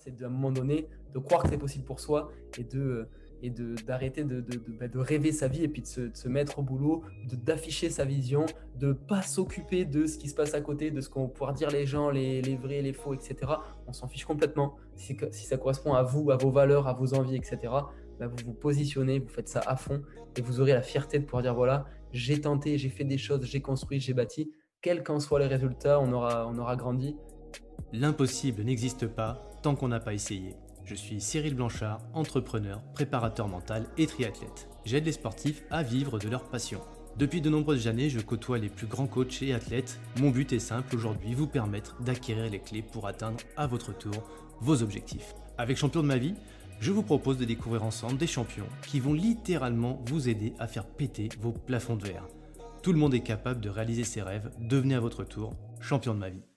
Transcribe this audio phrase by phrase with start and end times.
[0.00, 3.08] c'est d'un moment donné de croire que c'est possible pour soi et de
[3.42, 6.58] et d'arrêter de, de, bah, de, rêver sa vie et puis de se, se mettre
[6.58, 8.44] au boulot, d'afficher sa vision,
[8.76, 11.70] de pas s'occuper de ce qui se passe à côté, de ce qu'on pouvoir dire
[11.70, 13.36] les gens, les, les, vrais, les faux, etc.
[13.86, 14.76] On s'en fiche complètement.
[14.94, 17.58] Si, si, ça correspond à vous, à vos valeurs, à vos envies, etc.,
[18.18, 20.02] bah, vous vous positionnez, vous faites ça à fond
[20.36, 23.44] et vous aurez la fierté de pouvoir dire voilà, j'ai tenté, j'ai fait des choses,
[23.44, 24.52] j'ai construit, j'ai bâti.
[24.82, 27.16] Quels qu'en soient les résultats, on aura, on aura grandi.
[27.92, 30.54] L'impossible n'existe pas tant qu'on n'a pas essayé.
[30.84, 34.68] Je suis Cyril Blanchard, entrepreneur, préparateur mental et triathlète.
[34.84, 36.80] J'aide les sportifs à vivre de leur passion.
[37.16, 40.00] Depuis de nombreuses années, je côtoie les plus grands coachs et athlètes.
[40.18, 44.22] Mon but est simple aujourd'hui, vous permettre d'acquérir les clés pour atteindre à votre tour
[44.60, 45.34] vos objectifs.
[45.58, 46.34] Avec Champion de ma vie,
[46.80, 50.86] je vous propose de découvrir ensemble des champions qui vont littéralement vous aider à faire
[50.86, 52.26] péter vos plafonds de verre.
[52.82, 56.20] Tout le monde est capable de réaliser ses rêves, devenez à votre tour champion de
[56.20, 56.49] ma vie.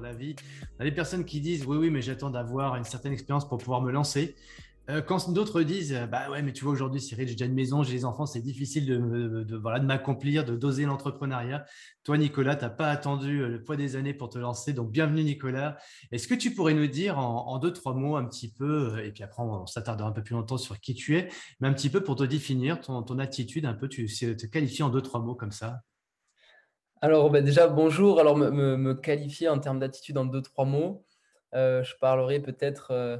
[0.00, 0.36] La vie.
[0.78, 3.58] Y a des personnes qui disent oui, oui, mais j'attends d'avoir une certaine expérience pour
[3.58, 4.34] pouvoir me lancer.
[4.90, 7.82] Euh, quand d'autres disent bah ouais, mais tu vois, aujourd'hui, Cyril, j'ai déjà une maison,
[7.82, 11.64] j'ai des enfants, c'est difficile de, voilà, de m'accomplir, de doser l'entrepreneuriat.
[12.02, 14.72] Toi, Nicolas, tu n'as pas attendu euh, le poids des années pour te lancer.
[14.72, 15.76] Donc, bienvenue, Nicolas.
[16.10, 19.12] Est-ce que tu pourrais nous dire en, deux, trois mots un petit peu, euh, et
[19.12, 21.28] puis après, on s'attardera un peu plus longtemps sur qui tu es,
[21.60, 24.82] mais un petit peu pour te définir, ton, ton attitude, un peu, tu te qualifies
[24.82, 25.82] en deux, trois mots comme ça
[27.00, 28.20] alors, bah, déjà, bonjour.
[28.20, 31.04] Alors, me, qualifier en termes d'attitude en deux, trois mots,
[31.54, 33.16] euh, je parlerai peut-être, euh,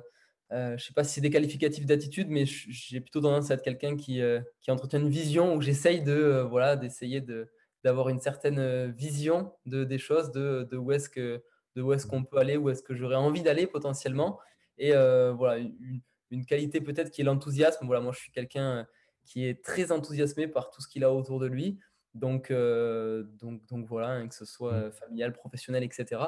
[0.52, 3.54] euh, je ne sais pas si c'est des qualificatifs d'attitude, mais j'ai plutôt tendance à
[3.54, 4.20] être quelqu'un qui,
[4.60, 7.48] qui entretient une vision où j'essaye de, voilà, d'essayer de,
[7.84, 11.42] d'avoir une certaine vision de, des choses, de, de où est-ce que
[11.76, 14.40] de où est-ce qu'on peut aller, où est-ce que j'aurais envie d'aller potentiellement.
[14.76, 17.86] Et voilà, une, une qualité peut-être qui est l'enthousiasme.
[17.86, 18.86] Voilà, moi, je suis quelqu'un
[19.24, 21.78] qui est très enthousiasmé par tout ce qu'il a autour de lui.
[22.14, 24.92] Donc, euh, donc, donc voilà, hein, que ce soit mmh.
[24.92, 26.20] familial, professionnel, etc.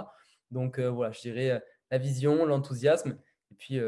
[0.50, 3.16] Donc euh, voilà, je dirais la vision, l'enthousiasme
[3.50, 3.80] et puis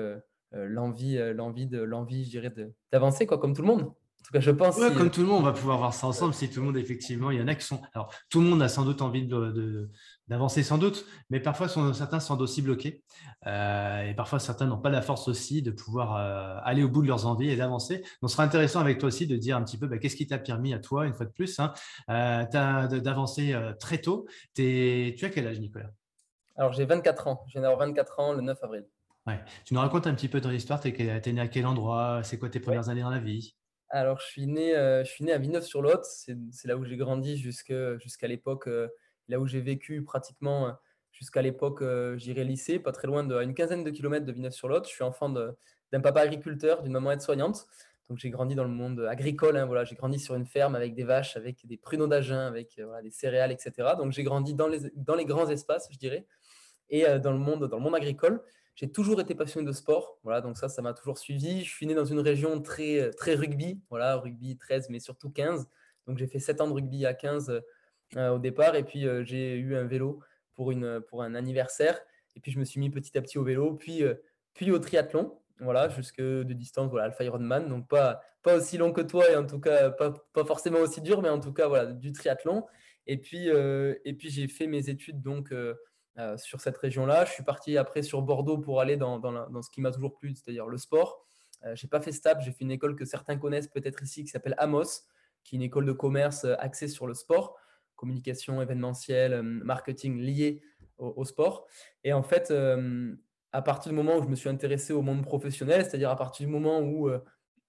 [0.52, 2.52] l'envie, l'envie de, l'envie, je dirais,
[2.92, 3.92] d'avancer quoi, comme tout le monde.
[4.24, 4.76] En tout cas, je pense.
[4.96, 6.32] comme tout le monde, on va pouvoir voir ça ensemble.
[6.32, 7.82] Si tout le monde, effectivement, il y en a qui sont.
[7.92, 9.90] Alors, tout le monde a sans doute envie de,
[10.28, 13.04] d'avancer, sans doute, mais parfois certains sont aussi bloqués.
[13.46, 17.02] Euh, et parfois, certains n'ont pas la force aussi de pouvoir euh, aller au bout
[17.02, 17.98] de leurs envies et d'avancer.
[18.22, 20.26] Donc, ce sera intéressant avec toi aussi de dire un petit peu bah, qu'est-ce qui
[20.26, 21.74] t'a permis à toi, une fois de plus, hein,
[22.08, 24.26] euh, d'avancer très tôt.
[24.56, 25.90] Es, tu as quel âge, Nicolas?
[26.56, 27.44] Alors, j'ai 24 ans.
[27.48, 28.86] Je viens d'avoir 24 ans le 9 avril.
[29.26, 29.38] Ouais.
[29.66, 30.80] Tu nous racontes un petit peu ton histoire.
[30.80, 32.20] Tu es, né à quel endroit?
[32.22, 33.54] C'est quoi tes premières années dans la vie?
[33.94, 36.02] Alors, je suis né, euh, je suis né à Villeneuve-sur-Lot.
[36.04, 38.88] C'est, là où j'ai grandi jusqu'à l'époque, euh,
[39.28, 40.72] là où j'ai vécu pratiquement euh,
[41.12, 41.82] jusqu'à l'époque,
[42.16, 44.84] j'irai lycée, pas très loin de, à une quinzaine de kilomètres de Villeneuve-sur-Lot.
[44.88, 47.68] Je suis enfant d'un papa agriculteur, d'une maman aide-soignante.
[48.08, 49.56] Donc, j'ai grandi dans le monde agricole.
[49.56, 49.84] Hein, voilà.
[49.84, 53.52] J'ai grandi sur une ferme avec des vaches, avec des pruneaux d'Agen, avec des céréales,
[53.52, 53.90] etc.
[53.96, 56.26] Donc, j'ai grandi dans les, dans les grands espaces, je dirais,
[56.90, 58.42] et dans, le monde, dans le monde agricole.
[58.74, 60.18] J'ai toujours été passionné de sport.
[60.24, 61.62] Voilà, donc ça, ça m'a toujours suivi.
[61.64, 63.80] Je suis né dans une région très, très rugby.
[63.88, 65.68] Voilà, rugby 13, mais surtout 15.
[66.06, 67.62] Donc j'ai fait 7 ans de rugby à 15
[68.16, 68.74] euh, au départ.
[68.74, 70.20] Et puis euh, j'ai eu un vélo
[70.54, 72.00] pour, une, pour un anniversaire.
[72.34, 74.14] Et puis je me suis mis petit à petit au vélo, puis, euh,
[74.54, 75.38] puis au triathlon.
[75.60, 77.68] Voilà, jusque de distance, voilà, Alpha Ironman.
[77.68, 81.00] Donc pas, pas aussi long que toi et en tout cas pas, pas forcément aussi
[81.00, 82.66] dur, mais en tout cas voilà, du triathlon.
[83.06, 85.52] Et puis, et puis j'ai fait mes études donc
[86.16, 87.24] euh, sur cette région-là.
[87.24, 90.32] Je suis parti après sur Bordeaux pour aller dans, dans, ce qui m'a toujours plu,
[90.32, 91.26] c'est-à-dire le sport.
[91.64, 94.22] Euh, je n'ai pas fait STAP, j'ai fait une école que certains connaissent peut-être ici
[94.22, 95.08] qui s'appelle Amos,
[95.42, 97.56] qui est une école de commerce euh, axée sur le sport,
[97.96, 100.62] communication événementielle, marketing lié
[100.98, 101.66] au, sport.
[102.04, 102.52] Et en fait,
[103.50, 106.46] à partir du moment où je me suis intéressé au monde professionnel, c'est-à-dire à partir
[106.46, 107.10] du moment où,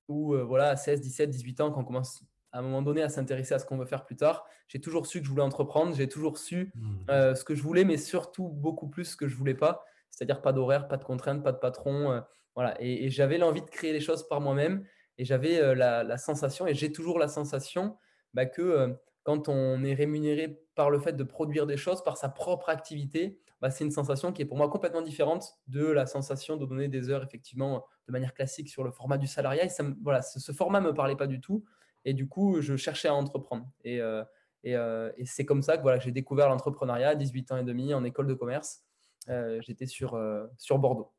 [0.07, 2.23] où voilà, à 16, 17, 18 ans, quand on commence
[2.55, 4.47] à un moment donné à s'intéresser à ce qu'on veut faire plus tard.
[4.69, 6.95] J'ai toujours su que je voulais entreprendre, j'ai toujours su mmh.
[7.09, 10.41] euh, ce que je voulais, mais surtout beaucoup plus ce que je voulais pas, c'est-à-dire
[10.41, 12.13] pas d'horaire, pas de contraintes, pas de patron.
[12.13, 12.21] Euh,
[12.55, 12.75] voilà.
[12.79, 14.85] Et, j'avais l'envie de créer les choses par moi-même
[15.17, 17.97] et j'avais euh, la, sensation, et j'ai toujours la sensation
[18.33, 22.29] bah, que quand on est rémunéré par le fait de produire des choses, par sa
[22.29, 26.55] propre activité, bah, c'est une sensation qui est pour moi complètement différente de la sensation
[26.55, 29.65] de donner des heures effectivement de manière classique sur le format du salariat.
[29.65, 31.65] Et ça, voilà, ce, ce format ne me parlait pas du tout.
[32.05, 33.67] Et du coup, je cherchais à entreprendre.
[33.83, 34.23] Et, euh,
[34.67, 37.93] euh, et, c'est comme ça que voilà, j'ai découvert l'entrepreneuriat à 18 ans et demi
[37.93, 38.83] en école de commerce.
[39.29, 40.11] Euh, j'étais sur
[40.69, 41.11] Bordeaux.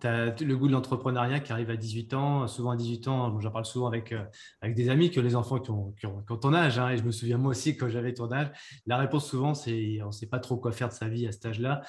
[0.00, 3.40] Tu as le goût de l'entrepreneuriat qui arrive à 18 ans, souvent à 18 ans,
[3.40, 4.22] j'en parle souvent avec, euh,
[4.60, 6.06] avec des amis que les enfants qui ont, qui
[6.40, 8.50] ton âge, hein, et je me souviens moi aussi quand j'avais ton âge,
[8.86, 11.32] la réponse souvent c'est on ne sait pas trop quoi faire de sa vie à
[11.32, 11.82] cet âge-là.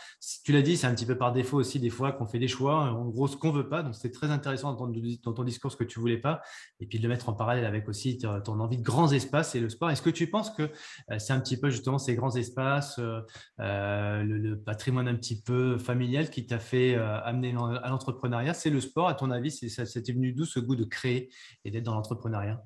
[0.44, 2.48] tu l'as dit, c'est un petit peu par défaut aussi des fois qu'on fait des
[2.48, 5.72] choix, en gros ce qu'on veut pas, donc c'est très intéressant d'entendre dans ton discours
[5.72, 6.42] ce que tu voulais pas,
[6.80, 9.60] et puis de le mettre en parallèle avec aussi ton envie de grands espaces et
[9.60, 9.90] le sport.
[9.90, 14.24] Est-ce que tu penses que euh, c'est un petit peu justement ces grands espaces, euh,
[14.24, 18.82] le, le, patrimoine un petit peu familial qui t'a fait amener à l'entrepreneuriat, c'est le
[18.82, 19.08] sport.
[19.08, 21.30] À ton avis, c'était venu d'où ce goût de créer
[21.64, 22.64] et d'être dans l'entrepreneuriat?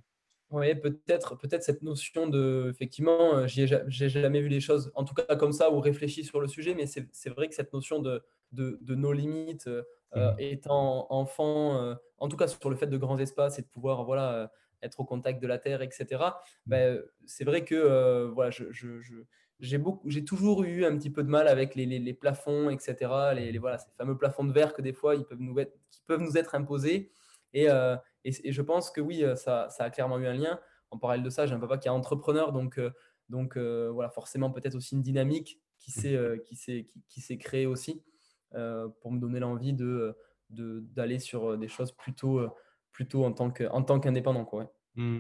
[0.52, 5.16] Oui, peut-être peut cette notion de, effectivement, euh, j'ai jamais vu les choses, en tout
[5.16, 8.24] cas comme ça, ou réfléchi sur le sujet, mais c'est vrai que cette notion de,
[8.52, 9.84] de, nos limites, euh,
[10.16, 10.40] euh, mmh.
[10.40, 14.52] étant enfant, en tout cas sur le fait de grands espaces et de pouvoir voilà,
[14.84, 16.30] être au contact de la terre, etc., mmh.
[16.68, 19.24] ben, c'est vrai que voilà, je,
[19.60, 22.96] j'ai beaucoup, j'ai toujours eu un petit peu de mal avec les, les, plafonds, etc.
[23.36, 26.02] Les, voilà, ces fameux plafonds de verre que des fois ils peuvent nous être, qui
[26.06, 27.12] peuvent nous être imposés.
[27.54, 30.60] Et, euh, et, je pense que oui, ça, ça, a clairement eu un lien.
[30.92, 32.92] En parallèle de ça, j'ai un papa qui est entrepreneur, donc, euh,
[33.30, 36.02] donc euh, voilà, forcément peut-être aussi une dynamique qui mmh.
[36.02, 38.04] s'est, qui s'est, qui, s'est créée aussi
[39.02, 40.18] pour me donner l'envie de,
[40.50, 42.42] de, d'aller sur des choses plutôt,
[42.92, 44.46] plutôt en tant, que, en tant qu'indépendant.
[44.46, 45.20] Quoi, mmh.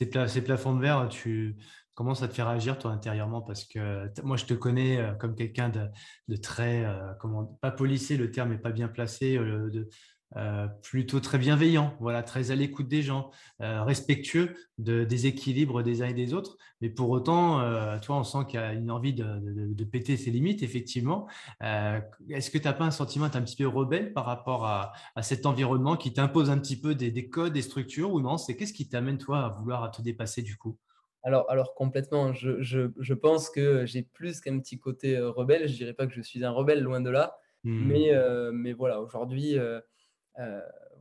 [0.00, 1.56] ces, ces plafonds de verre, tu
[1.94, 3.42] Comment ça te fait réagir toi intérieurement?
[3.42, 8.16] Parce que moi je te connais euh, comme quelqu'un de, très, euh, comment, pas policé,
[8.16, 13.02] le terme n'est pas bien placé, euh, plutôt très bienveillant, voilà, très à l'écoute des
[13.02, 13.30] gens,
[13.60, 16.56] respectueux de, des équilibres des uns et des autres.
[16.80, 17.58] Mais pour autant,
[18.00, 21.28] toi, on sent qu'il y a une envie de, péter ses limites, effectivement.
[21.60, 25.44] Est-ce que tu n'as pas un sentiment un petit peu rebelle par rapport à, cet
[25.44, 28.38] environnement qui t'impose un petit peu des, des, codes, des structures ou non?
[28.38, 30.78] C'est qu'est-ce qui t'amène, toi, à vouloir te dépasser du coup?
[31.22, 35.68] Alors, alors complètement, je, je, je pense que j'ai plus qu'un petit côté euh, rebelle.
[35.68, 37.36] Je dirais pas que je suis un rebelle, loin de là.
[37.64, 37.86] Hmm.
[37.86, 39.80] Mais, euh, mais voilà, aujourd'hui, euh,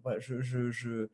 [0.04, 1.08] voilà, je ne je, je,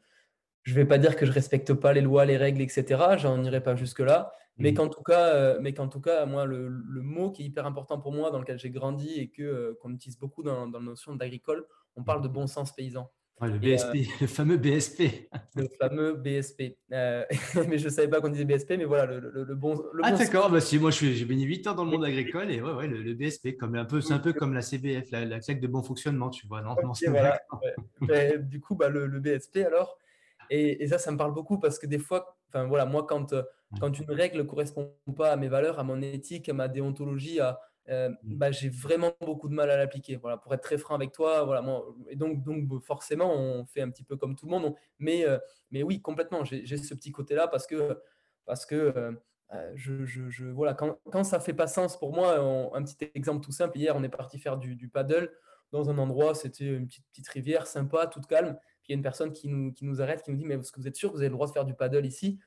[0.63, 3.17] je, vais pas dire que je respecte pas les lois, les règles, etc.
[3.17, 4.33] J'en irai pas jusque-là.
[4.57, 4.75] Mais hmm.
[4.75, 7.99] qu'en tout cas, mais qu'en tout cas, moi, le, le, mot qui est hyper important
[7.99, 11.15] pour moi, dans lequel j'ai grandi et que qu'on utilise beaucoup dans, dans la notion
[11.15, 11.65] d'agricole,
[11.95, 13.09] on parle de bon sens paysan
[13.45, 15.29] le BSP, euh, le fameux BSP.
[15.55, 16.75] Le fameux BSP.
[16.91, 17.23] Euh,
[17.67, 19.83] mais je ne savais pas qu'on disait BSP, mais voilà, le, le, bon.
[20.01, 22.73] ah, d'accord, bah, si, moi j'ai béni 8 ans dans le monde agricole et ouais,
[22.73, 25.59] ouais, le, BSP, comme un peu, c'est un peu comme la CBF, la, la claque
[25.59, 26.61] de bon fonctionnement, tu vois.
[26.61, 26.75] Non,
[27.07, 27.39] voilà,
[28.39, 29.97] du coup, bah, le, BSP alors.
[30.49, 33.35] Et, et, ça, ça me parle beaucoup parce que des fois, enfin voilà, moi, quand,
[33.81, 37.41] quand une règle ne correspond pas à mes valeurs, à mon éthique, à ma déontologie,
[37.41, 38.15] à, euh, mmh.
[38.23, 40.15] bah, j'ai vraiment beaucoup de mal à l'appliquer.
[40.17, 43.81] Voilà, pour être très franc avec toi, voilà, moi, et donc, donc forcément, on fait
[43.81, 44.75] un petit peu comme tout le monde.
[44.99, 45.37] mais, euh,
[45.71, 48.01] mais oui, complètement, j'ai ce petit côté-là parce que,
[48.45, 48.75] parce que
[49.53, 52.37] euh, je, je, voilà, quand, quand ça fait pas sens pour moi,
[52.73, 55.31] un petit exemple tout simple, hier, on est parti faire du, du paddle
[55.71, 58.57] dans un endroit, c'était une petite, petite rivière sympa, toute calme.
[58.83, 60.55] Puis il y a une personne qui nous, qui nous arrête, qui nous dit, mais
[60.55, 62.39] est-ce que vous êtes sûr que vous avez le droit de faire du paddle ici?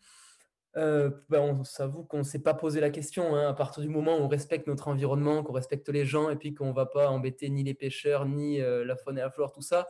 [0.77, 3.35] Euh, ben, on s'avoue qu'on ne s'est pas posé la question.
[3.35, 3.49] Hein.
[3.49, 6.55] À partir du moment où on respecte notre environnement, qu'on respecte les gens et puis
[6.55, 9.53] qu'on ne va pas embêter ni les pêcheurs, ni euh, la faune et la flore,
[9.53, 9.89] tout ça,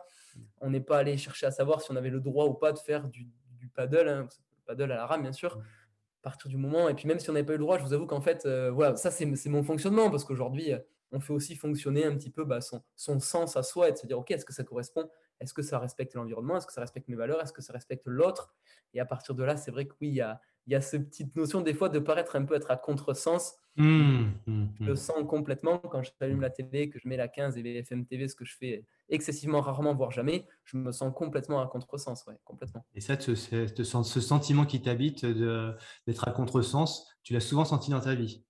[0.61, 2.79] on n'est pas allé chercher à savoir si on avait le droit ou pas de
[2.79, 3.29] faire du,
[3.75, 4.29] paddle, hein.
[4.65, 5.57] paddle à la rame, bien sûr.
[5.57, 7.85] À partir du moment, et puis même si on n'avait pas eu le droit, je
[7.85, 10.73] vous avoue qu'en fait, euh, voilà, ça c'est mon fonctionnement parce qu'aujourd'hui,
[11.13, 13.97] on fait aussi fonctionner un petit peu bah, son, son, sens à soi et de
[13.97, 15.11] se dire, OK, est-ce que ça correspond?
[15.41, 16.59] Est-ce que ça respecte l'environnement?
[16.59, 17.41] Est-ce que ça respecte mes valeurs?
[17.41, 18.55] Est-ce que ça respecte l'autre?
[18.93, 20.81] Et à partir de là, c'est vrai que oui, il y a, il y a
[20.81, 23.57] cette petite notion des fois de paraître un peu être à contresens.
[23.77, 24.69] Mmh, mmh, mmh.
[24.81, 28.05] Je le sens complètement quand j'allume la télé, que je mets la 15 et BFM
[28.05, 32.25] TV, ce que je fais excessivement rarement, voire jamais, je me sens complètement à contresens,
[32.27, 32.85] ouais, complètement.
[32.95, 38.01] Et ça, ce, ce sentiment qui t'habite d'être à contresens, tu l'as souvent senti dans
[38.01, 38.45] ta vie?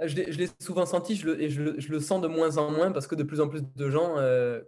[0.00, 2.56] Euh, je l'ai souvent senti je le, et je le, je le, sens de moins
[2.56, 4.60] en moins parce que de plus en plus de gens euh,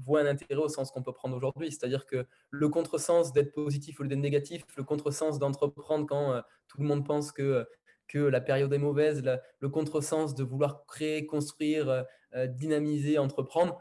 [0.00, 1.70] voit un intérêt au sens qu'on peut prendre aujourd'hui.
[1.70, 6.40] C'est-à-dire que le contresens d'être positif au lieu d'être négatif, le contresens d'entreprendre quand euh,
[6.68, 7.66] tout le monde pense que,
[8.08, 9.22] que la période est mauvaise,
[9.58, 12.02] le contresens de vouloir créer, construire, euh,
[12.34, 13.78] euh, dynamiser, entreprendre,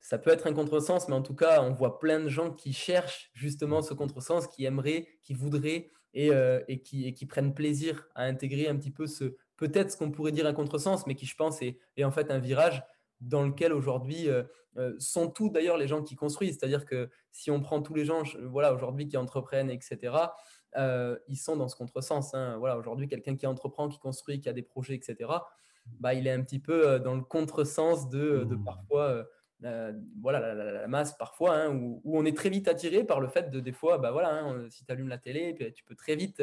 [0.00, 2.72] ça peut être un contresens, mais en tout cas, on voit plein de gens qui
[2.72, 6.30] cherchent justement ce contresens, qui aimeraient, qui voudraient et,
[6.68, 10.10] et, qui, et qui, prennent plaisir à intégrer un petit peu ce, peut-être ce qu'on
[10.10, 12.82] pourrait dire un contresens, mais qui, je pense, est, est en fait un virage
[13.20, 14.42] dans lequel aujourd'hui euh,
[14.76, 16.58] euh, sont tous d'ailleurs les gens qui construisent.
[16.58, 20.16] C'est-à-dire que si on prend tous les gens voilà, aujourd'hui qui entreprennent, etc.,
[20.76, 22.34] euh, ils sont dans ce contresens.
[22.34, 22.56] Hein.
[22.58, 25.30] Voilà, aujourd'hui, quelqu'un qui entreprend, qui construit, qui a des projets, etc.,
[26.00, 28.64] bah, il est un petit peu dans le contresens de, de mmh.
[28.64, 29.24] parfois
[30.20, 33.58] voilà, la, masse, parfois, hein, où, on est très vite attiré par le fait de
[33.58, 36.42] des fois, bah, voilà, hein, si tu allumes la télé, tu peux très vite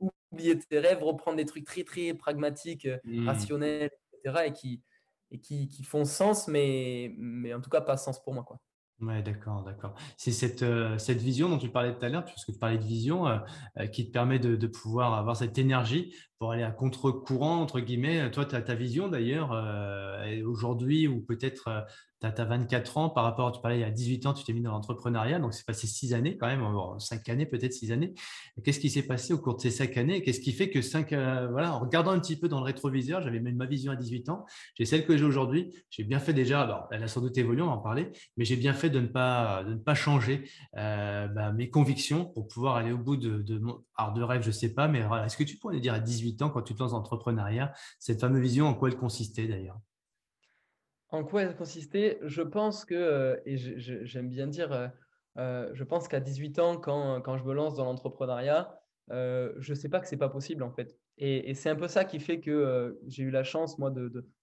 [0.00, 3.28] oublier tes rêves, reprendre des trucs très, très pragmatiques, mmh.
[3.28, 3.90] rationnels,
[4.24, 4.82] etc., et qui,
[5.30, 8.44] et qui, qui, font sens, mais, mais en tout cas pas sens pour moi.
[8.44, 8.60] Quoi.
[9.00, 9.94] Ouais, d'accord, d'accord.
[10.16, 12.84] C'est cette, euh, cette vision dont tu parlais tout à l'heure, puisque tu parlais de
[12.84, 13.36] vision, euh,
[13.78, 17.80] euh, qui te permet de, de, pouvoir avoir cette énergie pour aller à contre-courant, entre
[17.80, 18.30] guillemets.
[18.30, 19.50] Toi, tu as ta vision d'ailleurs,
[20.44, 21.86] aujourd'hui, ou peut-être
[22.34, 24.52] tu as, 24 ans par rapport, tu parlais il y a 18 ans, tu t'es
[24.52, 26.64] mis dans l'entrepreneuriat, donc c'est passé six années quand même,
[26.98, 28.14] 5 années, peut-être six années.
[28.64, 30.22] Qu'est-ce qui s'est passé au cours de ces cinq années?
[30.22, 33.40] Qu'est-ce qui fait que cinq, voilà, en regardant un petit peu dans le rétroviseur, j'avais
[33.40, 36.62] même ma vision à 18 ans, j'ai celle que j'ai aujourd'hui, j'ai bien fait déjà,
[36.62, 39.00] alors elle a sans doute évolué, on va en parler, mais j'ai bien fait de
[39.00, 43.16] ne pas, de ne pas changer euh, bah, mes convictions pour pouvoir aller au bout
[43.16, 45.94] de, mon art de rêve, je ne sais pas, mais est-ce que tu pourrais dire
[45.94, 48.96] à 18 ans, quand tu te lances dans l'entrepreneuriat, cette fameuse vision, en quoi elle
[48.96, 49.78] consistait d'ailleurs?
[51.10, 54.88] En quoi elle consistait Je pense que, euh, et j'aime bien dire, euh,
[55.38, 59.74] euh, je pense qu'à 18 ans, quand, quand, je me lance dans l'entrepreneuriat, je ne
[59.74, 60.98] sais pas que ce n'est pas possible en fait.
[61.18, 63.92] Et, c'est un peu ça qui fait que j'ai eu la chance, moi,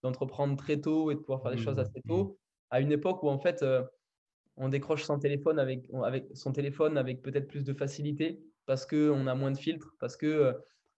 [0.01, 2.36] d'entreprendre de, très tôt et de pouvoir faire des choses assez tôt, mmh.
[2.72, 3.63] à une époque où en fait,
[4.55, 9.27] on décroche son téléphone avec, avec son téléphone avec peut-être plus de facilité parce qu'on
[9.27, 10.55] a moins de filtres, parce que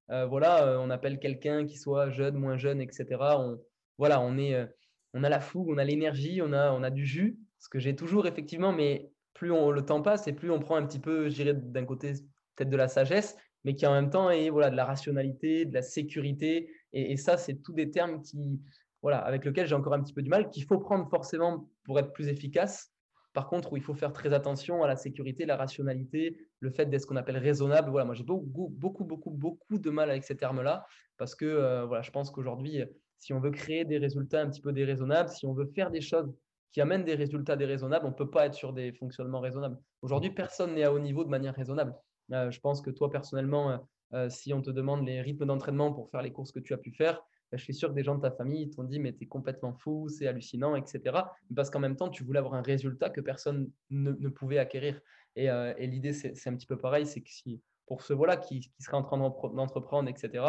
[0.10, 3.06] voilà, on appelle quelqu'un qui soit jeune, moins jeune, etc.
[3.40, 3.60] On,
[3.98, 4.68] voilà, on est
[5.16, 7.80] on a la fougue, on a l'énergie, on a, on a du jus, ce que
[7.80, 11.00] j'ai toujours effectivement, mais plus on, le temps passe et plus on prend un petit
[11.00, 12.14] peu, je dirais, d'un côté
[12.56, 15.74] peut-être de la sagesse, mais qui en même temps est voilà, de la rationalité, de
[15.74, 16.70] la sécurité.
[16.94, 18.62] Et, ça, c'est tous des termes qui,
[19.02, 21.98] voilà, avec lesquels j'ai encore un petit peu du mal, qu'il faut prendre forcément pour
[21.98, 22.92] être plus efficace.
[23.34, 26.86] Par contre, où il faut faire très attention à la sécurité, la rationalité, le fait
[26.86, 27.90] d'être ce qu'on appelle raisonnable.
[27.90, 30.86] Voilà, moi j'ai beaucoup, beaucoup, beaucoup, beaucoup de mal avec ces termes-là
[31.18, 32.82] parce que euh, voilà, je pense qu'aujourd'hui,
[33.26, 36.00] si on veut créer des résultats un petit peu déraisonnables, si on veut faire des
[36.00, 36.32] choses
[36.72, 39.80] qui amènent des résultats déraisonnables, on ne peut pas être sur des fonctionnements raisonnables.
[40.04, 41.96] Aujourd'hui, personne n'est à haut niveau de manière raisonnable.
[42.34, 43.78] Euh, je pense que toi, personnellement, euh,
[44.14, 46.78] euh, si on te demande les rythmes d'entraînement pour faire les courses que tu as
[46.78, 47.20] pu faire,
[47.52, 49.28] ben, je suis sûr que des gens de ta famille t'ont dit mais tu es
[49.28, 51.18] complètement fou, c'est hallucinant, etc.
[51.56, 55.02] Parce qu'en même temps, tu voulais avoir un résultat que personne ne, pouvait acquérir.
[55.36, 55.48] Et,
[55.88, 58.98] l'idée, c'est un petit peu pareil, c'est que si pour ceux voilà, qui, qui seraient
[58.98, 60.44] en train d'entreprendre, etc.,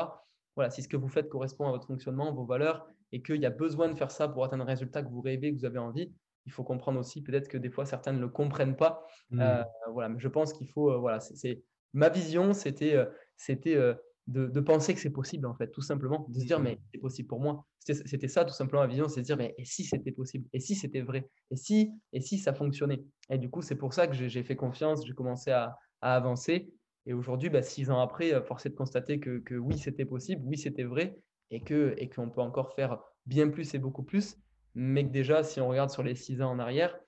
[0.56, 3.46] voilà, si ce que vous faites correspond à votre fonctionnement, vos valeurs, et qu'il y
[3.46, 5.78] a besoin de faire ça pour atteindre un résultat que vous rêvez, que vous avez
[5.78, 6.12] envie,
[6.46, 9.06] il faut comprendre aussi peut-être que des fois certains ne le comprennent pas.
[9.30, 9.40] Mmh.
[9.40, 13.76] Euh, voilà, mais je pense qu'il faut, euh, voilà, c'est ma vision, c'était, euh, c'était
[14.26, 16.64] de, penser que c'est possible en fait, tout simplement, de se dire mmh.
[16.64, 17.66] mais c'est possible pour moi.
[17.80, 20.58] C'était ça tout simplement ma vision, c'est de dire mais et si c'était possible, et
[20.58, 23.04] si c'était vrai, et si, et si ça fonctionnait?
[23.30, 26.72] Et du coup, c'est pour ça que j'ai fait confiance, j'ai commencé à, à avancer.
[27.06, 30.42] Et aujourd'hui, bah, six ans après, euh, force est de constater que, oui, c'était possible,
[30.44, 31.16] oui, c'était vrai,
[31.50, 34.36] et qu'on et peut encore faire bien plus et beaucoup plus.
[34.75, 36.98] Mais que déjà, si on regarde sur les six ans en arrière,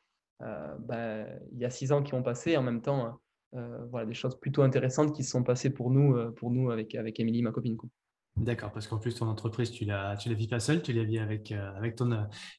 [0.43, 3.21] euh, bah, il y a six ans qui ont passé, en même temps,
[3.55, 6.95] euh, voilà, des choses plutôt intéressantes qui se sont passées pour nous, pour nous avec,
[6.95, 7.77] avec Émilie, ma copine.
[8.41, 11.05] D'accord, parce qu'en plus, ton entreprise, tu la, tu la vis pas seule, tu la
[11.05, 12.11] vis avec, avec ton,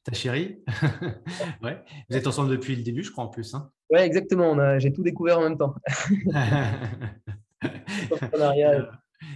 [0.04, 0.60] ta chérie.
[1.64, 1.82] ouais.
[2.10, 3.54] Vous êtes ensemble depuis le début, je crois, en plus.
[3.54, 4.80] Hein oui, exactement.
[4.80, 5.76] J'ai tout découvert en même temps.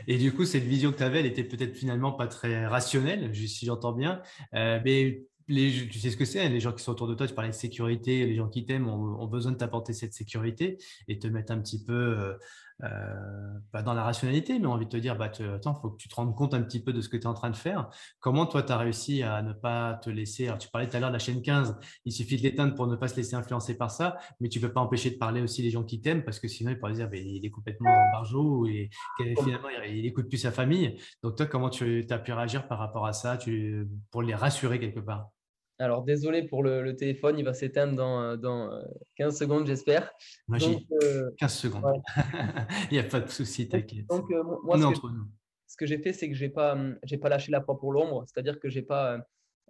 [0.08, 3.34] Et du coup, cette vision que tu avais, elle était peut-être finalement pas très rationnelle,
[3.36, 4.22] si j'entends bien.
[4.54, 7.28] Euh, mais les, tu sais ce que c'est, les gens qui sont autour de toi,
[7.28, 11.20] tu parlais de sécurité, les gens qui t'aiment ont, besoin de t'apporter cette sécurité et
[11.20, 12.38] te mettre un petit peu,
[12.84, 15.98] euh, pas dans la rationalité, mais envie de te dire, bah, attends, il faut que
[15.98, 17.56] tu te rendes compte un petit peu de ce que tu es en train de
[17.56, 17.90] faire.
[18.20, 21.00] Comment toi, tu as réussi à ne pas te laisser, alors tu parlais tout à
[21.00, 23.78] l'heure de la chaîne 15, il suffit de l'éteindre pour ne pas se laisser influencer
[23.78, 26.24] par ça, mais tu ne peux pas empêcher de parler aussi les gens qui t'aiment
[26.24, 28.90] parce que sinon, ils pourraient dire, bah, il est complètement barjot et
[29.44, 30.98] finalement, il n'écoute plus sa famille.
[31.24, 33.38] Donc toi, comment tu as pu réagir par rapport à ça?
[33.38, 35.33] Tu, pour les rassurer quelque part
[35.80, 38.70] alors, désolé pour le, téléphone, il va s'éteindre dans, dans
[39.16, 40.12] 15 euh, secondes, j'espère.
[40.52, 40.64] 15
[41.04, 42.02] euh, secondes.
[42.92, 44.06] il n'y a pas de souci, t'inquiète.
[44.08, 45.08] Donc, euh, moi, ce que,
[45.68, 47.92] ce que, j'ai fait, c'est que je n'ai pas, hum, pas lâché la proie pour
[47.92, 48.24] l'ombre.
[48.28, 49.18] C'est-à-dire que j'ai pas.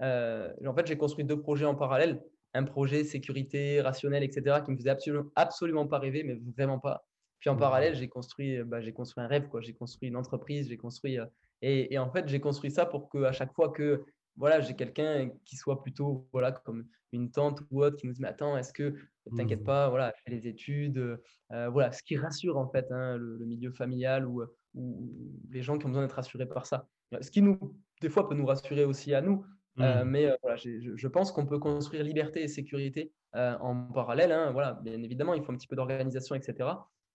[0.01, 2.21] en fait, j'ai construit deux projets en parallèle.
[2.53, 7.03] Un projet sécurité, rationnel, etc., qui me faisait absolument, absolument pas rêver, mais vraiment pas.
[7.39, 7.59] Puis en mmh.
[7.59, 9.61] parallèle, j'ai construit, bah, j'ai construit un rêve, quoi.
[9.61, 11.17] J'ai construit une entreprise, j'ai construit.
[11.61, 15.29] et, et, en fait, j'ai construit ça pour qu'à chaque fois que voilà, j'ai quelqu'un
[15.45, 18.73] qui soit plutôt voilà, comme une tante ou autre qui nous dit Mais attends, est-ce
[18.73, 18.95] que
[19.35, 19.65] t'inquiète mmh.
[19.65, 21.19] pas, voilà, fais les études,
[21.51, 25.09] euh, voilà, ce qui rassure en fait hein, le, milieu familial ou, ou,
[25.51, 26.87] les gens qui ont besoin d'être rassurés par ça.
[27.21, 29.45] Ce qui nous, des fois, peut nous rassurer aussi à nous.
[29.79, 30.09] Euh, mmh.
[30.09, 34.31] mais euh, voilà, je, pense qu'on peut construire liberté et sécurité en parallèle.
[34.31, 36.69] Hein, voilà, bien évidemment, il faut un petit peu d'organisation, etc.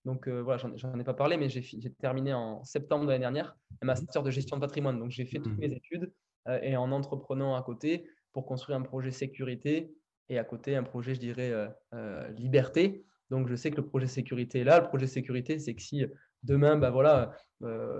[0.05, 3.87] Donc voilà, j'en ai pas parlé, mais j'ai terminé en septembre de l'année dernière un
[3.87, 4.99] master de gestion de patrimoine.
[4.99, 5.61] Donc j'ai fait toutes mmh.
[5.61, 6.13] mes études.
[6.49, 9.95] Euh, et en entreprenant à côté pour construire un projet sécurité
[10.29, 13.05] et à côté un projet, je dirais, euh, euh, liberté.
[13.31, 14.81] Donc, je sais que le projet sécurité est là.
[14.81, 16.05] Le projet sécurité, c'est que si
[16.43, 17.35] demain, bah voilà,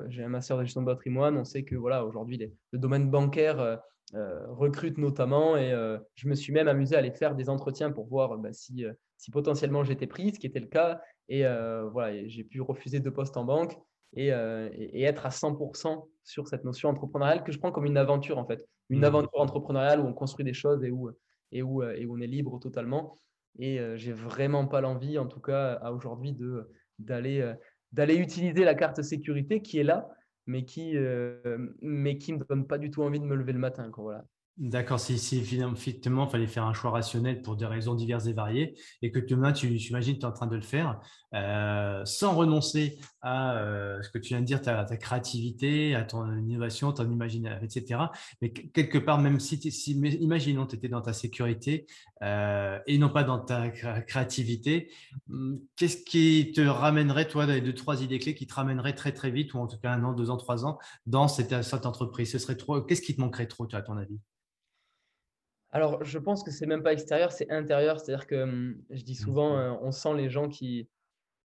[0.09, 2.39] j'ai un master de gestion de patrimoine, on sait que voilà, aujourd'hui,
[2.71, 3.79] le domaine bancaire
[4.15, 5.59] recrutent notamment.
[5.59, 5.71] Et
[6.15, 8.87] je me suis même amusé à aller faire des entretiens pour voir bah, si,
[9.19, 10.99] si potentiellement j'étais pris, ce qui était le cas.
[11.29, 13.77] Et voilà, j'ai pu refuser deux postes en banque
[14.15, 18.39] et, et, être à 100% sur cette notion entrepreneuriale que je prends comme une aventure
[18.39, 18.67] en fait.
[18.91, 19.05] Une mmh.
[19.05, 21.11] aventure entrepreneuriale où on construit des choses et où,
[21.53, 23.19] et où, et où on est libre totalement.
[23.59, 26.37] Et j'ai vraiment pas l'envie, en tout cas à aujourd'hui,
[26.99, 27.53] d'aller
[27.93, 30.09] d'aller utiliser la carte sécurité qui est là,
[30.47, 33.59] mais qui ne mais qui me donne pas du tout envie de me lever le
[33.59, 33.91] matin.
[33.91, 34.25] Quoi, voilà.
[34.59, 35.77] D'accord, si, si il
[36.31, 39.69] fallait faire un choix rationnel pour des raisons diverses et variées, et que demain tu,
[39.69, 40.99] imagines tu es en train de le faire,
[41.33, 46.03] euh, sans renoncer à euh, ce que tu viens de dire, ta, ta, créativité, à
[46.03, 48.01] ton innovation, ton imagination, etc.
[48.43, 51.87] Mais quelque part, même si, si imaginons tu étais dans ta sécurité
[52.25, 54.91] euh, et non pas dans ta créativité,
[55.31, 59.31] hum, qu'est-ce qui te ramènerait, toi, deux, trois idées clés qui te ramèneraient très très
[59.31, 61.53] vite, ou en tout cas un an, deux ans, trois ans, dans cette,
[61.87, 62.33] entreprise?
[62.33, 62.81] Ce serait trop.
[62.83, 64.19] Qu'est-ce qui te manquerait trop, à ton avis?
[65.71, 68.01] Alors, je pense que c'est même pas extérieur, c'est intérieur.
[68.01, 70.89] C'est-à-dire que hum, je dis souvent, euh, on sent les gens qui.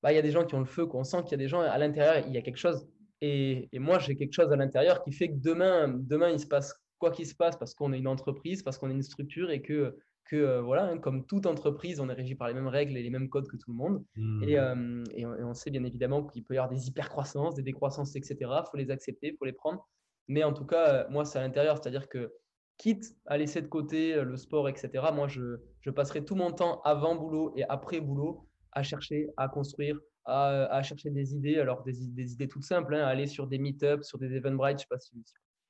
[0.02, 1.38] Bah, il y a des gens qui ont le feu, qu'on sent qu'il y a
[1.38, 2.87] des gens à l'intérieur, il y a quelque chose.
[3.21, 6.75] Et, moi, j'ai quelque chose à l'intérieur qui fait que demain, demain, il se passe
[6.99, 9.62] quoi qu'il se passe parce qu'on est une entreprise, parce qu'on est une structure et
[9.62, 12.99] que, que euh, voilà, hein, comme toute entreprise, on est régi par les mêmes règles
[12.99, 14.04] et les mêmes codes que tout le monde.
[14.42, 15.04] Et, mmh.
[15.16, 18.37] et, on, sait bien évidemment qu'il peut y avoir des hypercroissances, des décroissances, etc.
[18.40, 19.88] Il faut les accepter, il faut les prendre.
[20.28, 21.78] Mais en tout cas, moi, c'est à l'intérieur.
[21.78, 22.30] C'est-à-dire que
[22.76, 26.50] quitte à laisser de côté euh, le sport, etc., moi, je, je passerai tout mon
[26.50, 31.59] temps avant boulot et après boulot à chercher, à construire, à, chercher des idées.
[31.59, 34.71] Alors, des, des idées toutes simples, hein, aller sur des meet-ups, sur des Eventbrite.
[34.71, 35.25] Je ne sais, pas si,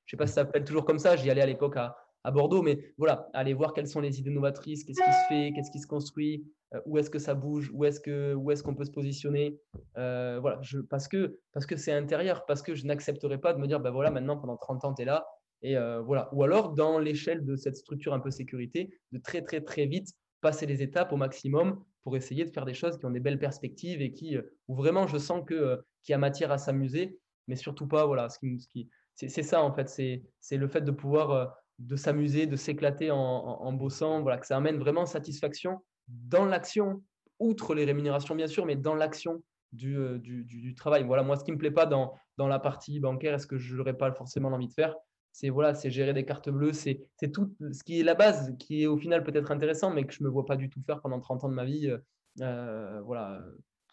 [0.07, 1.15] sais pas si ça s'appelle toujours comme ça.
[1.15, 4.31] J'y allais à l'époque à, à, Bordeaux, mais voilà, aller voir quelles sont les idées
[4.31, 7.69] novatrices, qu'est-ce qui se fait, qu'est-ce qui se construit, euh, où est-ce que ça bouge,
[7.73, 9.59] où est-ce qu'on est qu'on peut se positionner.
[9.97, 13.59] Euh, voilà, je, parce que parce que c'est intérieur, parce que je n'accepterai pas de
[13.59, 15.25] me dire, ben voilà, maintenant pendant 30 ans, tu es là,
[15.61, 16.29] et euh, voilà.
[16.33, 20.09] Ou alors, dans l'échelle de cette structure un peu sécurité, de très, très, très vite
[20.41, 23.39] passer les étapes au maximum pour essayer de faire des choses qui ont des belles
[23.39, 26.57] perspectives et qui, euh, où vraiment je sens que, euh, qu'il y a matière à
[26.57, 30.67] s'amuser, mais surtout pas, voilà, ce qui, ce qui, c'est, ça en fait, c'est, le
[30.67, 35.05] fait de pouvoir de s'amuser, de s'éclater en, en, bossant, voilà, que ça amène vraiment
[35.05, 37.01] satisfaction dans l'action,
[37.39, 41.03] outre les rémunérations bien sûr, mais dans l'action du, du, du, travail.
[41.03, 43.57] Voilà, moi, ce qui ne me plaît pas dans, dans la partie bancaire, est-ce que
[43.57, 44.95] je n'aurais pas forcément l'envie de faire?
[45.35, 48.83] C'est voilà, c'est gérer des cartes bleues, c'est tout ce qui est la base, qui
[48.83, 51.01] est au final peut-être intéressant, mais que je ne me vois pas du tout faire
[51.01, 51.89] pendant 30 ans de ma vie.
[51.89, 51.97] Euh,
[52.39, 53.43] euh, voilà,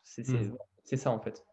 [0.04, 0.96] c'est mmh.
[0.96, 1.44] ça en fait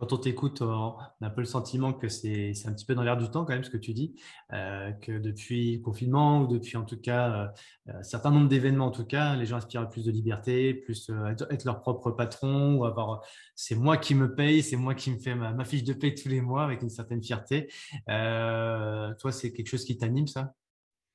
[0.00, 3.02] quand on t'écoute, on a un peu le sentiment que c'est un petit peu dans
[3.02, 4.18] l'air du temps quand même ce que tu dis,
[4.54, 7.52] euh, que depuis le confinement ou depuis en tout cas
[7.88, 10.72] euh, un certain nombre d'événements en tout cas, les gens aspirent à plus de liberté,
[10.72, 13.22] plus euh, être leur propre patron ou avoir
[13.54, 16.30] c'est moi qui me paye, c'est moi qui me fais ma, fiche de paye tous
[16.30, 17.68] les mois avec une certaine fierté.
[18.06, 20.54] toi, c'est quelque chose qui t'anime ça?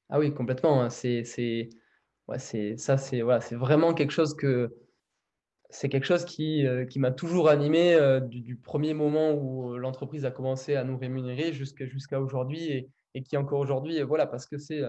[0.09, 0.83] Ah oui, complètement.
[0.83, 0.91] Hein.
[0.91, 1.23] C'est
[2.27, 3.21] ouais, ça, c'est
[3.55, 4.84] vraiment quelque chose que
[5.69, 9.77] c'est quelque chose qui, euh, qui m'a toujours animé euh, du, premier moment où euh,
[9.77, 14.45] l'entreprise a commencé à nous rémunérer jusqu'à aujourd'hui et, et, qui encore aujourd'hui, voilà, parce
[14.45, 14.81] que c'est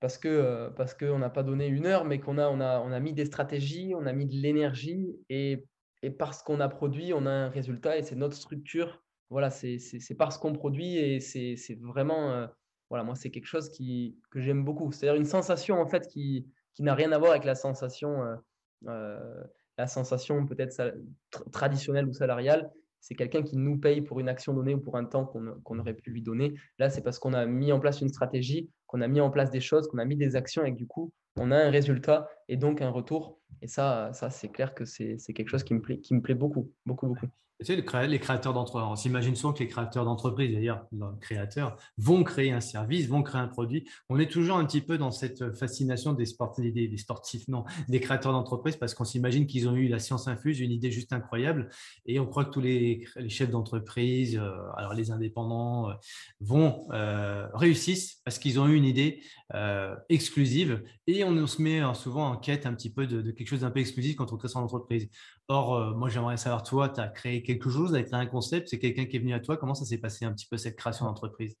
[0.00, 2.90] parce que parce qu'on n'a pas donné une heure, mais qu'on a, on a, on
[2.90, 5.64] a mis des stratégies, on a mis de l'énergie et,
[6.02, 9.00] et parce qu'on a produit, on a un résultat et c'est notre structure.
[9.30, 9.78] Voilà, c'est
[10.18, 12.48] parce qu'on produit et c'est vraiment,
[12.90, 14.92] voilà, moi, c'est quelque chose qui, que j'aime beaucoup.
[14.92, 18.18] C'est-à-dire une sensation en fait qui, qui n'a rien à voir avec la sensation
[19.78, 20.94] la sensation peut-être
[21.52, 25.04] traditionnelle ou salariale, c'est quelqu'un qui nous paye pour une action donnée ou pour un
[25.04, 26.54] temps qu'on aurait pu lui donner.
[26.78, 29.50] Là, c'est parce qu'on a mis en place une stratégie, qu'on a mis en place
[29.50, 32.28] des choses, qu'on a mis des actions et que du coup, on a un résultat
[32.48, 33.40] et donc un retour.
[33.60, 36.34] Et ça, ça c'est clair que c'est quelque chose qui me plaît, qui me plaît
[36.34, 37.26] beaucoup, beaucoup, beaucoup.
[37.64, 40.86] Tu sais, les créateurs s'imagine souvent que les créateurs d'entreprises, d'ailleurs,
[41.20, 43.88] créateurs, vont créer un service, vont créer un produit.
[44.08, 48.76] On est toujours un petit peu dans cette fascination des sportifs, non, des créateurs d'entreprises,
[48.76, 51.68] parce qu'on s'imagine qu'ils ont eu la science infuse, une idée juste incroyable.
[52.06, 55.94] Et on croit que tous les, chefs d'entreprise, euh, alors les indépendants, euh,
[56.40, 59.20] vont euh, réussissent parce qu'ils ont eu une idée
[60.08, 60.82] exclusive.
[61.06, 63.80] Et on, se met souvent en quête un petit peu de quelque chose d'un peu
[63.80, 65.10] exclusif quand on crée son entreprise.
[65.48, 68.78] Or, euh, moi, j'aimerais savoir, toi, tu as créé quelque chose, avec un concept, c'est
[68.78, 69.56] quelqu'un qui est venu à toi.
[69.56, 71.56] Comment ça s'est passé un petit peu cette création d'entreprise?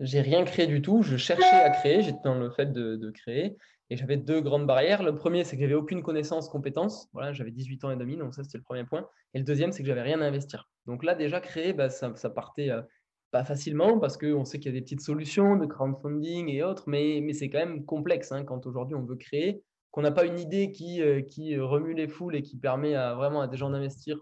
[0.00, 1.02] J'ai rien créé du tout.
[1.02, 2.02] Je cherchais à créer.
[2.02, 3.56] J'étais dans le fait de, créer.
[3.90, 5.02] Et j'avais deux grandes barrières.
[5.02, 7.08] Le premier, c'est que j'avais aucune connaissance, compétence.
[7.12, 9.08] Voilà, j'avais 18 ans et demi, donc ça, c'était le premier point.
[9.34, 10.68] Et le deuxième, c'est que j'avais rien à investir.
[10.86, 12.82] Donc là, déjà, créer, bah, ça, partait euh,
[13.30, 16.84] pas facilement parce qu'on sait qu'il y a des petites solutions de crowdfunding et autres,
[16.86, 20.24] mais, mais c'est quand même complexe hein, quand aujourd'hui on veut créer qu'on n'a pas
[20.26, 23.56] une idée qui, euh, qui remue les foules et qui permet à, vraiment à des
[23.56, 24.18] gens d'investir,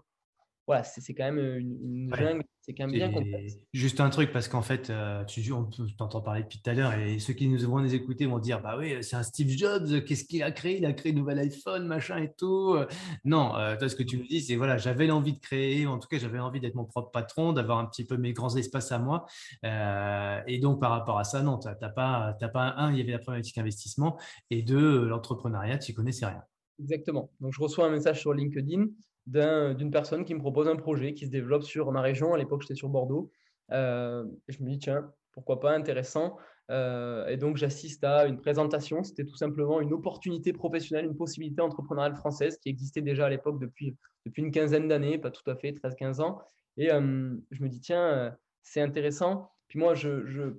[0.67, 3.53] voilà, c'est quand même une, jungle, c'est quand même bien complexe.
[3.71, 6.93] Juste un truc, parce qu'en fait, euh, tu on t'entend parler depuis tout à l'heure,
[6.93, 10.03] et ceux qui nous vont nous écouter vont dire Bah oui, c'est un Steve Jobs,
[10.03, 10.77] qu'est-ce qu'il a créé?
[10.77, 12.75] Il a créé un nouvel iPhone, machin et tout.
[13.23, 15.99] Non, euh, toi, ce que tu me dis, c'est voilà, j'avais l'envie de créer, en
[15.99, 18.91] tout cas, j'avais envie d'être mon propre patron, d'avoir un petit peu mes grands espaces
[18.91, 19.25] à moi.
[19.63, 23.01] Euh, et donc, par rapport à ça, non, tu n'as pas, pas un, il y
[23.01, 26.43] avait la problématique investissement, et deux, l'entrepreneuriat, tu connaissais rien.
[26.79, 27.31] Exactement.
[27.39, 28.87] Donc, je reçois un message sur LinkedIn
[29.27, 32.33] d'une personne qui me propose un projet qui se développe sur ma région.
[32.33, 33.29] À l'époque, j'étais sur Bordeaux.
[33.73, 36.37] Euh, je me dis, tiens, pourquoi pas, intéressant.
[36.71, 39.03] Euh, et donc, j'assiste à une présentation.
[39.03, 43.59] C'était tout simplement une opportunité professionnelle, une possibilité entrepreneuriale française qui existait déjà à l'époque
[43.59, 46.39] depuis, depuis une quinzaine d'années, pas tout à fait, 13-15 ans.
[46.77, 49.51] Et euh, je me dis, tiens, c'est intéressant.
[49.67, 50.53] Puis moi, je, je,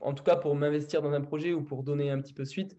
[0.00, 2.76] en tout cas, pour m'investir dans un projet ou pour donner un petit peu suite,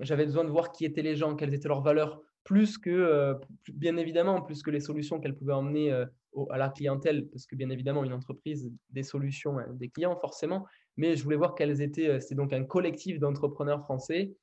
[0.00, 3.34] j'avais besoin de voir qui étaient les gens, quelles étaient leurs valeurs, plus que, euh,
[3.74, 6.06] bien évidemment, plus que les solutions qu'elle pouvait emmener euh,
[6.48, 10.64] à la clientèle, parce que bien évidemment, une entreprise, des solutions, hein, des clients forcément,
[10.96, 14.34] mais je voulais voir quels étaient, euh, c'est donc un collectif d'entrepreneurs français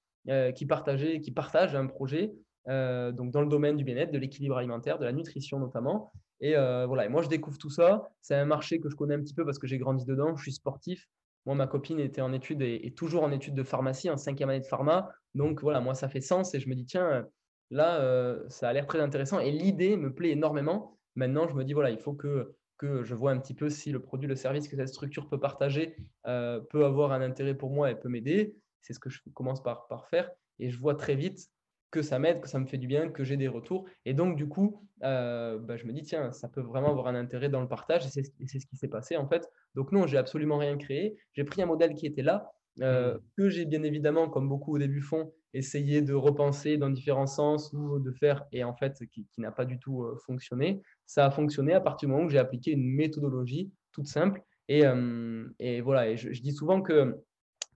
[0.56, 2.34] qui partageaient, qui partagent un projet,
[2.68, 6.12] donc dans le domaine du bien-être, de l'équilibre alimentaire, de la nutrition notamment.
[6.42, 8.10] Et voilà, et moi je découvre tout ça.
[8.22, 10.42] C'est un marché que je connais un petit peu parce que j'ai grandi dedans, je
[10.42, 11.08] suis sportif.
[11.46, 14.62] Moi, ma copine était en études et, toujours en études de pharmacie, en cinquième année
[14.62, 15.12] de pharma.
[15.36, 17.28] Donc voilà, moi, ça fait sens et je me dis, tiens,
[17.72, 21.00] Là, euh, ça a l'air très intéressant et l'idée me plaît énormément.
[21.16, 23.92] Maintenant, je me dis, voilà, il faut que, que je vois un petit peu si
[23.92, 25.96] le produit, le service que cette structure peut partager
[26.28, 28.56] euh, peut avoir un intérêt pour moi et peut m'aider.
[28.82, 30.30] C'est ce que je commence par, par faire.
[30.60, 31.50] Et je vois très vite
[31.92, 33.86] que ça m'aide, que ça me fait du bien, que j'ai des retours.
[34.06, 37.16] Et donc, du coup, euh, bah, je me dis, tiens, ça peut vraiment avoir un
[37.16, 38.06] intérêt dans le partage.
[38.06, 38.24] Et c'est
[38.60, 39.50] ce qui s'est passé, en fait.
[39.76, 41.18] Donc, non, j'ai absolument rien créé.
[41.34, 43.20] J'ai pris un modèle qui était là, mmh.
[43.38, 47.72] que j'ai bien évidemment, comme beaucoup au début font, essayer de repenser dans différents sens
[47.74, 50.82] ou de faire, et en fait, qui, n'a pas du tout euh, fonctionné.
[51.06, 54.44] Ça a fonctionné à partir du moment où j'ai appliqué une méthodologie toute simple.
[54.68, 57.16] Et, euh, et voilà, et je, dis souvent que,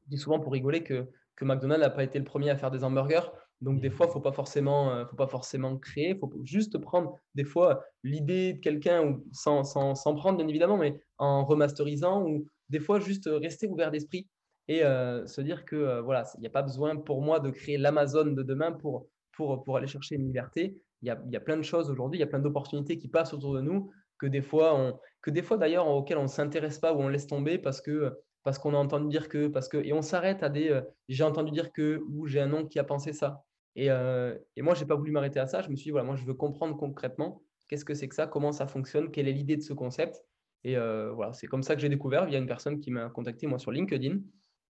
[0.04, 2.72] je dis souvent pour rigoler que, que McDonald's n'a pas été le premier à faire
[2.72, 3.32] des hamburgers.
[3.62, 6.32] Donc des fois, il ne faut pas forcément, euh, faut pas forcément créer, il faut
[6.44, 11.46] juste prendre des fois l'idée de quelqu'un sans, sans, sans prendre bien évidemment, mais en
[11.46, 14.28] remasterisant ou des fois juste rester ouvert d'esprit
[14.70, 17.50] et euh, se dire que euh, voilà, il n'y a pas besoin pour moi de
[17.50, 20.80] créer l'Amazon de demain pour, pour, pour aller chercher une liberté.
[21.02, 23.08] Il y a, y a plein de choses aujourd'hui, il y a plein d'opportunités qui
[23.08, 26.28] passent autour de nous que des fois, on, que des fois d'ailleurs auxquelles on ne
[26.28, 29.68] s'intéresse pas ou on laisse tomber parce que parce qu'on a entendu dire que, parce
[29.68, 32.70] que, et on s'arrête à des, euh, j'ai entendu dire que, ou j'ai un oncle
[32.70, 33.44] qui a pensé ça.
[33.76, 35.62] Et, et moi, je n'ai pas voulu m'arrêter à ça.
[35.62, 38.28] Je me suis dit, voilà, moi, je veux comprendre concrètement qu'est-ce que c'est que ça,
[38.28, 40.22] comment ça fonctionne, quelle est l'idée de ce concept.
[40.66, 43.58] Et voilà, c'est comme ça que j'ai découvert via une personne qui m'a contacté, moi,
[43.58, 44.20] sur LinkedIn.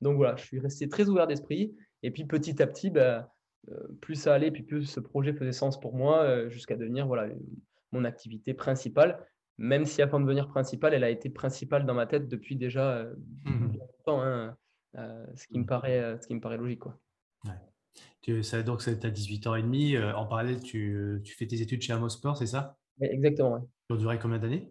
[0.01, 1.75] Donc voilà, je suis resté très ouvert d'esprit.
[2.03, 3.33] Et puis petit à petit, bah,
[3.71, 7.07] euh, plus ça allait, puis plus ce projet faisait sens pour moi, euh, jusqu'à devenir
[7.07, 7.29] voilà,
[7.93, 9.25] mon activité principale.
[9.59, 12.99] Même si avant de devenir principale, elle a été principale dans ma tête depuis déjà
[12.99, 14.57] euh, mmh longtemps, hein,
[15.35, 15.67] ce, qui me mmh.
[15.67, 16.81] paraît, ce qui me paraît logique.
[16.81, 16.97] Quoi.
[18.21, 19.99] Tu, ça, donc, tu as 18 ans et demi.
[19.99, 22.77] en parallèle, tu, tu, fais tes études chez Amos Sport, c'est ça?
[23.01, 23.55] Exactement.
[23.55, 23.61] Ouais.
[23.89, 24.71] Ça a duré combien d'années?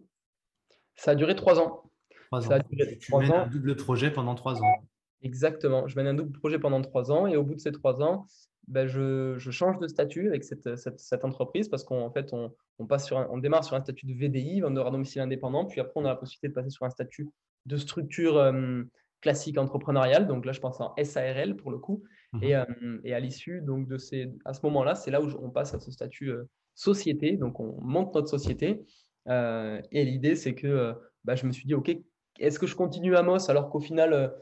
[0.96, 1.84] Ça a duré trois ans.
[2.28, 2.60] Trois ans.
[3.00, 4.86] tu mènes un double projet pendant trois ans.
[5.22, 5.88] Exactement.
[5.88, 8.28] Je mène un double projet pendant trois ans et au bout de ces trois ans,
[8.68, 12.54] ben je, je, change de statut avec cette, cette, cette entreprise parce qu'en fait, on,
[12.80, 15.80] on, passe sur on démarre sur un statut de VDI, vendeur à domicile indépendant, puis
[15.82, 17.30] après, on a la possibilité de passer sur un statut
[17.66, 18.84] de structure euh,
[19.22, 20.28] classique entrepreneuriale.
[20.28, 22.04] Donc là, je pense en SARL pour le coup.
[22.34, 22.66] Mmh et, euh,
[23.04, 25.80] et, à l'issue donc de ces, à ce moment-là, c'est là où on passe à
[25.80, 27.38] ce statut euh, société.
[27.38, 28.82] Donc on monte notre société.
[29.28, 31.96] et l'idée, c'est que ben, je me suis dit, OK,
[32.40, 34.34] est-ce que je continue à Moss alors qu'au final,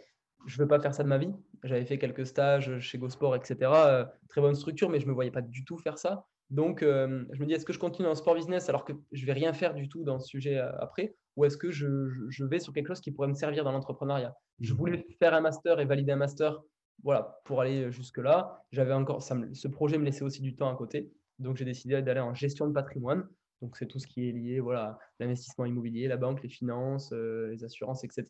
[0.45, 1.33] je ne veux pas faire ça de ma vie.
[1.63, 3.57] J'avais fait quelques stages chez GoSport, etc.
[3.61, 6.25] Euh, très bonne structure, mais je ne me voyais pas du tout faire ça.
[6.49, 8.93] Donc, euh, je me dis, est-ce que je continue dans le sport business alors que
[9.11, 11.15] je ne vais rien faire du tout dans ce sujet euh, après?
[11.35, 14.35] Ou est-ce que je, vais sur quelque chose qui pourrait me servir dans l'entrepreneuriat?
[14.59, 14.77] Je mmh.
[14.77, 16.61] voulais faire un master et valider un master
[17.03, 18.63] voilà, pour aller jusque-là.
[18.71, 21.11] J'avais encore, ça ce projet me laissait aussi du temps à côté.
[21.39, 23.27] Donc, j'ai décidé d'aller en gestion de patrimoine.
[23.63, 27.49] Donc, c'est tout ce qui est lié voilà, l'investissement immobilier, la banque, les finances, euh,
[27.49, 28.25] les assurances, etc.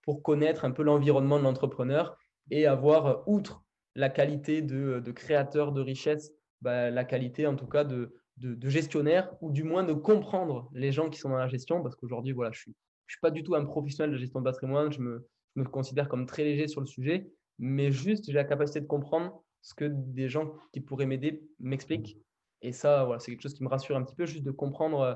[0.00, 2.16] pour connaître un peu l'environnement de l'entrepreneur
[2.50, 3.62] et avoir, euh, outre
[3.94, 8.14] la qualité de, créateur de richesse, bah, la qualité en tout cas de,
[8.62, 11.82] gestionnaire ou du moins de comprendre les gens qui sont dans la gestion.
[11.82, 14.40] Parce qu'aujourd'hui, voilà, je ne suis, je suis pas du tout un professionnel de gestion
[14.40, 18.44] de patrimoine, je me considère comme très léger sur le sujet, mais juste j'ai la
[18.44, 22.16] capacité de comprendre ce que des gens qui pourraient m'aider m'expliquent
[22.62, 25.00] et ça, voilà, c'est quelque chose qui me rassure un petit peu, juste de comprendre,
[25.00, 25.14] euh,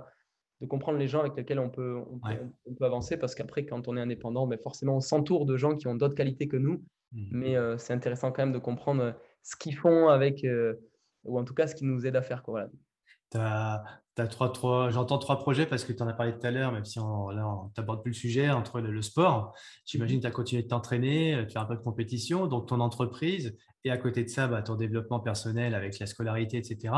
[0.61, 2.01] de comprendre les gens avec lesquels on peut,
[2.67, 5.77] on peut, avancer, parce qu'après, quand on est indépendant, ben, forcément, on s'entoure de gens
[5.77, 6.85] qui ont d'autres qualités que nous.
[7.13, 7.29] Mmh.
[7.33, 10.75] Mais euh, c'est intéressant quand même de comprendre ce qu'ils font avec, euh,
[11.25, 12.43] ou en tout cas ce qui nous aide à faire.
[12.43, 12.69] Quoi,
[13.33, 13.85] voilà.
[14.29, 16.85] trois, trois, j'entends trois projets parce que tu en as parlé tout à l'heure, même
[16.85, 19.53] si on, là, on t'aborde plus le sujet, entre le, sport.
[19.85, 22.79] J'imagine que tu as continué de t'entraîner, de faire un peu de compétition, donc ton
[22.79, 26.95] entreprise, et à côté de ça, bah, ton développement personnel avec la scolarité, etc.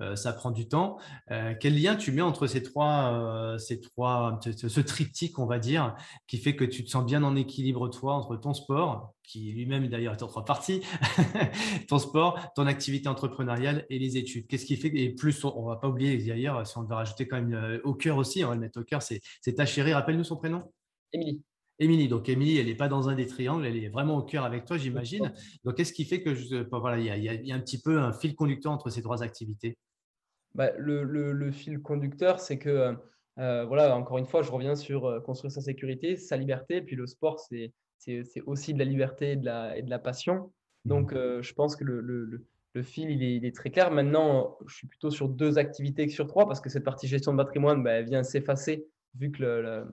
[0.00, 0.98] Euh, ça prend du temps.
[1.30, 5.46] Euh, quel lien tu mets entre ces trois, euh, ces trois ce, ce, triptyque, on
[5.46, 9.14] va dire, qui fait que tu te sens bien en équilibre, toi, entre ton sport,
[9.22, 10.82] qui lui-même d'ailleurs est en trois parties,
[11.88, 14.46] ton sport, ton activité entrepreneuriale et les études.
[14.46, 17.26] Qu'est-ce qui fait Et plus, on ne va pas oublier d'ailleurs, si on veut rajouter
[17.26, 19.20] quand même au cœur aussi, on va le mettre au cœur, c'est
[19.54, 20.62] ta chérie, rappelle-nous son prénom
[21.12, 21.42] Émilie.
[21.80, 22.08] Émilie.
[22.08, 24.66] Donc, Émilie, elle n'est pas dans un des triangles, elle est vraiment au cœur avec
[24.66, 25.32] toi, j'imagine.
[25.64, 28.34] Donc, qu'est-ce qui fait que je, voilà, il y, a, un petit peu un fil
[28.36, 29.78] conducteur entre ces trois activités?
[30.54, 32.94] Bah, le, fil conducteur, c'est que,
[33.38, 36.82] euh, voilà, encore une fois, je reviens sur euh, construire sa sécurité, sa liberté.
[36.82, 37.72] Puis le sport, c'est
[38.46, 40.52] aussi de la liberté et de la, et de la passion.
[40.84, 41.16] Donc, mmh.
[41.16, 42.46] euh, je pense que le,
[42.82, 43.90] fil, il est, très clair.
[43.90, 47.32] Maintenant, je suis plutôt sur deux activités que sur trois parce que cette partie gestion
[47.32, 48.86] de patrimoine, bah, elle vient s'effacer
[49.18, 49.84] vu que le, le,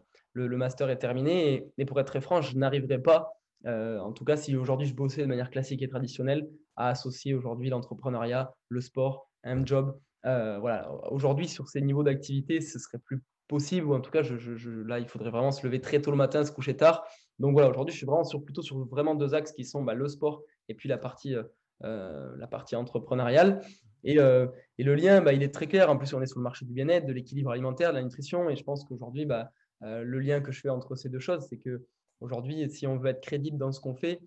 [0.46, 1.68] master est terminé.
[1.78, 3.32] Et, pour être très franc, je n'arriverai pas,
[3.66, 7.34] euh, en tout cas si aujourd'hui je bossais de manière classique et traditionnelle, à associer
[7.34, 9.98] aujourd'hui l'entrepreneuriat, le sport, un job.
[10.26, 14.24] Euh, voilà, aujourd'hui sur ces niveaux d'activité, ce serait plus possible, ou en tout cas,
[14.24, 17.06] je, là, il faudrait vraiment se lever très tôt le matin, se coucher tard.
[17.40, 19.94] Donc voilà, aujourd'hui, je suis vraiment sur, plutôt sur vraiment deux axes qui sont bah,
[19.94, 21.36] le sport et puis la partie,
[21.84, 23.62] euh, la partie entrepreneuriale.
[24.04, 25.90] Et, et le lien, bah, il est très clair.
[25.90, 28.50] En plus, on est sur le marché du bien-être, de l'équilibre alimentaire, de la nutrition.
[28.50, 29.52] Et je pense qu'aujourd'hui, bah,
[29.84, 31.86] euh, le lien que je fais entre ces deux choses, c'est que
[32.20, 34.20] aujourd'hui, si on veut être crédible dans ce qu'on fait,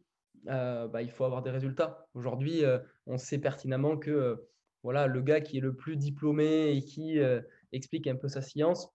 [0.48, 2.06] euh, bah, il faut avoir des résultats.
[2.14, 4.46] Aujourd'hui, euh, on sait pertinemment que
[4.82, 7.18] voilà, le gars qui est le plus diplômé et qui
[7.70, 8.88] explique un peu sa science,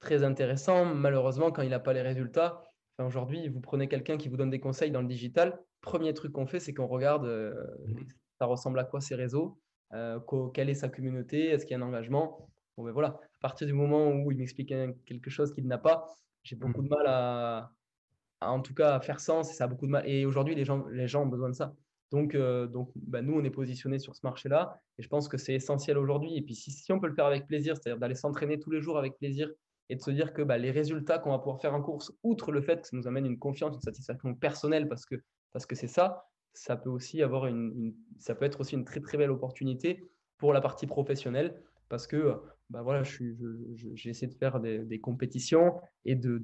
[0.00, 0.84] très intéressant.
[0.84, 2.64] Malheureusement, quand il n'a pas les résultats,
[2.98, 5.56] aujourd'hui, vous prenez quelqu'un qui vous donne des conseils dans le digital.
[5.80, 7.24] Premier truc qu'on fait, c'est qu'on regarde
[8.40, 9.60] ça ressemble à quoi ces réseaux,
[10.54, 12.50] quelle est sa communauté, est-ce qu'il y a un engagement?
[12.76, 14.72] Bon, ben voilà, à partir du moment où il m'explique
[15.06, 16.06] quelque chose qu'il n'a pas,
[16.42, 17.72] j'ai beaucoup de mal à,
[18.40, 20.08] en tout cas, à faire sens et ça a beaucoup de mal.
[20.08, 21.74] Et aujourd'hui, les gens, les gens ont besoin de ça.
[22.10, 25.36] Donc, euh, donc bah, nous, on est positionné sur ce marché-là et je pense que
[25.36, 26.36] c'est essentiel aujourd'hui.
[26.36, 28.80] Et puis, si, si, on peut le faire avec plaisir, c'est-à-dire d'aller s'entraîner tous les
[28.80, 29.50] jours avec plaisir
[29.90, 32.50] et de se dire que bah, les résultats qu'on va pouvoir faire en course, outre
[32.50, 35.16] le fait que ça nous amène une confiance, une satisfaction personnelle parce que
[35.52, 39.00] parce que c'est ça, ça peut aussi avoir une, ça peut être aussi une très
[39.00, 44.60] très belle opportunité pour la partie professionnelle parce que bah voilà, j'ai essayé de faire
[44.60, 46.42] des, compétitions et de,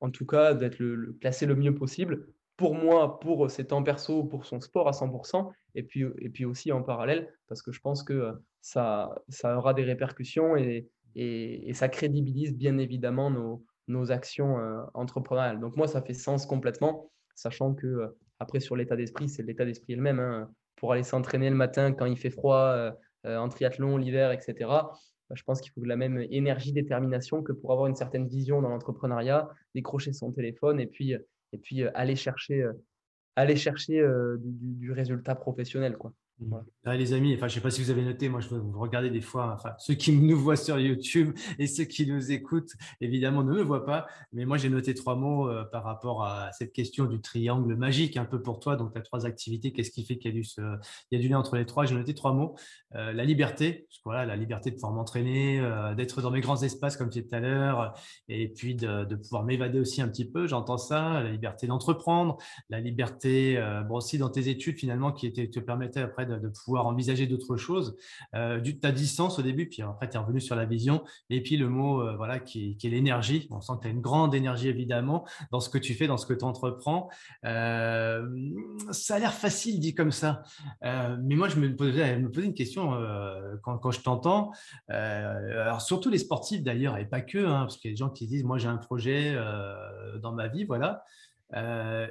[0.00, 4.24] en tout cas d'être le, classé le mieux possible pour moi, pour ses temps perso,
[4.24, 7.80] pour son sport à 100%, et puis, et puis aussi en parallèle, parce que je
[7.80, 14.10] pense que ça, ça aura des répercussions et, et, ça crédibilise bien évidemment nos, nos
[14.10, 15.60] actions euh, entrepreneuriales.
[15.60, 19.64] Donc moi, ça fait sens complètement, sachant que euh, après sur l'état d'esprit, c'est l'état
[19.64, 20.20] d'esprit le même.
[20.20, 20.50] Hein.
[20.76, 22.92] pour aller s'entraîner le matin quand il fait froid, euh,
[23.24, 24.70] en triathlon, l'hiver, etc.
[25.28, 28.62] Bah, je pense qu'il faut la même énergie, détermination que pour avoir une certaine vision
[28.62, 35.34] dans l'entrepreneuriat, décrocher son téléphone et puis, euh, aller chercher, euh, chercher euh, du, résultat
[35.34, 35.96] professionnel.
[36.94, 39.10] Les amis, enfin, je ne sais pas si vous avez noté, moi je vous regardez
[39.10, 43.42] des fois, enfin, ceux qui nous voient sur YouTube et ceux qui nous écoutent, évidemment,
[43.42, 46.72] ne me voient pas, mais moi j'ai noté trois mots euh, par rapport à cette
[46.72, 48.76] question du triangle magique, un peu pour toi.
[48.76, 51.66] Donc, tu as trois activités, qu'est-ce qui fait qu'il y, a du lien entre les
[51.66, 51.86] trois?
[51.86, 52.56] J'ai noté trois mots.
[52.94, 56.96] Euh, la liberté, voilà, la liberté de pouvoir m'entraîner, euh, d'être dans mes grands espaces
[56.96, 57.94] comme tu disais tout à l'heure,
[58.28, 62.36] et puis de, pouvoir m'évader aussi un petit peu, j'entends ça, la liberté d'entreprendre,
[62.68, 67.26] la liberté, bon, aussi dans tes études finalement, qui te permettait après de, pouvoir envisager
[67.26, 67.96] d'autres choses.
[68.34, 71.04] Euh, ta distance au début, puis après, tu es revenu sur la vision.
[71.30, 73.48] Et puis le mot euh, voilà, qui, est l'énergie.
[73.50, 76.16] On sent que tu as une grande énergie, évidemment, dans ce que tu fais, dans
[76.16, 77.08] ce que tu entreprends.
[77.44, 78.26] Euh,
[78.90, 80.42] ça a l'air facile dit comme ça.
[80.82, 82.92] mais moi, je me posais, une question
[83.62, 84.52] quand, quand, je t'entends.
[84.88, 88.10] alors, surtout les sportifs d'ailleurs, et pas que, hein, parce qu'il y a des gens
[88.10, 89.36] qui disent Moi, j'ai un projet
[90.20, 91.04] dans ma vie, voilà.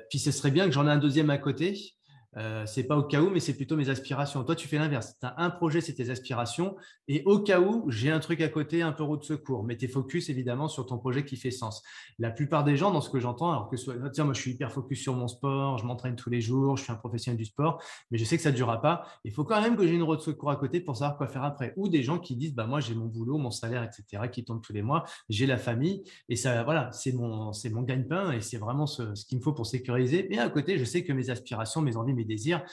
[0.10, 1.95] puis ce serait bien que j'en ai un deuxième à côté.
[2.38, 4.44] Euh, c'est pas au cas où, mais c'est plutôt mes aspirations.
[4.44, 5.16] Toi, tu fais l'inverse.
[5.20, 6.76] Tu as un projet, c'est tes aspirations.
[7.08, 9.64] Et au cas où, j'ai un truc à côté, un peu roue de secours.
[9.64, 11.82] Mais tu focus évidemment sur ton projet qui fait sens.
[12.20, 14.52] La plupart des gens, dans ce que j'entends, alors que soit, tiens, moi, je suis
[14.52, 17.46] hyper focus sur mon sport, je m'entraîne tous les jours, je suis un professionnel du
[17.46, 19.06] sport, mais je sais que ça ne durera pas.
[19.24, 21.28] Il faut quand même que j'ai une roue de secours à côté pour savoir quoi
[21.28, 21.74] faire après.
[21.78, 24.62] Ou des gens qui disent, bah, moi, j'ai mon boulot, mon salaire, etc., qui tombe
[24.62, 26.04] tous les mois, j'ai la famille.
[26.28, 29.54] Et ça, voilà, c'est mon, mon gagne-pain et c'est vraiment ce, ce qu'il me faut
[29.54, 30.34] pour sécuriser.
[30.34, 32.64] Et à côté, je sais que mes aspirations, mes envies, mes désirs,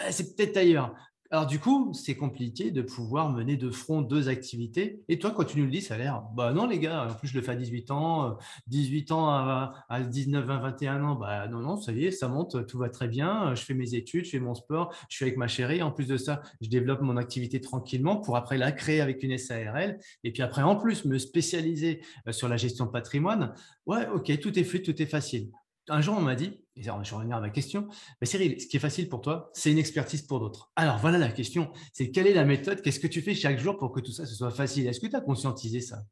[0.00, 0.94] euh, c'est peut-être ailleurs.
[1.32, 5.00] Alors du coup, c'est compliqué de pouvoir mener de front deux activités.
[5.08, 7.14] Et toi, quand tu nous le dis, ça a l'air, bah non les gars, en
[7.14, 11.14] plus je le fais à 18 ans, 18 ans à, à 19, 20, 21 ans,
[11.14, 13.94] bah non, non, ça y est, ça monte, tout va très bien, je fais mes
[13.94, 15.82] études, je fais mon sport, je suis avec ma chérie.
[15.82, 19.38] En plus de ça, je développe mon activité tranquillement pour après la créer avec une
[19.38, 19.98] SARL.
[20.24, 23.54] Et puis après, en plus, me spécialiser euh, sur la gestion de patrimoine.
[23.86, 25.48] Ouais, ok, tout est fluide, tout est facile
[25.88, 27.88] un jour, on m'a dit, et je revenir à ma question,
[28.20, 30.72] mais Cyril, ce qui est facile pour toi, c'est une expertise pour d'autres.
[30.74, 32.80] Alors voilà la question, c'est quelle est la méthode?
[32.80, 34.86] Qu'est-ce que tu fais chaque jour pour que tout ça ce soit facile?
[34.86, 36.04] Est-ce que tu as conscientisé ça?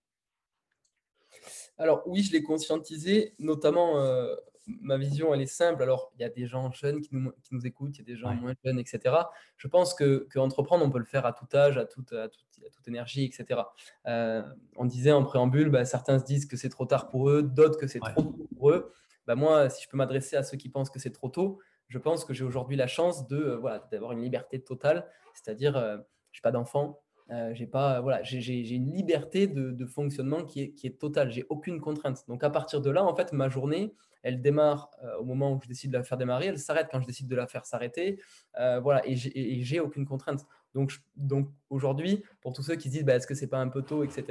[1.78, 4.34] Alors oui, je l'ai conscientisé, notamment euh,
[4.66, 5.82] ma vision, elle est simple.
[5.82, 8.04] Alors il y a des gens jeunes qui nous, qui nous écoutent, il y a
[8.04, 9.16] des gens moins jeunes, etc.
[9.56, 12.28] Je pense que, que, entreprendre, on peut le faire à tout âge, à toute, à
[12.28, 13.62] toute, énergie, etc.
[14.06, 14.42] Euh,
[14.76, 17.78] on disait en préambule, bah, certains se disent que c'est trop tard pour eux, d'autres
[17.78, 18.92] que c'est trop tôt pour eux.
[19.26, 21.98] Bah, moi, si je peux m'adresser à ceux qui pensent que c'est trop tôt, je
[21.98, 25.98] pense que j'ai aujourd'hui la chance de euh, voilà, d'avoir une liberté totale, c'est-à-dire euh,
[26.32, 30.70] je n'ai pas d'enfant, euh, j'ai pas voilà, j'ai une liberté de, fonctionnement qui est,
[30.70, 32.24] qui est totale, j'ai aucune contrainte.
[32.28, 35.68] Donc à partir de là, en fait, ma journée, elle démarre au moment où je
[35.68, 38.20] décide de la faire démarrer, elle s'arrête quand je décide de la faire s'arrêter,
[38.54, 40.44] voilà, et j'ai aucune contrainte.
[40.74, 43.68] Donc, donc aujourd'hui, pour tous ceux qui se disent bah, est-ce que c'est pas un
[43.68, 44.24] peu tôt, etc.,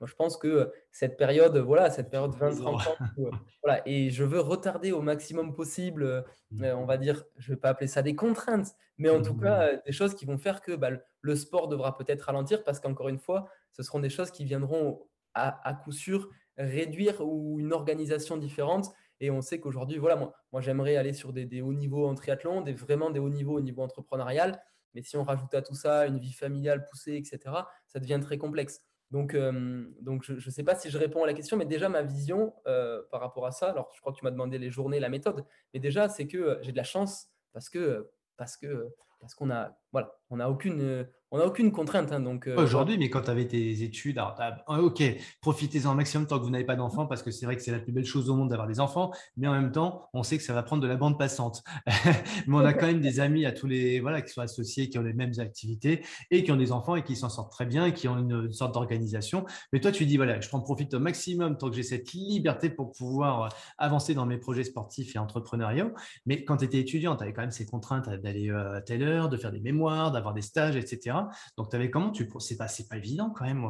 [0.00, 2.78] moi, je pense que cette période, voilà, cette période 20-30 ans,
[3.18, 3.30] euh,
[3.62, 6.64] voilà, et je veux retarder au maximum possible, euh, mmh.
[6.76, 9.40] on va dire, je vais pas appeler ça des contraintes, mais en tout mmh.
[9.40, 12.80] cas, euh, des choses qui vont faire que bah, le sport devra peut-être ralentir parce
[12.80, 17.74] qu'encore une fois, ce seront des choses qui viendront à, coup sûr réduire ou une
[17.74, 18.86] organisation différente.
[19.20, 22.14] Et on sait qu'aujourd'hui, voilà, moi, moi j'aimerais aller sur des, des, hauts niveaux en
[22.14, 24.62] triathlon, des, vraiment des hauts niveaux au niveau entrepreneurial.
[24.96, 27.54] Mais si on rajoute à tout ça une vie familiale poussée, etc.,
[27.86, 28.80] ça devient très complexe.
[29.10, 29.86] Donc, euh,
[30.22, 33.02] je ne sais pas si je réponds à la question, mais déjà ma vision euh,
[33.10, 35.44] par rapport à ça, alors je crois que tu m'as demandé les journées, la méthode,
[35.72, 38.88] mais déjà c'est que euh, j'ai de la chance parce que parce que
[39.20, 41.06] parce qu'on a voilà, on n'a aucune
[41.38, 42.12] n'a aucune contrainte.
[42.12, 45.02] Hein, euh, Aujourd'hui, mais quand tu avais tes études, alors, ok,
[45.40, 47.72] profitez-en au maximum tant que vous n'avez pas d'enfants, parce que c'est vrai que c'est
[47.72, 50.36] la plus belle chose au monde d'avoir des enfants, mais en même temps, on sait
[50.36, 51.62] que ça va prendre de la bande passante.
[52.46, 54.98] mais on a quand même des amis à tous les, voilà, qui sont associés, qui
[54.98, 57.86] ont les mêmes activités et qui ont des enfants et qui s'en sortent très bien
[57.86, 59.44] et qui ont une, sorte d'organisation.
[59.72, 62.70] Mais toi, tu dis, voilà, je prends profit au maximum tant que j'ai cette liberté
[62.70, 65.92] pour pouvoir euh, avancer dans mes projets sportifs et entrepreneuriaux.
[66.26, 69.02] Mais quand tu étais étudiant, tu avais quand même ces contraintes d'aller euh, à telle
[69.02, 71.16] heure, de faire des mémoires, d'avoir des stages, etc.
[71.56, 73.62] Donc, tu avais comment tu C'est pas, pas évident quand même.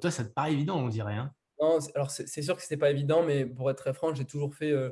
[0.00, 1.14] toi, ça te paraît évident, on dirait.
[1.14, 4.24] Hein non, alors c'est sûr que c'était pas évident, mais pour être très franc, j'ai
[4.24, 4.72] toujours fait.
[4.72, 4.90] Euh,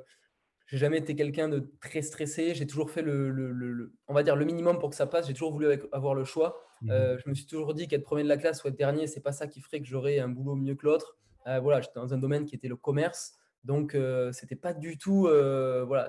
[0.67, 2.55] j'ai jamais été quelqu'un de très stressé.
[2.55, 5.27] J'ai toujours fait le, le, on va dire le minimum pour que ça passe.
[5.27, 6.65] J'ai toujours voulu avoir le choix.
[6.83, 9.09] Mmh euh, je me suis toujours dit qu'être premier de la classe ou être dernier,
[9.09, 11.19] c'est pas ça qui ferait que j'aurais un boulot mieux que l'autre.
[11.49, 13.97] Euh, voilà, j'étais dans un domaine qui était le commerce, donc
[14.33, 16.09] c'était pas du tout, voilà,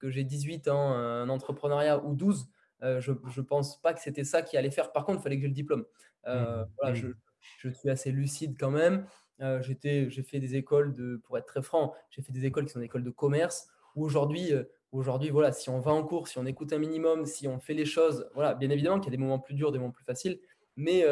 [0.00, 2.48] que j'ai 18 ans, un entrepreneuriat ou 12.
[2.82, 4.92] Euh, je ne pense pas que c'était ça qui allait faire.
[4.92, 5.84] Par contre, il fallait que j'ai le diplôme.
[6.26, 6.68] Euh, mmh.
[6.80, 7.14] voilà, mmh.
[7.58, 9.06] je, suis assez lucide quand même.
[9.40, 12.72] Euh, j'ai fait des écoles de, pour être très franc, j'ai fait des écoles qui
[12.72, 13.68] sont des écoles de commerce.
[13.96, 14.52] Où aujourd'hui,
[14.92, 17.74] aujourd'hui, voilà, si on va en cours, si on écoute un minimum, si on fait
[17.74, 20.04] les choses, voilà, bien évidemment qu'il y a des moments plus durs, des moments plus
[20.04, 20.38] faciles,
[20.76, 21.04] mais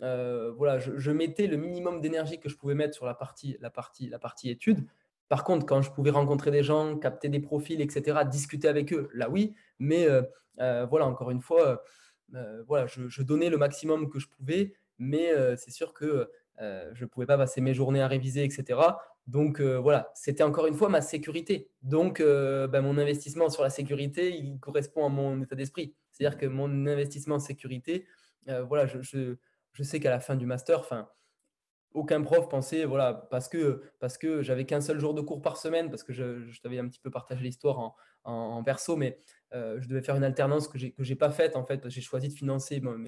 [0.00, 3.70] voilà, je, je, mettais le minimum d'énergie que je pouvais mettre sur la partie, la
[3.70, 4.84] partie, la partie études.
[5.28, 9.10] Par contre, quand je pouvais rencontrer des gens, capter des profils, etc., discuter avec eux,
[9.12, 9.54] là oui.
[9.78, 10.22] Mais euh,
[10.60, 11.82] euh, voilà, encore une fois,
[12.34, 17.06] euh, voilà, je, donnais le maximum que je pouvais, mais c'est sûr que je ne
[17.06, 18.80] pouvais pas passer mes journées à réviser, etc.
[19.26, 21.70] Donc voilà, c'était encore une fois ma sécurité.
[21.82, 25.94] Donc ben, mon investissement sur la sécurité, il correspond à mon état d'esprit.
[26.10, 28.06] C'est-à-dire que mon investissement en sécurité,
[28.46, 29.36] voilà, je,
[29.72, 31.08] je sais qu'à la fin du master, enfin,
[31.94, 35.56] aucun prof pensait, voilà, parce que, parce que j'avais qu'un seul jour de cours par
[35.56, 39.18] semaine, parce que je, t'avais un petit peu partagé l'histoire en, en, perso, mais
[39.54, 42.28] euh, je devais faire une alternance que je n'ai pas faite, en fait, j'ai choisi
[42.28, 42.98] de financer mon,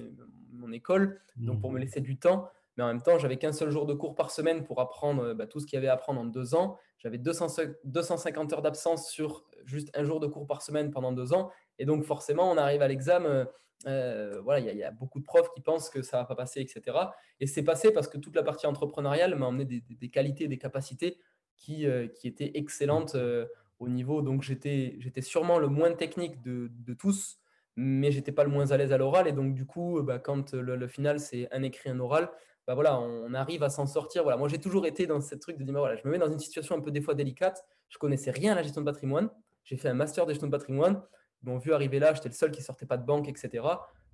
[0.51, 1.81] mon école, donc pour me mmh.
[1.81, 4.63] laisser du temps, mais en même temps, j'avais qu'un seul jour de cours par semaine
[4.63, 6.77] pour apprendre bah, tout ce qu'il y avait à apprendre en deux ans.
[6.97, 11.51] J'avais 250 heures d'absence sur juste un jour de cours par semaine pendant deux ans,
[11.79, 13.47] et donc forcément, on arrive à l'examen
[13.87, 16.61] euh, voilà, il y, a beaucoup de profs qui pensent que ça va pas passer,
[16.61, 16.97] etc.
[17.39, 21.17] Et c'est passé parce que toute la partie entrepreneuriale m'a emmené des, qualités, des capacités
[21.57, 23.47] qui, euh, qui étaient excellentes euh,
[23.79, 24.21] au niveau.
[24.21, 27.39] Donc j'étais, j'étais sûrement le moins technique de, de tous,
[27.75, 29.27] mais j'étais pas le moins à l'aise à l'oral.
[29.27, 32.29] Et donc du coup, bah, quand le, final c'est un écrit, un oral,
[32.67, 34.23] bah, voilà, on arrive à s'en sortir.
[34.23, 36.19] Voilà, moi j'ai toujours été dans ce truc de dire, bah, voilà, je me mets
[36.19, 37.65] dans une situation un peu des fois délicate.
[37.89, 39.29] Je connaissais rien à la gestion de patrimoine.
[39.63, 41.01] J'ai fait un master de gestion de patrimoine
[41.43, 43.65] m'ont vu arriver là, j'étais le seul qui sortait pas de banque, etc.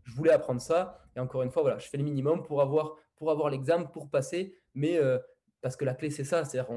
[0.04, 1.00] Je voulais apprendre ça.
[1.16, 4.10] Et encore une fois, voilà, je fais le minimum pour avoir, pour avoir l'examen, pour
[4.10, 4.56] passer.
[4.74, 5.20] Mais euh,
[5.62, 6.46] parce que la clé, c'est ça.
[6.46, 6.74] C'est-à-dire,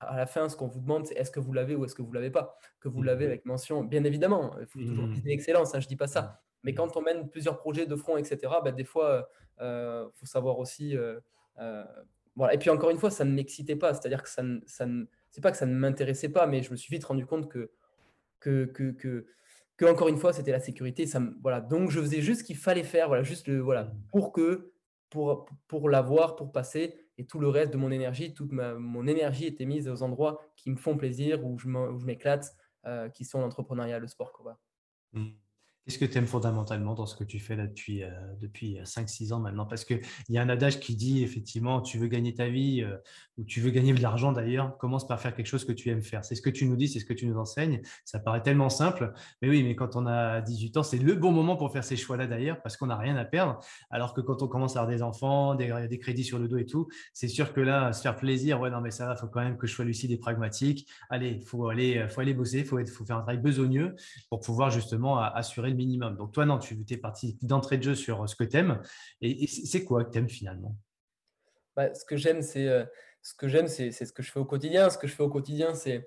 [0.00, 2.02] à la fin, ce qu'on vous demande, c'est est-ce que vous l'avez ou est-ce que
[2.02, 2.56] vous ne l'avez pas?
[2.80, 3.28] Que vous l'avez mmh.
[3.28, 5.12] avec mention, bien évidemment, il faut toujours mmh.
[5.12, 6.42] viser l'excellence, hein, je ne dis pas ça.
[6.62, 10.26] Mais quand on mène plusieurs projets de front, etc., bah, des fois, il euh, faut
[10.26, 10.96] savoir aussi.
[12.36, 12.54] voilà.
[12.54, 13.94] Et puis encore une fois, ça ne m'excitait pas.
[13.94, 14.86] C'est-à-dire que ça ne, ça
[15.30, 17.70] c'est pas que ça ne m'intéressait pas, mais je me suis vite rendu compte que,
[18.40, 19.26] que, que,
[19.76, 21.06] que, encore une fois, c'était la sécurité.
[21.42, 21.60] Voilà.
[21.60, 24.72] Donc, je faisais juste ce qu'il fallait faire, voilà, juste le, voilà, pour que,
[25.08, 26.96] pour, pour l'avoir, pour passer.
[27.16, 30.70] Et tout le reste de mon énergie, toute mon énergie était mise aux endroits qui
[30.70, 31.68] me font plaisir, où je
[32.04, 32.56] m'éclate,
[32.86, 34.32] euh, qui sont l'entrepreneuriat, le sport.
[34.32, 34.58] Quoi.
[35.12, 35.28] Mmh.
[35.90, 38.10] Qu'est-ce que tu aimes fondamentalement dans ce que tu fais là depuis, euh,
[38.40, 39.66] depuis 5-6 euh, ans maintenant?
[39.66, 42.96] Parce qu'il y a un adage qui dit effectivement, tu veux gagner ta vie euh,
[43.38, 46.04] ou tu veux gagner de l'argent d'ailleurs, commence par faire quelque chose que tu aimes
[46.04, 46.24] faire.
[46.24, 47.80] C'est ce que tu nous dis, c'est ce que tu nous enseignes.
[48.04, 49.12] Ça paraît tellement simple.
[49.42, 51.96] Mais oui, mais quand on a 18 ans, c'est le bon moment pour faire ces
[51.96, 53.58] choix-là d'ailleurs, parce qu'on n'a rien à perdre.
[53.90, 56.58] Alors que quand on commence à avoir des enfants, des, des crédits sur le dos
[56.58, 59.18] et tout, c'est sûr que là, se faire plaisir, ouais, non, mais ça va, il
[59.18, 60.88] faut quand même que je sois lucide et pragmatique.
[61.08, 63.96] Allez, il faut aller, faut aller bosser, il faut, faut faire un travail besogneux
[64.28, 66.16] pour pouvoir justement assurer le minimum.
[66.16, 68.80] Donc, toi, non, tu es parti d'entrée de jeu sur euh, ce que tu aimes.
[69.20, 70.76] Et, c'est quoi que tu aimes finalement?
[71.74, 72.84] Bah, Ce que j'aime, c'est euh,
[73.22, 74.90] ce que j'aime, c'est ce que je fais au quotidien.
[74.90, 76.06] Ce que je fais au quotidien, c'est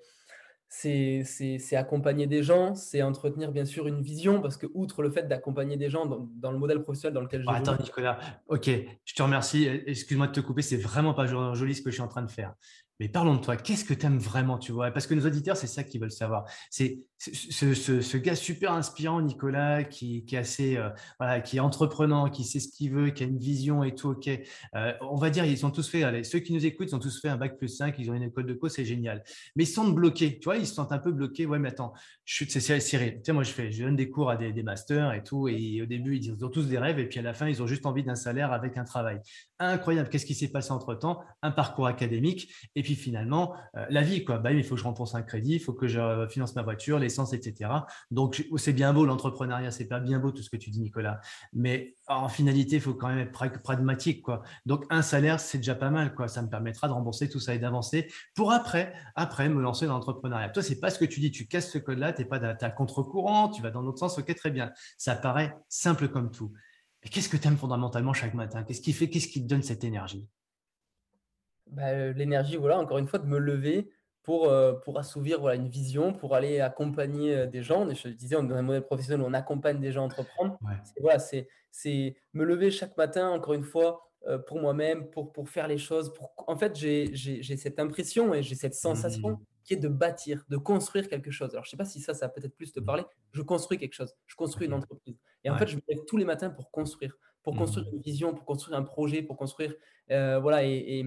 [0.76, 5.28] c'est accompagner des gens, c'est entretenir bien sûr une vision, parce que outre le fait
[5.28, 8.18] d'accompagner des gens dans, le modèle professionnel dans lequel je oh, Attends Nicolas,
[8.48, 8.70] ok,
[9.06, 12.02] je te remercie, excuse-moi de te couper, c'est vraiment pas joli ce que je suis
[12.02, 12.56] en train de faire.
[13.00, 14.92] Mais parlons de toi, qu'est-ce que tu aimes vraiment, tu vois?
[14.92, 16.46] Parce que nos auditeurs, c'est ça qu'ils veulent savoir.
[16.70, 22.60] C'est ce, gars super inspirant, Nicolas, qui, est assez, euh, qui est entreprenant, qui sait
[22.60, 24.30] ce qu'il veut, qui a une vision et tout, ok.
[24.76, 27.00] Euh, on va dire, ils sont tous fait, allez, ceux qui nous écoutent, ils ont
[27.00, 29.24] tous fait un bac plus 5, ils ont une école de co, c'est génial.
[29.56, 31.46] Mais ils sont bloqués, tu vois, ils se sentent un peu bloqués.
[31.46, 31.94] Ouais, mais attends,
[32.26, 33.16] je c'est Cyril.
[33.16, 35.82] Tu sais, moi, je fais, je donne des cours à des, masters et tout, et
[35.82, 37.86] au début, ils ont tous des rêves, et puis à la fin, ils ont juste
[37.86, 39.20] envie d'un salaire avec un travail.
[39.60, 44.02] Incroyable, qu'est-ce qui s'est passé entre temps Un parcours académique, et puis finalement, euh, la
[44.02, 44.38] vie, quoi.
[44.38, 47.00] Bah, il faut que je rembourse un crédit, il faut que je finance ma voiture,
[47.34, 47.70] etc.
[48.12, 51.20] Donc, c'est bien beau l'entrepreneuriat, c'est pas bien beau tout ce que tu dis, Nicolas.
[51.54, 54.44] Mais en finalité, il faut quand même être pragmatique, quoi.
[54.66, 56.28] Donc, un salaire, c'est déjà pas mal, quoi.
[56.28, 59.94] Ça me permettra de rembourser tout ça et d'avancer pour après, après, me lancer dans
[59.94, 60.50] l'entrepreneuriat.
[60.50, 61.32] Toi, c'est pas ce que tu dis.
[61.32, 64.18] Tu casses ce code-là, tu n'es pas à contre-courant, tu vas dans l'autre sens.
[64.18, 64.72] Ok, très bien.
[64.98, 66.52] Ça paraît simple comme tout.
[67.04, 68.64] Et qu'est-ce que tu aimes fondamentalement chaque matin?
[68.64, 70.28] Qu'est-ce qui fait, qu'est-ce qui te donne cette énergie?
[71.70, 73.90] Bah, euh, L'énergie, voilà, encore une fois, de me lever
[74.24, 77.88] pour, euh, pour assouvir voilà, une vision, pour aller accompagner euh, des gens.
[77.94, 80.58] Je disais, on est dans un modèle professionnel on accompagne des gens à entreprendre.
[80.86, 84.10] C'est, voilà, c'est, c'est me lever chaque matin, encore une fois,
[84.48, 86.14] pour moi-même, pour, pour faire les choses.
[86.14, 86.34] Pour...
[86.48, 89.40] En fait, j'ai, j'ai, j'ai cette impression et j'ai cette sensation mmh.
[89.66, 91.50] qui est de bâtir, de construire quelque chose.
[91.52, 92.86] Alors, je ne sais pas si ça, ça va peut-être plus te mmh.
[92.86, 93.04] parler.
[93.34, 94.16] Je construis quelque chose.
[94.26, 95.18] Je construis une entreprise.
[95.44, 97.96] Et en fait, je me lève tous les matins pour construire, pour construire mmh.
[97.96, 99.76] une vision, pour construire un projet, pour construire.
[100.10, 101.06] Euh, voilà, et,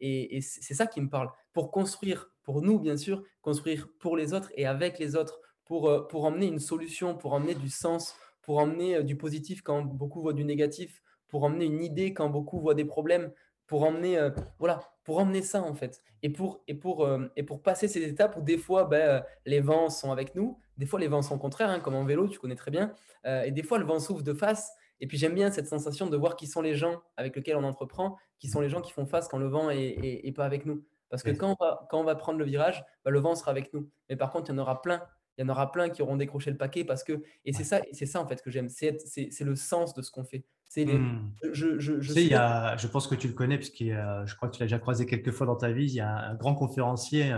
[0.00, 1.30] et, et, c'est ça qui me parle.
[1.54, 5.90] Pour construire, pour nous, bien sûr, construire pour les autres et avec les autres, pour,
[5.90, 9.82] euh, pour emmener une solution, pour emmener du sens, pour emmener euh, du positif quand
[9.82, 13.30] beaucoup voient du négatif, pour emmener une idée quand beaucoup voient des problèmes,
[13.66, 16.00] pour emmener, voilà, pour emmener ça en fait.
[16.22, 19.90] Et pour, et pour, et pour passer ces étapes où des fois, ben, les vents
[19.90, 22.54] sont avec nous, des fois, les vents sont contraires, hein, comme en vélo, tu connais
[22.54, 22.92] très bien.
[23.26, 24.72] Euh, et des fois, le vent s'ouvre de face.
[25.00, 27.64] Et puis, j'aime bien cette sensation de voir qui sont les gens avec lesquels on
[27.64, 30.84] entreprend, qui sont les gens qui font face quand le vent est, pas avec nous.
[31.10, 33.50] Parce que quand, on va, quand on va prendre le virage, bah, le vent sera
[33.50, 33.90] avec nous.
[34.08, 35.02] Mais par contre, il y en aura plein.
[35.36, 37.80] Il y en aura plein qui auront décroché le paquet parce que et c'est ça
[37.92, 38.96] c'est ça en fait que j'aime c'est
[39.40, 41.32] le sens de ce qu'on fait c'est mmh.
[41.52, 43.84] je, je, je, sais, il y a, je pense que tu le connais parce que
[43.84, 46.10] je crois que tu l'as déjà croisé quelques fois dans ta vie il y a
[46.10, 47.36] un grand conférencier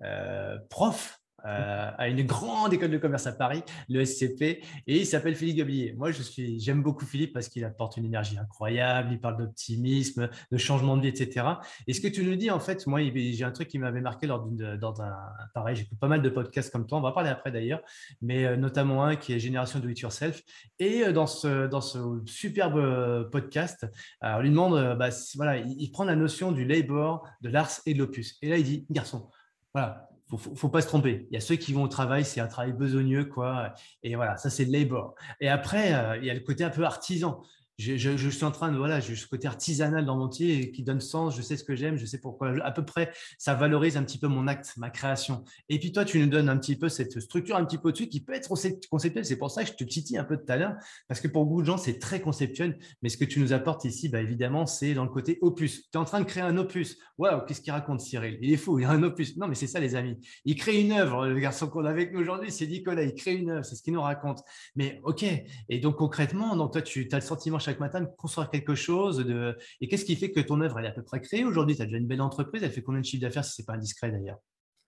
[0.00, 5.06] euh, prof euh, à une grande école de commerce à Paris, le SCP, et il
[5.06, 5.92] s'appelle Philippe Gablier.
[5.94, 10.28] Moi, je suis, j'aime beaucoup Philippe parce qu'il apporte une énergie incroyable, il parle d'optimisme,
[10.50, 11.46] de changement de vie, etc.
[11.86, 14.26] Et ce que tu nous dis, en fait, moi, j'ai un truc qui m'avait marqué
[14.26, 15.12] lors d'une, dans un,
[15.54, 17.80] pareil, j'écoute pas mal de podcasts comme toi, on va parler après d'ailleurs,
[18.20, 20.42] mais euh, notamment un qui est Génération Do It Yourself.
[20.78, 23.86] Et euh, dans ce, dans ce superbe podcast,
[24.22, 27.94] on lui demande, bah, voilà, il, il prend la notion du labor, de l'ars et
[27.94, 28.38] de l'opus.
[28.42, 29.28] Et là, il dit, garçon,
[29.74, 30.08] voilà,
[30.38, 31.26] faut, faut, pas se tromper.
[31.30, 33.74] Il y a ceux qui vont au travail, c'est un travail besogneux, quoi.
[34.02, 35.14] Et voilà, ça c'est le labor.
[35.40, 37.42] Et après, euh, il y a le côté un peu artisan
[37.78, 41.00] je, suis en train de, voilà, j'ai ce côté artisanal dans mon métier qui donne
[41.00, 44.04] sens, je sais ce que j'aime, je sais pourquoi, à peu près, ça valorise un
[44.04, 45.44] petit peu mon acte, ma création.
[45.68, 48.08] Et puis toi, tu nous donnes un petit peu cette structure un petit peu au-dessus
[48.08, 49.24] qui peut être conceptuelle.
[49.24, 50.74] C'est pour ça que je te titille un peu tout à l'heure,
[51.08, 52.78] parce que pour beaucoup de gens, c'est très conceptuel.
[53.02, 55.90] Mais ce que tu nous apportes ici, bah, évidemment, c'est dans le côté opus.
[55.90, 56.98] Tu es en train de créer un opus.
[57.18, 58.38] Waouh, qu'est-ce qu'il raconte Cyril?
[58.40, 59.36] Il est fou, il a un opus.
[59.36, 60.18] Non, mais c'est ça, les amis.
[60.44, 61.26] Il crée une œuvre.
[61.26, 63.02] Le garçon qu'on a avec nous aujourd'hui, c'est Nicolas.
[63.02, 64.42] Il crée une œuvre, c'est ce qu'il nous raconte.
[64.76, 65.24] Mais OK.
[65.68, 69.56] Et donc, concrètement, donc toi, tu as le sentiment matin de construire quelque chose de...
[69.80, 71.76] Et qu'est-ce qui fait que ton œuvre, elle est à peu près créée aujourd'hui?
[71.76, 73.66] Tu as déjà une belle entreprise, elle fait combien de chiffre d'affaires si ce n'est
[73.66, 74.38] pas indiscret d'ailleurs?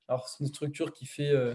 [0.08, 1.54] Alors, c'est une structure qui fait, euh,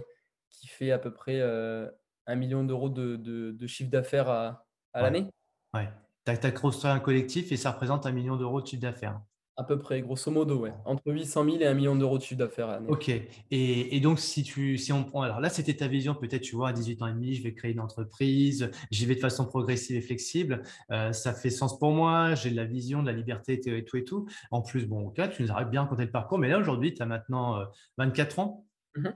[0.49, 1.89] qui fait à peu près euh,
[2.25, 4.65] un million d'euros de, chiffre d'affaires à,
[4.95, 5.27] l'année.
[5.73, 5.89] Ouais.
[6.25, 9.19] Tu as, construit un collectif et ça représente un million d'euros de chiffre d'affaires.
[9.59, 10.73] À peu près, grosso modo, ouais.
[10.85, 12.79] Entre 800 000 et 1 million d'euros de chiffre d'affaires.
[12.87, 13.11] Ok.
[13.51, 15.21] Et, donc, si, tu, si on prend.
[15.21, 17.53] Alors là, c'était ta vision, peut-être, tu vois, à 18 ans et demi, je vais
[17.53, 20.63] créer une entreprise, j'y vais de façon progressive et flexible.
[20.91, 23.97] Euh, ça fait sens pour moi, j'ai de la vision, de la liberté et tout
[23.97, 24.29] et tout.
[24.49, 27.01] En plus, bon, ok, tu nous as bien raconté le parcours, mais là, aujourd'hui, tu
[27.01, 27.61] as maintenant
[27.97, 28.65] 24 euh, ans.
[28.95, 29.09] Mmh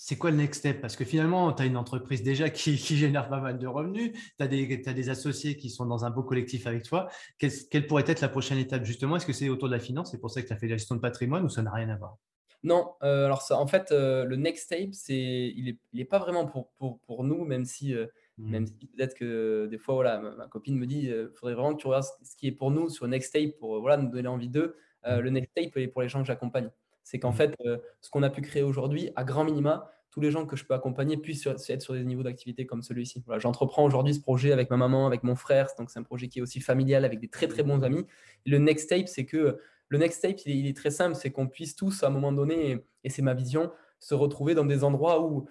[0.00, 0.80] c'est quoi le next step?
[0.80, 4.44] Parce que finalement, tu as une entreprise déjà qui, génère pas mal de revenus, tu
[4.44, 7.08] as, des associés qui sont dans un beau collectif avec toi.
[7.38, 9.16] Quelle, pourrait être la prochaine étape justement?
[9.16, 10.12] Est-ce que c'est autour de la finance?
[10.12, 11.88] C'est pour ça que tu as fait la gestion de patrimoine ou ça n'a rien
[11.88, 12.16] à voir?
[12.62, 16.04] Non, euh, alors ça, en fait, euh, le next step, c'est, il n'est il est
[16.04, 18.06] pas vraiment pour, pour, pour, nous, même si, euh,
[18.38, 18.50] mmh.
[18.50, 21.80] même si peut-être que des fois, voilà, ma, copine me dit, il faudrait vraiment que
[21.80, 24.48] tu regardes ce qui est pour nous sur next step pour voilà, nous donner envie
[24.48, 24.76] d'eux.
[25.04, 25.18] Mmh.
[25.18, 26.70] Le next step, il est pour les gens que j'accompagne.
[27.08, 27.36] C'est qu'en mmh.
[27.36, 27.56] fait,
[28.02, 30.74] ce qu'on a pu créer aujourd'hui, à grand minima, tous les gens que je peux
[30.74, 33.22] accompagner puissent être sur des niveaux d'activité comme celui-ci.
[33.24, 35.68] Voilà, J'entreprends aujourd'hui ce projet avec ma maman, avec mon frère.
[35.78, 38.04] Donc, c'est un projet qui est aussi familial avec des très, très bons amis.
[38.44, 41.14] le next step, c'est que le next step, il est, très simple.
[41.14, 44.66] C'est qu'on puisse tous, à un moment donné, et, c'est ma vision, se retrouver dans
[44.66, 45.48] des endroits où.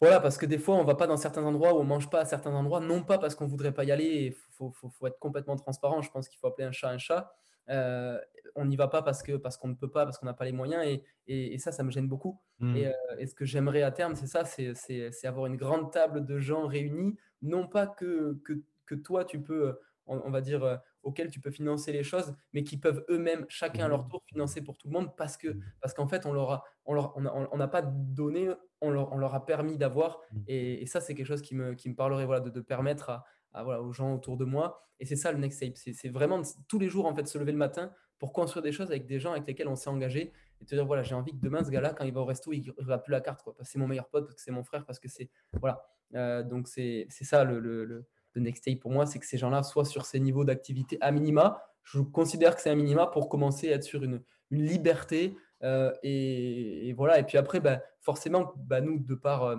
[0.00, 1.88] Voilà, parce que des fois, on ne va pas dans certains endroits où on ne
[1.88, 4.26] mange pas à certains endroits, non pas parce qu'on ne voudrait pas y aller.
[4.26, 6.00] Il faut, faut, faut, être complètement transparent.
[6.00, 7.34] Je pense qu'il faut appeler un chat un chat.
[7.70, 8.18] Euh,
[8.56, 10.44] on n'y va pas parce que parce qu'on ne peut pas, parce qu'on n'a pas
[10.44, 12.40] les moyens, et, et, ça, ça me gêne beaucoup.
[12.60, 12.76] Mmh.
[12.76, 16.38] Euh, et, ce que j'aimerais à terme, c'est ça, c'est avoir une grande table de
[16.38, 18.54] gens réunis, non pas que, que,
[18.86, 22.64] que toi, tu peux, on, va dire, euh, auxquels tu peux financer les choses, mais
[22.64, 24.08] qui peuvent eux-mêmes, chacun à leur mmh.
[24.08, 25.62] tour, financer pour tout le monde, parce que mmh.
[25.80, 28.48] parce qu'en fait, on leur a, on leur, on n'a pas donné,
[28.80, 31.90] on leur, on leur a permis d'avoir, et, ça, c'est quelque chose qui me, qui
[31.90, 33.24] me parlerait, voilà, de, de permettre à,
[33.62, 34.82] voilà, aux gens autour de moi.
[35.00, 35.76] Et c'est ça le next step.
[35.76, 38.90] C'est vraiment tous les jours en fait se lever le matin pour construire des choses
[38.90, 41.42] avec des gens avec lesquels on s'est engagé et te dire voilà j'ai envie que
[41.42, 43.56] demain ce gars-là quand il va au resto il ne va plus la carte parce
[43.58, 45.28] que c'est mon meilleur pote parce que c'est mon frère parce que c'est
[45.60, 45.82] voilà
[46.14, 49.62] euh, donc c'est ça le, le, le, next step pour moi c'est que ces gens-là
[49.62, 51.62] soient sur ces niveaux d'activité à minima.
[51.82, 56.92] Je considère que c'est un minima pour commencer à être sur une, liberté euh, et,
[56.96, 59.56] voilà et puis après bah, forcément bah, nous de par euh,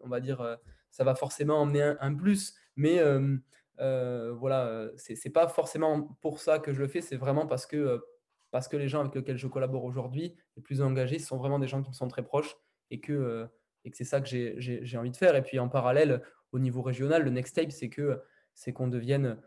[0.00, 0.58] on va dire
[0.90, 3.00] ça va forcément emmener un, un plus mais
[3.80, 8.02] euh, voilà, c'est pas forcément pour ça que je le fais, c'est vraiment parce que,
[8.50, 11.68] parce que les gens avec lesquels je collabore aujourd'hui, les plus engagés, sont vraiment des
[11.68, 12.56] gens qui me sont très proches
[12.90, 13.46] et que,
[13.84, 15.36] et que c'est ça que j'ai envie de faire.
[15.36, 16.22] Et puis en parallèle,
[16.52, 18.20] au niveau régional, le next step, c'est que
[18.54, 19.38] c'est qu'on devienne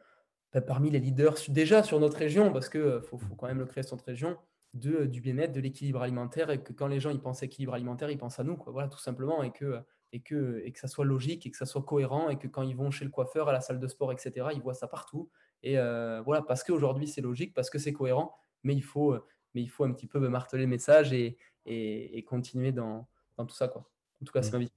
[0.53, 3.65] bah, parmi les leaders déjà sur notre région, parce qu'il faut, faut, quand même le
[3.65, 4.37] créer sur notre région,
[4.73, 8.09] de, du bien-être, de l'équilibre alimentaire, et que quand les gens ils pensent équilibre alimentaire,
[8.09, 9.81] ils pensent à nous, quoi, voilà, tout simplement, et que
[10.13, 12.61] et que, et que ça soit logique et que ça soit cohérent et que quand
[12.61, 15.29] ils vont chez le coiffeur, à la salle de sport, etc., ils voient ça partout.
[15.63, 19.15] Et euh, voilà, parce qu'aujourd'hui c'est logique, parce que c'est cohérent, mais il faut,
[19.53, 23.07] mais il faut un petit peu marteler le message et, et, continuer dans,
[23.37, 23.67] dans, tout ça.
[23.67, 23.87] Quoi.
[24.21, 24.53] En tout cas, c'est mmh.
[24.53, 24.71] ma vie.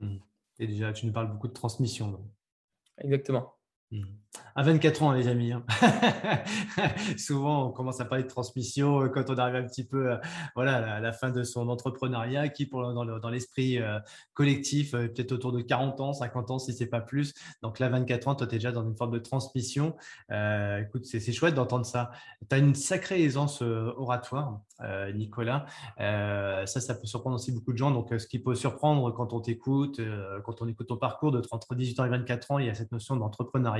[0.00, 0.16] Mmh.
[0.58, 2.20] Et déjà, tu nous parles beaucoup de transmission.
[2.98, 3.54] Exactement.
[3.92, 4.04] Mmh.
[4.54, 5.52] À 24 ans, les amis.
[5.52, 5.64] Hein.
[7.18, 10.16] Souvent, on commence à parler de transmission euh, quand on arrive un petit peu euh,
[10.54, 13.98] voilà, à la fin de son entrepreneuriat, qui dans l'esprit euh,
[14.34, 17.34] collectif, peut-être autour de 40 ans, 50 ans, si ce n'est pas plus.
[17.62, 19.96] Donc là, 24 ans, toi, tu es déjà dans une forme de transmission.
[20.30, 22.10] écoute, c'est chouette d'entendre ça.
[22.48, 24.60] Tu as une sacrée aisance oratoire,
[25.14, 25.66] Nicolas.
[25.98, 27.90] ça, ça peut surprendre aussi beaucoup de gens.
[27.90, 30.00] Donc, ce qui peut surprendre quand on t'écoute,
[30.44, 32.74] quand on écoute ton parcours de entre 18 ans et 24 ans, il y a
[32.74, 33.79] cette notion d'entrepreneuriat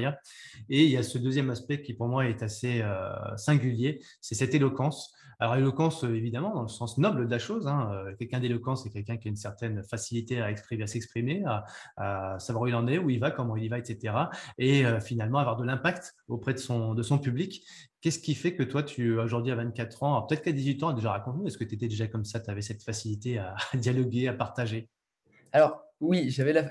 [0.68, 4.34] et il y a ce deuxième aspect qui pour moi est assez euh, singulier, c'est
[4.34, 5.14] cette éloquence.
[5.42, 7.66] Alors éloquence, évidemment, dans le sens noble de la chose.
[7.66, 7.90] Hein.
[7.92, 11.42] Euh, quelqu'un d'éloquent, c'est quelqu'un qui a une certaine facilité à exprimer, à s'exprimer,
[11.96, 14.14] à, savoir où il en est, où il va, comment il y va, etc.
[14.59, 17.64] Et euh, finalement avoir de l'impact auprès de son, de son public.
[18.03, 21.11] Qu'est-ce qui fait que toi, tu aujourd'hui à 24 ans, peut-être qu'à 18 ans, déjà
[21.12, 24.34] raconte-nous, est-ce que tu étais déjà comme ça, tu avais cette facilité à dialoguer, à
[24.34, 24.90] partager?
[25.53, 26.70] Alors, oui, j'avais la,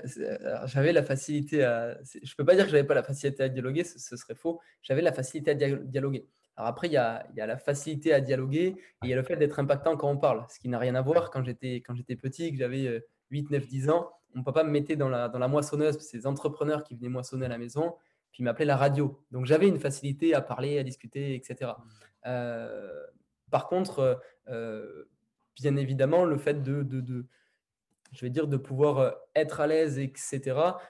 [0.66, 1.98] j'avais la facilité à.
[2.02, 4.60] Je ne peux pas dire que j'avais pas la facilité à dialoguer, ce, serait faux.
[4.82, 6.26] J'avais la facilité à dialoguer.
[6.56, 9.16] Alors après, il y a, y a la facilité à dialoguer et il y a
[9.16, 11.30] le fait d'être impactant quand on parle, ce qui n'a rien à voir.
[11.30, 14.96] Quand j'étais, quand j'étais petit, que j'avais 8, 9, 10 ans, mon papa me mettait
[14.96, 17.94] dans la, dans la moissonneuse, ces entrepreneurs qui venaient moissonner à la maison,
[18.32, 19.22] puis il m'appelait la radio.
[19.30, 21.72] Donc j'avais une facilité à parler, à discuter, etc.
[22.26, 23.06] Euh,
[23.50, 25.04] par contre, euh,
[25.56, 27.26] bien évidemment, le fait de
[28.12, 30.40] je vais dire, de pouvoir euh, être à l'aise, etc.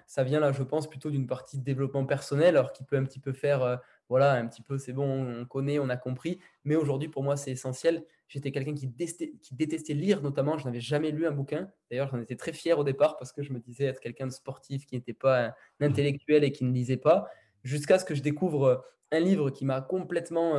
[0.06, 3.04] Ça vient là, je pense, plutôt d'une partie de développement personnel, alors qui peut un
[3.04, 3.76] petit peu faire, euh,
[4.08, 6.40] voilà, un petit peu, c'est bon, on connaît, on a compris.
[6.64, 8.04] Mais aujourd'hui, pour moi, c'est essentiel.
[8.28, 10.56] J'étais quelqu'un qui, détestait lire, notamment.
[10.56, 11.70] Je n'avais jamais lu un bouquin.
[11.90, 14.32] D'ailleurs, j'en étais très fier au départ parce que je me disais être quelqu'un de
[14.32, 17.28] sportif qui n'était pas un intellectuel et qui ne lisait pas.
[17.64, 18.76] Jusqu'à ce que je découvre euh,
[19.12, 20.54] un livre qui m'a complètement,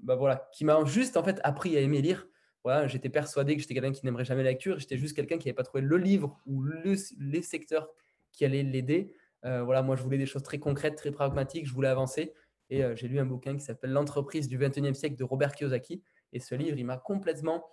[0.00, 2.26] bah voilà, qui m'a juste en fait appris à aimer lire
[2.64, 4.78] voilà, j'étais persuadé que j'étais quelqu'un qui n'aimerait jamais la lecture.
[4.78, 7.88] J'étais juste quelqu'un qui n'avait pas trouvé le livre ou les secteurs
[8.32, 9.14] qui allaient l'aider.
[9.42, 11.66] voilà, moi, je voulais des choses très concrètes, très pragmatiques.
[11.66, 12.34] Je voulais avancer.
[12.68, 16.02] Et j'ai lu un bouquin qui s'appelle L'entreprise du 21e siècle de Robert Kiyosaki.
[16.32, 17.64] Et ce livre, il m'a complètement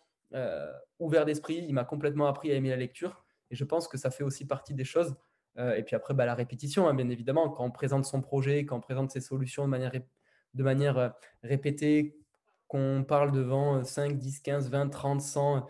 [0.99, 1.65] ouvert d'esprit.
[1.67, 3.25] Il m'a complètement appris à aimer la lecture.
[3.51, 5.15] Et je pense que ça fait aussi partie des choses.
[5.57, 8.77] et puis après, bah, la répétition, hein, bien évidemment, quand on présente son projet, quand
[8.77, 9.91] on présente ses solutions de manière,
[10.53, 11.13] de manière
[11.43, 12.17] répétée,
[12.67, 15.67] qu'on parle devant 5, 10, 15, 20, 30, 100,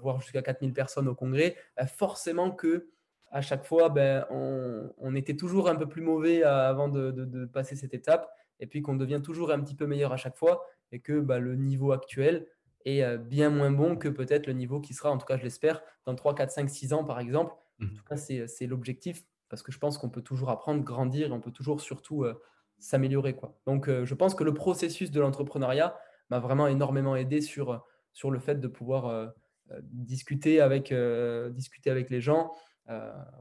[0.00, 2.88] voire jusqu'à 4000 personnes au congrès, bah, forcément que
[3.30, 7.94] à chaque fois, ben, on, était toujours un peu plus mauvais avant de, passer cette
[7.94, 8.30] étape,
[8.60, 11.38] et puis qu'on devient toujours un petit peu meilleur à chaque fois, et que bah,
[11.38, 12.46] le niveau actuel
[12.84, 15.42] est euh, bien moins bon que peut-être le niveau qui sera, en tout cas je
[15.42, 17.54] l'espère, dans 3, 4, 5, 6 ans par exemple.
[17.80, 17.94] En mmh.
[17.94, 21.52] tout cas, c'est l'objectif, parce que je pense qu'on peut toujours apprendre, grandir, on peut
[21.52, 22.40] toujours surtout euh,
[22.78, 23.36] s'améliorer.
[23.66, 25.96] Donc euh, je pense que le processus de l'entrepreneuriat,
[26.30, 29.26] m'a vraiment énormément aidé sur, sur le fait de pouvoir euh,
[29.70, 32.52] euh, discuter, avec, euh, discuter avec les gens.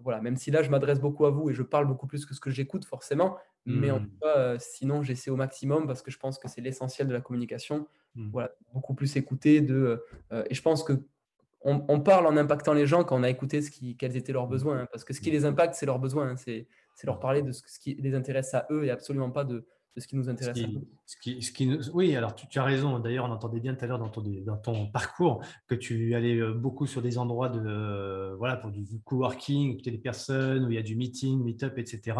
[0.03, 2.33] voilà, même si là, je m'adresse beaucoup à vous et je parle beaucoup plus que
[2.33, 3.37] ce que j'écoute, forcément.
[3.65, 7.07] Mais en tout cas, sinon, j'essaie au maximum parce que je pense que c'est l'essentiel
[7.07, 7.87] de la communication.
[8.15, 8.29] Mmh.
[8.31, 9.59] Voilà, beaucoup plus écouter.
[9.59, 10.05] De,
[10.49, 10.93] et je pense que
[11.61, 14.47] on, parle en impactant les gens quand on a écouté ce qui, quels étaient leurs
[14.47, 14.79] besoins.
[14.79, 16.29] Hein, parce que ce qui les impacte, c'est leurs besoins.
[16.29, 16.67] Hein, c'est
[17.03, 19.65] leur parler de ce, ce, qui les intéresse à eux et absolument pas de,
[19.95, 20.57] ce qui nous intéresse.
[21.05, 22.99] Ce qui, ce qui, oui, alors tu, as raison.
[22.99, 26.37] D'ailleurs, on entendait bien tout à l'heure dans ton, dans ton parcours que tu allais
[26.37, 30.69] euh, beaucoup sur des endroits de, euh, voilà, pour du coworking, tu des personnes où
[30.69, 32.17] il y a du meeting, meet-up, etc.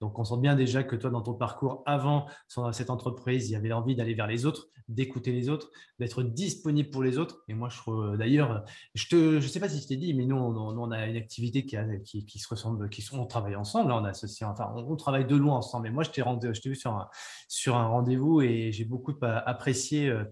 [0.00, 2.26] Donc, on sent bien déjà que toi, dans ton parcours avant
[2.72, 6.90] cette entreprise, il y avait envie d'aller vers les autres, d'écouter les autres, d'être disponible
[6.90, 7.42] pour les autres.
[7.48, 8.64] Et moi, je d'ailleurs,
[8.94, 11.66] je ne je sais pas si je t'ai dit, mais nous, on, a une activité
[11.66, 13.92] qui, a, qui, qui, se ressemble, qui on travaille ensemble.
[13.92, 15.88] on, associé, enfin, on, travaille de loin ensemble.
[15.88, 16.22] Mais moi, je t'ai
[16.68, 17.07] vu sur un,
[17.48, 20.24] sur un rendez-vous et j'ai beaucoup apprécié euh,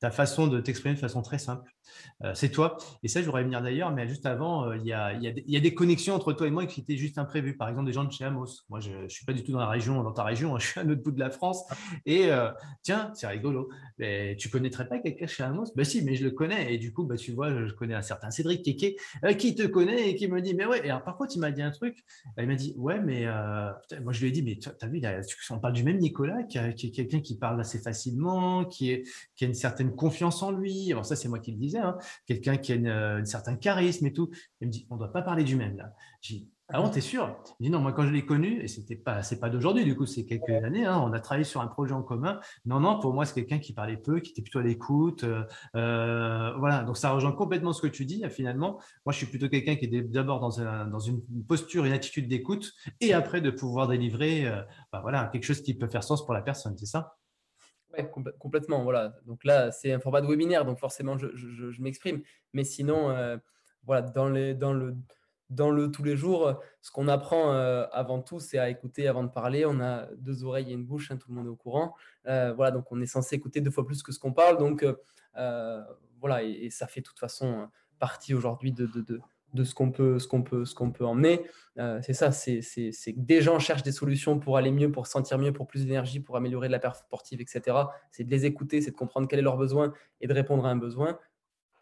[0.00, 1.73] ta façon de t'exprimer de façon très simple.
[2.22, 2.76] Euh, c'est toi.
[3.02, 5.56] Et ça, je voudrais venir d'ailleurs, mais juste avant, euh, il y, a, y, y,
[5.56, 7.56] a, des connexions entre toi et moi qui étaient juste imprévues.
[7.56, 8.64] Par exemple, des gens de chez Amos.
[8.68, 10.80] Moi, je ne suis pas du tout dans la région, dans ta région, je suis
[10.80, 11.64] à un autre bout de la France.
[12.06, 12.28] Et
[12.82, 13.68] tiens, c'est rigolo.
[13.98, 15.72] Mais tu connaîtrais pas quelqu'un chez Amos?
[15.76, 16.74] Ben si, mais je le connais.
[16.74, 18.96] Et du coup, bah, tu vois, je connais un certain Cédric Kéké
[19.38, 20.80] qui te connaît et qui me dit, mais ouais.
[20.84, 22.04] Et alors, par contre, il m'a dit un truc.
[22.38, 23.26] Il m'a dit, ouais, mais
[24.02, 25.00] moi, je lui ai dit, mais tu as vu,
[25.50, 29.04] on parle du même Nicolas, qui, est quelqu'un qui parle assez facilement, qui, est,
[29.36, 30.92] qui a une certaine confiance en lui.
[30.92, 31.78] Alors ça, c'est moi qui le disais.
[31.84, 31.98] Hein.
[32.26, 34.30] Quelqu'un qui a une, un certain charisme et tout.
[34.60, 35.92] Il me dit, on ne doit pas parler du même là.
[36.70, 37.36] Ah bon, t'es sûr?
[37.60, 39.94] Il dit non, moi quand je l'ai connu, et c'était pas, c'est pas d'aujourd'hui, du
[39.94, 42.40] coup, c'est quelques années, hein, on a travaillé sur un projet en commun.
[42.64, 45.24] Non, non, pour moi, c'est quelqu'un qui parlait peu, qui était plutôt à l'écoute.
[45.24, 45.44] Euh,
[45.76, 48.24] euh, voilà, donc ça rejoint complètement ce que tu dis.
[48.30, 52.28] Finalement, moi, je suis plutôt quelqu'un qui est d'abord dans, dans une posture, une attitude
[52.28, 52.72] d'écoute,
[53.02, 56.32] et après de pouvoir délivrer euh, bah, voilà, quelque chose qui peut faire sens pour
[56.32, 57.14] la personne, c'est ça?
[57.96, 58.04] Oui,
[58.38, 58.82] complètement.
[58.82, 59.14] Voilà.
[59.26, 62.22] Donc là, c'est un format de webinaire, donc forcément, je, m'exprime.
[62.52, 63.14] Mais sinon,
[63.84, 64.96] voilà, dans, les, dans le
[65.50, 69.22] dans le tous les jours, ce qu'on apprend euh, avant tout, c'est à écouter avant
[69.22, 69.64] de parler.
[69.66, 71.94] On a deux oreilles et une bouche, hein, tout le monde est au courant.
[72.26, 74.58] Euh, voilà, donc on est censé écouter deux fois plus que ce qu'on parle.
[74.58, 74.84] Donc
[75.36, 75.84] euh,
[76.20, 77.68] voilà, et, ça fait de toute façon
[77.98, 79.20] partie aujourd'hui de, de,
[79.62, 81.42] ce qu'on peut, ce qu'on peut, ce qu'on peut emmener.
[82.02, 85.52] c'est ça, c'est que des gens cherchent des solutions pour aller mieux, pour sentir mieux,
[85.52, 87.76] pour plus d'énergie, pour améliorer de la performance sportive, etc.
[88.10, 90.70] C'est de les écouter, c'est de comprendre quel est leur besoin et de répondre à
[90.70, 91.18] un besoin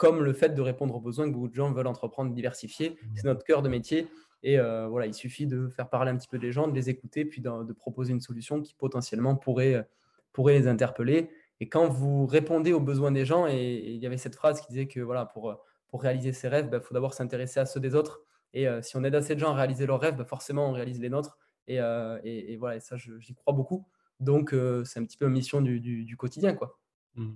[0.03, 2.91] comme le fait de répondre aux besoins que beaucoup de gens veulent entreprendre, diversifier.
[2.91, 3.07] Mmh.
[3.14, 4.09] C'est notre cœur de métier.
[4.43, 6.91] Et euh, voilà, il suffit de faire parler un petit peu les gens, de les
[6.91, 9.89] écouter, puis de, proposer une solution qui potentiellement pourrait,
[10.33, 11.31] pourrait les interpeller.
[11.61, 14.66] Et quand vous répondez aux besoins des gens, et, il y avait cette phrase qui
[14.73, 15.62] disait que voilà, pour,
[15.93, 18.22] pour réaliser ses rêves, il bah, faut d'abord s'intéresser à ceux des autres.
[18.53, 20.72] Et euh, si on aide assez de gens à réaliser leurs rêves, bah, forcément, on
[20.72, 21.38] réalise les nôtres.
[21.68, 22.18] Et, euh,
[22.59, 23.86] voilà, ça, j'y crois beaucoup.
[24.18, 26.55] Donc, c'est un petit peu une mission du, quotidien.
[26.55, 26.80] quoi.
[27.14, 27.32] Mmh.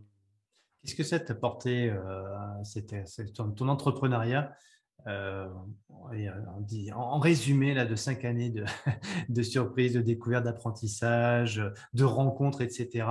[0.87, 2.23] Qu'est-ce que ça t'a apporté euh,
[3.35, 4.57] ton, entrepreneuriat
[5.09, 5.49] euh,
[6.95, 8.55] en, résumé là, de cinq années
[9.29, 11.61] de, surprises, de découvertes, d'apprentissage,
[11.93, 13.05] de rencontres, etc.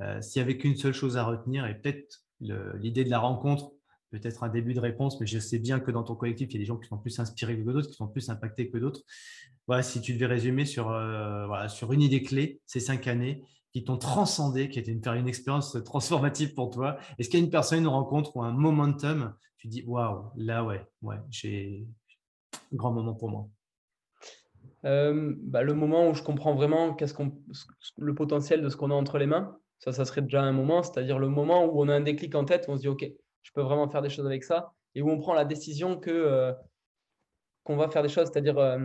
[0.00, 3.73] Euh, s'il n'y avait qu'une seule chose à retenir, et peut-être l'idée de la rencontre,
[4.18, 6.56] peut-être un début de réponse, mais je sais bien que dans ton collectif, il y
[6.56, 9.02] a des gens qui sont plus inspirés que d'autres, qui sont plus impactés que d'autres.
[9.66, 13.42] Voilà, si tu devais résumer sur, voilà, sur une idée clé, ces cinq années,
[13.74, 17.44] qui t'ont transcendé, qui été une, une expérience transformative pour toi Est-ce qu'il y a
[17.44, 21.84] une personne, une rencontre ou un momentum Tu dis waouh, là ouais, ouais, j'ai
[22.72, 23.48] grand moment pour moi?
[24.84, 27.32] Euh, bah, le moment où je comprends vraiment qu'est-ce qu'on,
[27.98, 30.84] le potentiel de ce qu'on a entre les mains, ça, ça serait déjà un moment,
[30.84, 33.10] c'est-à-dire le moment où on a un déclic en tête, où on se dit ok,
[33.44, 36.10] je peux vraiment faire des choses avec ça, et où on prend la décision que
[36.10, 36.52] euh,
[37.62, 38.28] qu'on va faire des choses.
[38.32, 38.78] C'est-à-dire, euh,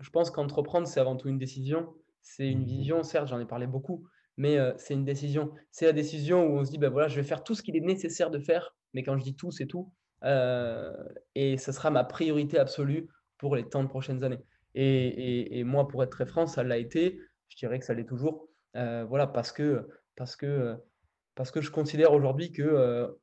[0.00, 3.02] je pense qu'entreprendre c'est avant tout une décision, c'est une mmh vision.
[3.02, 4.06] Certes, j'en ai parlé beaucoup,
[4.36, 5.52] mais c'est une décision.
[5.72, 7.76] C'est la décision où on se dit, ben voilà, je vais faire tout ce qu'il
[7.76, 9.92] est nécessaire de faire mais quand je dis tout, c'est tout.
[10.22, 13.08] et ce sera ma priorité absolue
[13.38, 14.44] pour les temps de prochaines années.
[14.74, 17.18] Et, moi, pour être très franc, ça l'a été.
[17.48, 18.48] Je dirais que ça l'est toujours.
[18.74, 20.76] voilà, parce que, parce, que,
[21.34, 23.16] parce que je considère aujourd'hui que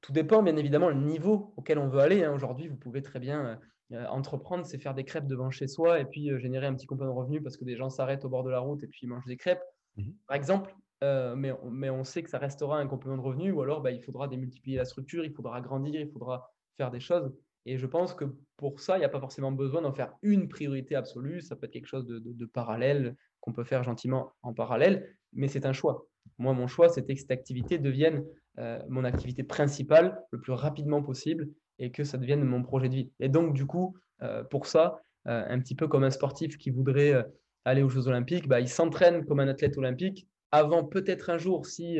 [0.00, 2.24] tout dépend, bien évidemment, le niveau auquel on veut aller.
[2.24, 2.32] Hein.
[2.32, 3.60] Aujourd'hui, vous pouvez très bien
[4.08, 7.18] entreprendre, c'est faire des crêpes devant chez soi et puis générer un petit complément de
[7.18, 9.26] revenu parce que des gens s'arrêtent au bord de la route et puis ils mangent
[9.26, 9.64] des crêpes,
[9.96, 10.72] mmh par exemple.
[11.02, 14.00] mais, mais, on sait que ça restera un complément de revenu ou alors bah, il
[14.00, 17.32] faudra démultiplier la structure, il faudra grandir, il faudra faire des choses.
[17.66, 18.24] Et je pense que
[18.56, 21.42] pour ça, il n'y a pas forcément besoin d'en faire une priorité absolue.
[21.42, 25.66] Ça peut être quelque chose de, parallèle qu'on peut faire gentiment en parallèle, mais c'est
[25.66, 26.06] un choix.
[26.38, 28.24] Moi, mon choix, c'était que cette activité devienne
[28.60, 31.48] euh, mon activité principale le plus rapidement possible
[31.78, 33.10] et que ça devienne mon projet de vie.
[33.18, 36.68] Et donc, du coup, euh, pour ça, euh, un petit peu comme un sportif qui
[36.68, 37.24] voudrait
[37.64, 41.64] aller aux Jeux Olympiques, bah, il s'entraîne comme un athlète olympique avant peut-être un jour,
[41.64, 41.98] si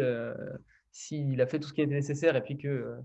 [0.92, 2.96] s'il a fait tout ce qui était nécessaire et puis que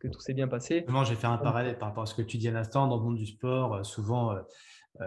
[0.00, 0.84] que tout s'est bien passé.
[1.06, 2.88] J'ai fait un parallèle par rapport à ce que tu dis à l'instant.
[2.88, 4.34] Dans le monde du sport, souvent,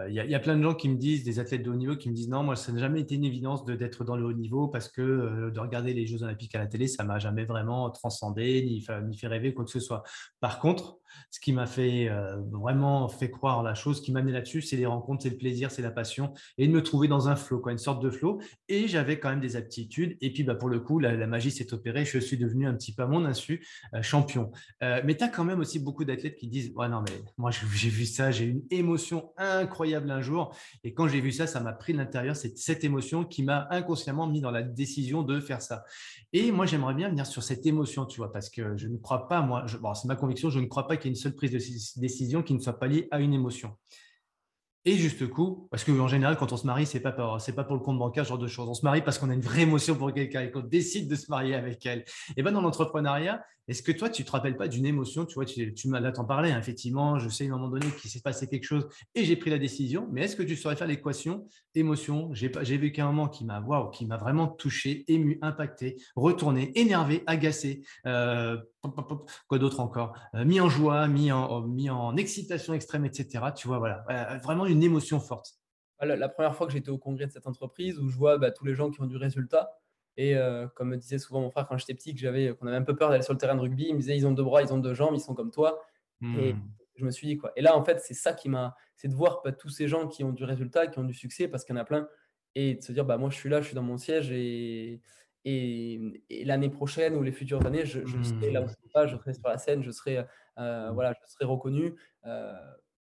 [0.08, 2.10] il y, a plein de gens qui me disent, des athlètes de haut niveau, qui
[2.10, 4.68] me disent non, moi, ça n'a jamais été une évidence d'être dans le haut niveau
[4.68, 8.62] parce que de regarder les Jeux Olympiques à la télé, ça m'a jamais vraiment transcendé
[8.62, 10.02] ni, ni fait rêver quoi que ce soit.
[10.40, 10.98] Par contre,
[11.30, 14.76] ce qui m'a fait euh, vraiment fait croire la chose, qui m'a amené là-dessus, c'est
[14.76, 17.60] les rencontres, c'est le plaisir, c'est la passion et de me trouver dans un flow,
[17.60, 18.40] quoi, une sorte de flow.
[18.68, 20.16] Et j'avais quand même des aptitudes.
[20.20, 22.04] Et puis, bah, pour le coup, la, magie s'est opérée.
[22.04, 24.50] Je suis devenu un petit peu à mon insu euh, champion.
[24.82, 27.50] Euh, mais tu as quand même aussi beaucoup d'athlètes qui disent Ouais, non, mais moi,
[27.50, 30.54] j'ai vu ça, j'ai une émotion incroyable un jour.
[30.84, 32.36] Et quand j'ai vu ça, ça m'a pris de l'intérieur.
[32.36, 35.84] C'est cette émotion qui m'a inconsciemment mis dans la décision de faire ça.
[36.32, 39.28] Et moi, j'aimerais bien venir sur cette émotion, tu vois, parce que je ne crois
[39.28, 39.64] pas, moi,
[39.94, 42.42] c'est ma conviction, je ne crois pas qu'il y ait une seule prise de décision
[42.42, 43.76] qui ne soit pas liée à une émotion.
[44.84, 47.74] Et juste coup, parce qu'en général, quand on se marie, c'est pas c'est pas pour
[47.74, 48.68] le compte bancaire, ce genre de choses.
[48.68, 51.14] On se marie parce qu'on a une vraie émotion pour quelqu'un et qu'on décide de
[51.14, 52.04] se marier avec elle.
[52.36, 55.44] Et ben dans l'entrepreneuriat, est-ce que toi, tu te rappelles pas d'une émotion Tu vois,
[55.44, 56.26] tu, tu m'as là t'en.
[56.28, 59.36] Hein, effectivement, je sais à un moment donné qu'il s'est passé quelque chose et j'ai
[59.36, 60.08] pris la décision.
[60.10, 62.30] Mais est-ce que tu saurais faire l'équation émotion?
[62.32, 67.22] J'ai vécu un moment qui m'a waouh, qui m'a vraiment touché, ému, impacté, retourné, énervé,
[67.26, 67.82] agacé.
[68.06, 68.56] Euh,
[69.48, 70.14] quoi d'autre encore?
[70.34, 73.44] Euh, Mis en joie, mis en, excitation extrême, etc.
[73.54, 75.54] Tu vois, voilà, euh, vraiment une émotion forte.
[76.00, 78.64] La, première fois que j'étais au congrès de cette entreprise où je vois bah, tous
[78.64, 79.68] les gens qui ont du résultat
[80.18, 82.76] et euh, comme me disait souvent mon frère quand j'étais petit, que j'avais, qu'on avait
[82.76, 84.42] un peu peur d'aller sur le terrain de rugby, il me disait ils ont deux
[84.42, 85.80] bras, ils ont deux jambes, ils sont comme toi.
[86.20, 86.60] Et hmm.
[86.96, 87.52] je me suis dit quoi.
[87.54, 90.08] Et là, en fait, c'est ça qui m'a, c'est de voir bah, tous ces gens
[90.08, 92.08] qui ont du résultat, qui ont du succès, parce qu'il y en a plein,
[92.56, 95.00] et de se dire bah moi je suis là, je suis dans mon siège et
[95.44, 98.74] et, l'année prochaine ou les futures années, je, serai là où je
[99.06, 100.18] je serai sur la scène, je serai,
[100.58, 100.94] euh, hmm.
[100.94, 101.94] voilà, je serai reconnu.
[102.26, 102.52] Euh,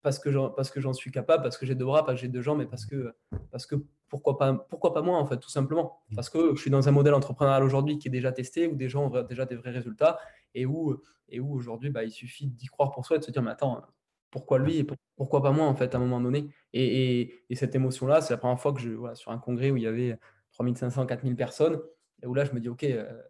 [0.03, 2.21] parce que j'en, parce que j'en suis capable, parce que j'ai deux bras, parce que
[2.21, 3.13] j'ai deux jambes, mais parce que,
[3.51, 3.75] parce que
[4.09, 6.01] pourquoi pas, pourquoi pas moi en fait, tout simplement.
[6.11, 6.15] Mmh.
[6.15, 8.89] Parce que je suis dans un modèle entrepreneurial aujourd'hui qui est déjà testé, où des
[8.89, 10.19] gens ont déjà des vrais résultats,
[10.55, 13.31] et où, et où aujourd'hui, bah, il suffit d'y croire pour soi et de se
[13.31, 13.83] dire, mais attends,
[14.31, 14.87] pourquoi lui et
[15.17, 16.49] pourquoi pas moi en fait à un moment donné?
[16.73, 19.77] Et, et, cette émotion-là, c'est la première fois que je, voilà, sur un congrès où
[19.77, 20.19] il y avait
[20.53, 21.81] 3500, 4000 personnes,
[22.23, 22.85] et où là je me dis, ok.
[22.85, 23.23] Euh,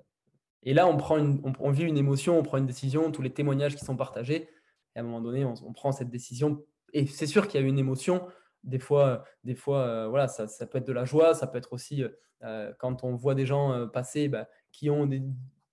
[0.62, 3.32] et là, on, prend une, on, vit une émotion, on prend une décision, tous les
[3.32, 4.48] témoignages qui sont partagés.
[4.94, 6.64] Et à un moment donné, on, prend cette décision.
[6.92, 8.26] Et c'est sûr qu'il y a une émotion.
[8.66, 11.58] Des fois, des fois euh, voilà, ça, ça, peut être de la joie, ça peut
[11.58, 12.04] être aussi
[12.42, 15.22] euh, quand on voit des gens euh, passer bah, qui, ont des,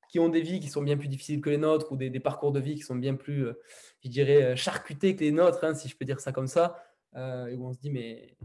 [0.09, 2.19] qui ont des vies qui sont bien plus difficiles que les nôtres ou des, des
[2.19, 3.47] parcours de vie qui sont bien plus,
[4.03, 6.77] je dirais, charcutés que les nôtres, hein, si je peux dire ça comme ça.
[7.15, 8.37] où on se dit, mais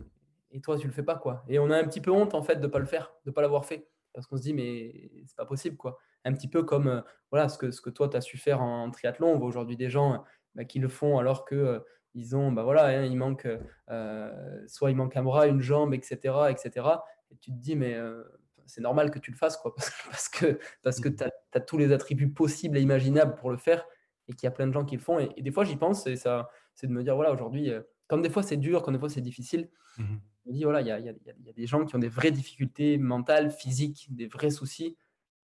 [0.51, 1.45] et toi, tu le fais pas, quoi.
[1.49, 3.35] Et on a un petit peu honte, en fait, de pas le faire, de ne
[3.35, 3.87] pas l'avoir fait.
[4.15, 5.99] Parce qu'on se dit, mais c'est pas possible, quoi.
[6.25, 8.91] Un petit peu comme voilà, ce, que, ce que toi, tu as su faire en
[8.91, 9.29] triathlon.
[9.29, 10.25] On voit aujourd'hui des gens
[10.59, 11.79] bah, qui le font alors que euh,
[12.19, 13.47] ils ont, bah voilà, hein, il manque,
[13.91, 16.87] euh, soit il manque un bras, une jambe, etc., etc.
[17.31, 18.25] Et tu te dis, mais euh,
[18.67, 19.75] c'est normal que tu le fasses, quoi,
[20.11, 23.87] parce que, parce que tu as, tous les attributs possibles et imaginables pour le faire,
[24.27, 25.21] et qu'il y a plein de gens qui le font.
[25.21, 27.71] Et, des fois, j'y pense, et ça, c'est de me dire, voilà, aujourd'hui,
[28.09, 30.81] quand des fois c'est dur, quand des fois c'est difficile, mmh je me dis, voilà,
[30.81, 33.51] il y a, y, a, y a, des gens qui ont des vraies difficultés mentales,
[33.51, 34.97] physiques, des vrais soucis,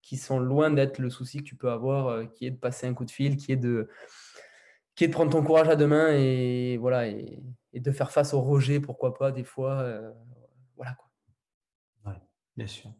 [0.01, 2.95] qui sont loin d'être le souci que tu peux avoir, qui est de passer un
[2.95, 3.89] coup de fil, qui est de
[4.97, 7.39] qui est de prendre ton courage à deux mains et, voilà, et,
[7.73, 9.79] de faire face au rejet, pourquoi pas, des fois.
[9.81, 10.11] Euh,
[10.75, 12.15] voilà quoi.
[12.57, 12.91] Bien sûr.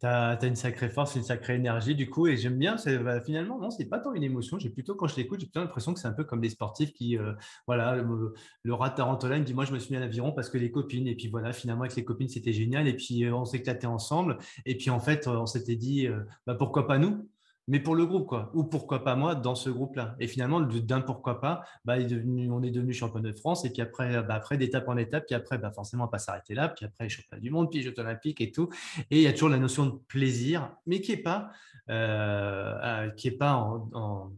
[0.00, 2.74] Tu as, une sacrée force, une sacrée énergie du coup, et j'aime bien,
[3.04, 5.60] bah, finalement, non, c'est pas tant une émotion, j'ai plutôt, quand je l'écoute, j'ai plutôt
[5.60, 7.32] l'impression que c'est un peu comme des sportifs qui, euh,
[7.68, 10.58] voilà, le, rat Tarantula me dit, moi je me suis mis à l'aviron parce que
[10.58, 13.44] les copines, et puis voilà, finalement avec les copines c'était génial, et puis euh, on
[13.44, 16.08] s'éclatait ensemble, et puis en fait on s'était dit,
[16.46, 17.28] bah, pourquoi pas nous?
[17.68, 18.50] Mais pour le groupe, quoi.
[18.54, 20.16] Ou pourquoi pas moi dans ce groupe-là.
[20.18, 23.64] Et finalement, d'un pourquoi pas, bah, on est devenu champion de France.
[23.66, 26.18] Et puis après, bah, après d'étape en étape, puis après, bah, forcément, on va pas
[26.18, 26.68] s'arrêter là.
[26.70, 28.70] Puis après, championnat du monde, puis Jeux olympiques et tout.
[29.10, 31.50] Et il y a toujours la notion de plaisir, mais qui n'est pas,
[31.90, 34.32] euh, euh, qui est pas en, en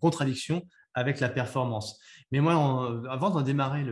[0.00, 0.62] contradiction
[0.94, 2.00] avec la performance.
[2.32, 2.54] Mais moi,
[3.08, 3.84] avant d'en démarrer,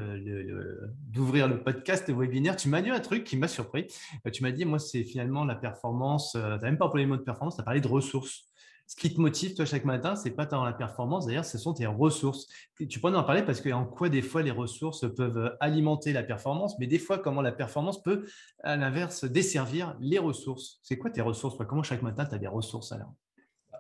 [1.09, 3.87] d'ouvrir le podcast, le webinaire, tu m'as dit un truc qui m'a surpris.
[4.27, 6.35] Euh, tu m'as dit, moi, c'est finalement la performance.
[6.35, 8.45] Euh, tu n'as même pas parlé les mots de performance, tu as parlé de ressources.
[8.87, 11.75] Ce qui te motive, toi, chaque matin, c'est pas tant la performance, d'ailleurs, ce sont
[11.75, 12.47] tes ressources.
[12.89, 16.79] Tu peux en parler parce qu'en quoi, des fois, les ressources peuvent alimenter la performance,
[16.79, 18.27] mais des fois, comment la performance peut,
[18.63, 20.81] à l'inverse, desservir les ressources.
[20.83, 23.13] C'est quoi tes ressources Comment chaque matin, tu as des ressources alors?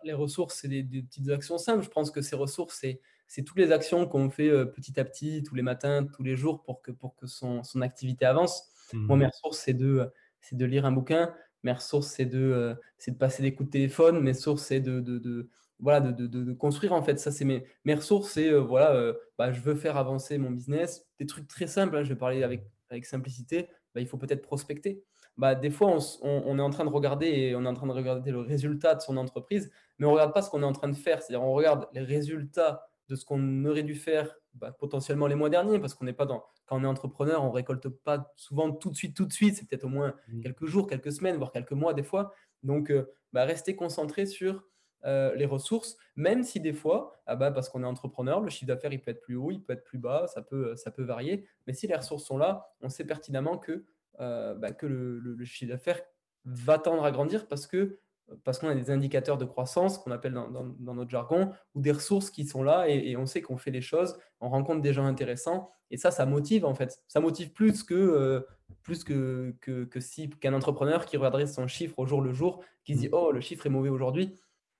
[0.04, 1.84] Les ressources, c'est des, petites actions simples.
[1.84, 2.84] Je pense que ces ressources,
[3.26, 6.36] c'est toutes les actions qu'on fait euh, petit à petit, tous les matins, tous les
[6.36, 8.68] jours, pour que, pour que son, son activité avance.
[8.92, 9.20] Moi, mmh.
[9.20, 10.10] mes ressources, c'est de,
[10.52, 11.34] de lire un bouquin.
[11.62, 12.74] Mes ressources, c'est de, euh,
[13.06, 14.20] de passer des coups de téléphone.
[14.20, 17.18] Mes ressources, c'est de, de, de, voilà, de, de, construire, en fait.
[17.18, 18.32] Ça, c'est mes, mes ressources.
[18.32, 21.06] C'est, euh, voilà, bah, je veux faire avancer mon business.
[21.18, 21.96] Des trucs très simples.
[21.96, 23.68] Hein, je vais parler avec, avec simplicité.
[23.94, 25.02] Bah, il faut peut-être prospecter.
[25.38, 27.86] Bah, des fois, on, on, est en train de regarder et on est en train
[27.86, 30.66] de regarder le résultat de son entreprise, mais on ne regarde pas ce qu'on est
[30.66, 31.22] en train de faire.
[31.22, 35.48] C'est-à-dire, on regarde les résultats de ce qu'on aurait dû faire bah, potentiellement les mois
[35.48, 36.44] derniers, parce qu'on n'est pas dans.
[36.66, 39.56] Quand on est entrepreneur, on récolte pas souvent tout de suite, tout de suite.
[39.56, 40.40] C'est peut-être au moins mmh.
[40.40, 42.34] quelques jours, quelques semaines, voire quelques mois des fois.
[42.64, 44.64] Donc, euh, bah, rester concentré sur
[45.04, 48.66] euh, les ressources, même si des fois, ah bah, parce qu'on est entrepreneur, le chiffre
[48.66, 51.04] d'affaires il peut être plus haut, il peut être plus bas, ça peut, ça peut
[51.04, 51.46] varier.
[51.66, 53.84] Mais si les ressources sont là, on sait pertinemment que,
[54.20, 56.00] euh, bah, que le, chiffre d'affaires
[56.44, 57.98] va tendre à grandir parce que
[58.44, 62.30] parce qu'on a des indicateurs de croissance qu'on appelle dans, notre jargon, ou des ressources
[62.30, 65.70] qui sont là et, on sait qu'on fait les choses, on rencontre des gens intéressants
[65.90, 67.02] et ça, ça motive en fait.
[67.08, 68.40] Ça motive plus que, euh,
[68.82, 72.94] plus que, que, si qu'un entrepreneur qui regarderait son chiffre au jour le jour, qui
[72.94, 74.34] se dit oh le chiffre est mauvais aujourd'hui,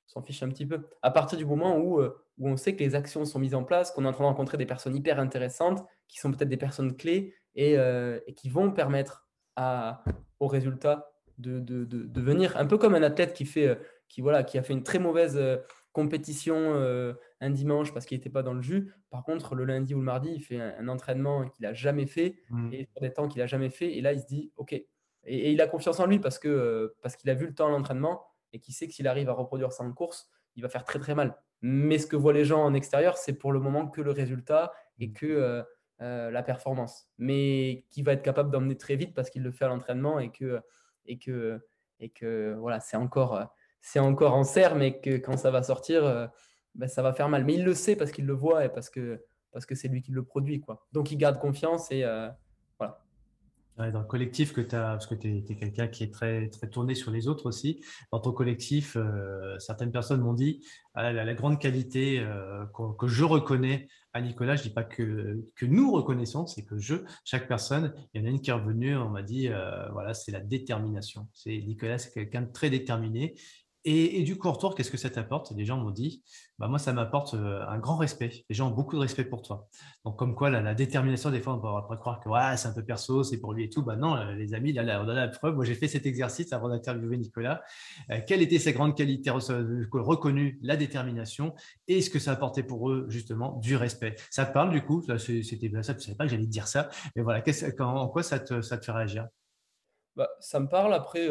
[0.07, 0.87] s'en fiche un petit peu.
[1.03, 3.65] À partir du moment où, euh, où on sait que les actions sont mises en
[3.65, 6.57] place, qu'on est en train de rencontrer des personnes hyper intéressantes, qui sont peut-être des
[6.57, 7.77] personnes clés et
[8.37, 9.28] qui vont permettre
[9.59, 10.05] à,
[10.39, 13.75] aux résultats de, de, de, venir, un peu comme un athlète qui, fait, euh,
[14.09, 15.57] qui, voilà, qui a fait une très mauvaise euh,
[15.93, 18.93] compétition euh, un dimanche parce qu'il n'était pas dans le jus.
[19.11, 22.37] Par contre, le lundi ou le mardi, il fait un, entraînement qu'il n'a jamais fait
[22.51, 22.73] mmh.
[22.73, 23.97] et sur des temps qu'il n'a jamais fait.
[23.97, 24.73] Et là, il se dit, OK.
[24.73, 24.87] Et,
[25.25, 28.25] il a confiance en lui parce que parce qu'il a vu le temps à l'entraînement
[28.53, 31.01] et qu'il sait que s'il arrive à reproduire ça en course, il va faire très
[31.01, 31.37] très mal.
[31.63, 34.73] Mais ce que voient les gens en extérieur, c'est pour le moment que le résultat
[35.01, 35.65] et mmh.
[35.99, 37.09] Que la performance.
[37.19, 40.31] Mais qui va être capable d'emmener très vite parce qu'il le fait à l'entraînement et
[40.31, 40.61] que
[41.09, 41.61] et que,
[42.01, 43.49] et que voilà, c'est encore,
[43.81, 46.27] c'est encore en serre, mais que quand ça va sortir, euh,
[46.75, 47.45] ben, ça va faire mal.
[47.45, 50.03] Mais il le sait parce qu'il le voit et parce que parce que c'est lui
[50.03, 50.61] qui le produit.
[50.61, 50.87] Quoi.
[50.93, 52.29] Donc il garde confiance et euh,
[52.79, 53.03] voilà
[53.79, 56.69] dans le collectif que tu as, parce que tu es, quelqu'un qui est très, très
[56.69, 60.65] tourné sur les autres aussi, dans ton collectif, euh, certaines personnes m'ont dit
[60.95, 62.65] ah, la, grande qualité euh,
[62.99, 66.79] que, je reconnais à Nicolas, je ne dis pas que, que nous reconnaissons, c'est que
[66.79, 69.89] je, chaque personne, il y en a une qui est revenue, on m'a dit euh,
[69.93, 71.29] voilà, c'est la détermination.
[71.47, 73.37] Nicolas, c'est quelqu'un de très déterminé
[73.85, 75.53] et, du coup, retour, qu'est-ce que ça t'apporte?
[75.53, 76.23] Les gens m'ont dit,
[76.59, 78.45] bah moi, ça m'apporte euh, un grand respect.
[78.49, 79.69] Les gens ont beaucoup de respect pour toi.
[80.05, 82.85] Donc, comme quoi, la, détermination, des fois, on après croire que ouais, c'est un peu
[82.85, 83.83] perso, c'est pour lui et tout.
[83.83, 85.55] Bah non, euh, les amis, là, on a la preuve.
[85.55, 87.63] Moi, j'ai fait cet exercice avant d'interviewer Nicolas.
[88.11, 91.55] Euh, quelle était sa grande qualité reconnue La détermination?
[91.87, 94.17] Et ce que ça apportait pour eux, justement, du respect?
[94.31, 95.03] Ça te parle, du coup?
[95.19, 96.89] C'était ça, tu savais pas que j'allais dire ça.
[97.15, 97.43] Mais voilà,
[97.81, 99.29] en quoi ça te, ça te fait réagir?
[100.17, 100.93] Bah, Ça me parle.
[100.95, 101.29] Après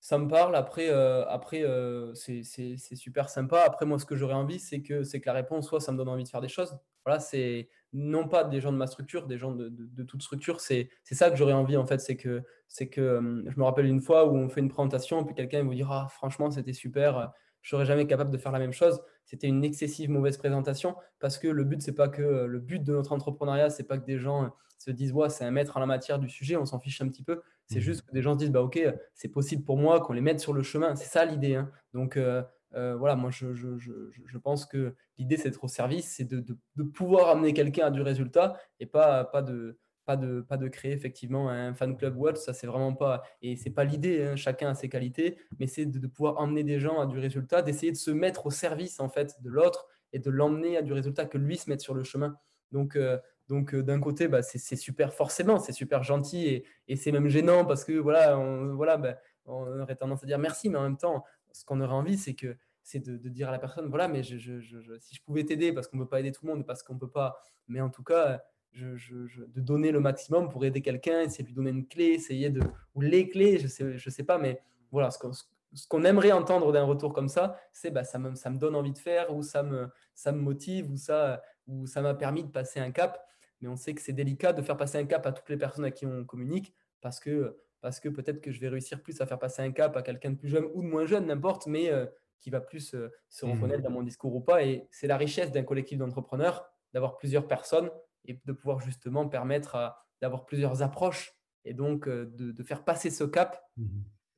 [0.00, 0.54] ça me parle.
[0.56, 3.62] Après, euh, après euh, c'est super sympa.
[3.64, 6.08] Après, moi, ce que j'aurais envie, c'est que, que la réponse soit ça me donne
[6.08, 6.78] envie de faire des choses.
[7.04, 10.60] Voilà, c'est non pas des gens de ma structure, des gens de, de, toute structure.
[10.60, 12.00] C'est ça que j'aurais envie, en fait.
[12.00, 12.42] C'est que,
[12.90, 15.74] que euh, je me rappelle une fois où on fait une présentation, puis quelqu'un vous
[15.74, 17.32] dira ah, franchement, c'était super.
[17.66, 19.02] Je serais jamais capable de faire la même chose.
[19.24, 22.92] C'était une excessive mauvaise présentation parce que le but, c'est pas que le but de
[22.92, 25.86] notre entrepreneuriat, c'est pas que des gens se disent ouais, c'est un maître en la
[25.86, 27.42] matière du sujet, on s'en fiche un petit peu.
[27.66, 27.82] C'est mmh.
[27.82, 28.80] juste que des gens se disent, bah, OK,
[29.14, 30.94] c'est possible pour moi qu'on les mette sur le chemin.
[30.94, 31.56] C'est ça l'idée.
[31.56, 31.68] Hein.
[31.92, 32.40] Donc, euh,
[32.74, 33.92] euh, voilà, moi, je, je, je,
[34.24, 37.86] je pense que l'idée, c'est d'être au service, c'est de, de, de, pouvoir amener quelqu'un
[37.86, 39.76] à du résultat et pas, pas, de,
[40.06, 42.36] pas, de, pas de créer effectivement un fan club Watch.
[42.38, 43.22] Ça, c'est vraiment pas.
[43.42, 44.36] Et c'est pas l'idée, hein.
[44.36, 47.92] chacun a ses qualités, mais c'est de, pouvoir emmener des gens à du résultat, d'essayer
[47.92, 51.26] de se mettre au service en fait de l'autre et de l'emmener à du résultat,
[51.26, 52.38] que lui se mette sur le chemin.
[52.72, 57.12] Donc, euh, donc euh, d'un côté, bah, c'est super forcément, c'est super gentil et, c'est
[57.12, 60.78] même gênant parce que voilà, on, voilà, bah, on aurait tendance à dire merci, mais
[60.78, 63.88] en même temps, ce qu'on aurait envie, c'est que c'est de, dire à la personne,
[63.88, 64.60] voilà, mais je,
[65.00, 66.94] si je pouvais t'aider, parce qu'on ne peut pas aider tout le monde, parce qu'on
[66.94, 68.44] ne peut pas, mais en tout cas,
[68.76, 72.60] de donner le maximum pour aider quelqu'un, essayer de lui donner une clé, essayer de,
[72.94, 74.60] ou les clés, je ne sais, je sais pas, mais
[74.90, 78.58] voilà, ce qu'on aimerait entendre d'un retour comme ça, c'est bah, ça, me, ça me
[78.58, 82.14] donne envie de faire, ou ça me, ça me motive, ou ça ou ça m'a
[82.14, 83.26] permis de passer un cap
[83.60, 85.84] mais on sait que c'est délicat de faire passer un cap à toutes les personnes
[85.84, 89.26] à qui on communique parce que, parce que peut-être que je vais réussir plus à
[89.26, 91.90] faire passer un cap à quelqu'un de plus jeune ou de moins jeune, n'importe, mais,
[91.90, 92.06] euh,
[92.40, 92.94] qui va plus
[93.28, 94.62] se reconnaître dans mon discours ou pas.
[94.62, 97.90] Et c'est la richesse d'un collectif d'entrepreneurs d'avoir plusieurs personnes
[98.26, 103.62] et de pouvoir justement permettre d'avoir plusieurs approches et donc de, faire passer ce cap
[103.76, 103.86] mmh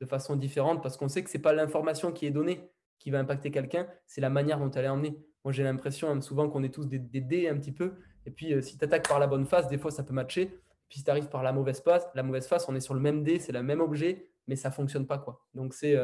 [0.00, 3.10] de façon différente parce qu'on sait que ce n'est pas l'information qui est donnée qui
[3.10, 5.16] va impacter quelqu'un, c'est la manière dont elle est emmenée.
[5.44, 7.94] Moi, j'ai l'impression hein, souvent qu'on est tous des, dés un petit peu.
[8.26, 10.46] Et puis, si tu attaques par la bonne face, des fois, ça peut matcher.
[10.88, 13.00] Puis, si tu arrives par la mauvaise face, la mauvaise face, on est sur le
[13.00, 15.18] même dé, c'est le même objet, mais ça ne fonctionne pas.
[15.18, 15.44] Quoi.
[15.54, 15.94] Donc, c'est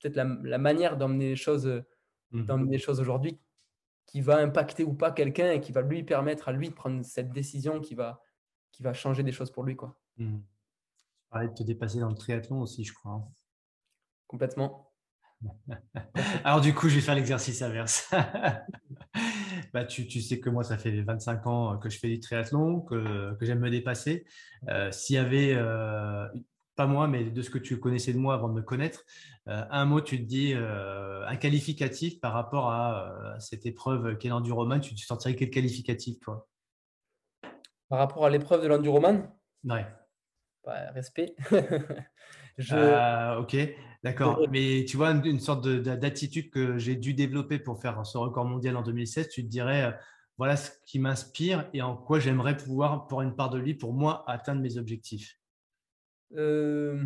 [0.00, 1.66] peut-être la, manière d'emmener les choses,
[2.30, 3.38] mmh les choses aujourd'hui
[4.06, 7.04] qui va impacter ou pas quelqu'un et qui va lui permettre à lui de prendre
[7.04, 8.22] cette décision qui va,
[8.72, 9.76] qui va changer des choses pour lui.
[9.76, 9.96] Quoi.
[10.18, 10.38] Mmh.
[10.38, 13.12] Tu parlais de te dépasser dans le triathlon aussi, je crois.
[13.12, 13.24] Hein.
[14.26, 14.92] Complètement.
[16.44, 18.12] Alors du coup, je vais faire l'exercice inverse.
[19.72, 22.80] bah, tu, tu, sais que moi, ça fait 25 ans que je fais du triathlon,
[22.80, 24.24] que, que j'aime me dépasser.
[24.68, 26.26] Euh, s'il y avait euh,
[26.74, 29.04] pas moi, mais de ce que tu connaissais de moi avant de me connaître,
[29.48, 34.16] euh, un mot, tu te dis euh, un qualificatif par rapport à euh, cette épreuve
[34.18, 36.48] qu'est l'enduroman, tu te sentirais quel qualificatif, toi?
[37.88, 39.30] Par rapport à l'épreuve de l'enduroman
[39.64, 39.86] Ouais.
[40.64, 41.34] Bah, respect.
[42.56, 43.38] Je...
[43.40, 43.56] ok,
[44.04, 44.46] d'accord.
[44.50, 48.76] Mais tu vois, une, sorte d'attitude que j'ai dû développer pour faire ce record mondial
[48.76, 49.92] en 2016, tu te dirais,
[50.38, 53.92] voilà ce qui m'inspire et en quoi j'aimerais pouvoir, pour une part de lui, pour
[53.92, 55.36] moi, atteindre mes objectifs.
[56.34, 57.04] Euh,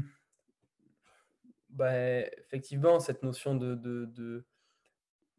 [1.70, 4.07] bah, effectivement, cette notion de, de,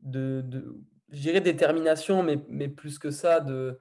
[0.01, 0.75] de, de,
[1.09, 3.79] je dirais détermination, mais, mais plus que ça, de,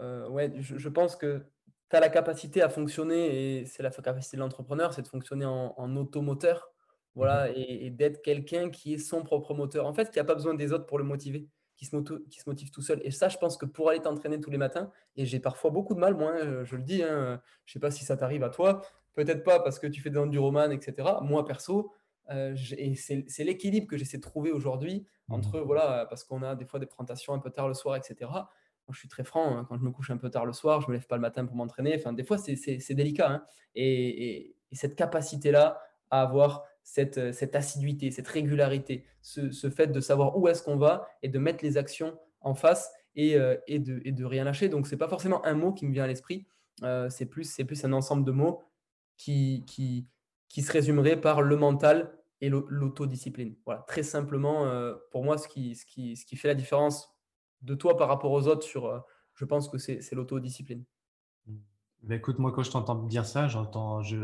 [0.00, 1.46] euh, ouais, je, pense que
[1.90, 5.46] tu as la capacité à fonctionner, et c'est la capacité de l'entrepreneur, c'est de fonctionner
[5.46, 6.70] en, en automoteur,
[7.14, 9.86] voilà, mmh et, et d'être quelqu'un qui est son propre moteur.
[9.86, 11.96] En fait, qui n'a pas besoin des autres pour le motiver qui se,
[12.28, 13.00] qui se motive tout seul.
[13.04, 15.94] Et ça, je pense que pour aller t'entraîner tous les matins, et j'ai parfois beaucoup
[15.94, 18.42] de mal, moi, hein, je le dis, hein, je ne sais pas si ça t'arrive
[18.42, 18.82] à toi,
[19.14, 21.08] peut-être pas parce que tu fais du roman, etc.
[21.22, 21.92] Moi, perso,
[22.30, 25.34] euh, c'est l'équilibre que j'essaie de trouver aujourd'hui mmh.
[25.34, 28.16] entre, voilà, parce qu'on a des fois des présentations un peu tard le soir, etc.
[28.20, 30.80] Moi, je suis très franc, hein, quand je me couche un peu tard le soir,
[30.80, 31.94] je ne me lève pas le matin pour m'entraîner.
[31.96, 33.46] Enfin, des fois, c'est délicat.
[33.74, 40.46] et, cette capacité-là à avoir cette, cette, assiduité, cette régularité, ce, fait de savoir où
[40.46, 44.12] est-ce qu'on va et de mettre les actions en face et, euh, et, de, et
[44.12, 44.68] de, rien lâcher.
[44.68, 46.46] Donc, ce n'est pas forcément un mot qui me vient à l'esprit,
[46.84, 48.62] euh, c'est plus, plus un ensemble de mots
[49.16, 50.06] qui, qui,
[50.48, 53.56] qui se résumerait par le mental et l'autodiscipline.
[53.64, 57.10] Voilà, très simplement, euh, pour moi, ce qui, ce, qui, ce qui fait la différence
[57.62, 60.84] de toi par rapport aux autres, sur, je pense que c'est l'autodiscipline.
[62.08, 64.16] Écoute, moi, quand je t'entends dire ça, j'entends, je,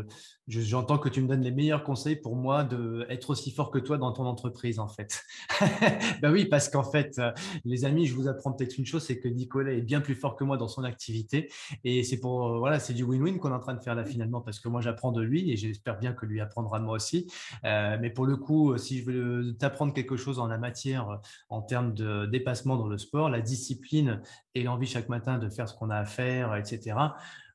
[0.47, 3.97] j'entends que tu me donnes les meilleurs conseils pour moi d'être aussi fort que toi
[3.97, 5.21] dans ton entreprise, en fait.
[6.21, 7.31] ben oui, parce qu'en fait, euh,
[7.65, 10.37] les amis, je vous apprends peut-être une chose, c'est que Nicolas est bien plus fort
[10.37, 11.51] que moi dans son activité.
[11.83, 14.05] Et c'est pour, euh, voilà, c'est du win-win qu'on est en train de faire là
[14.05, 16.95] finalement, parce que moi, j'apprends de lui et j'espère bien que lui apprendra de moi
[16.95, 17.29] aussi.
[17.65, 21.19] Euh, mais pour le coup, si je veux t'apprendre quelque chose en la matière,
[21.49, 24.21] en termes de dépassement dans le sport, la discipline
[24.55, 26.95] et l'envie chaque matin de faire ce qu'on a à faire, etc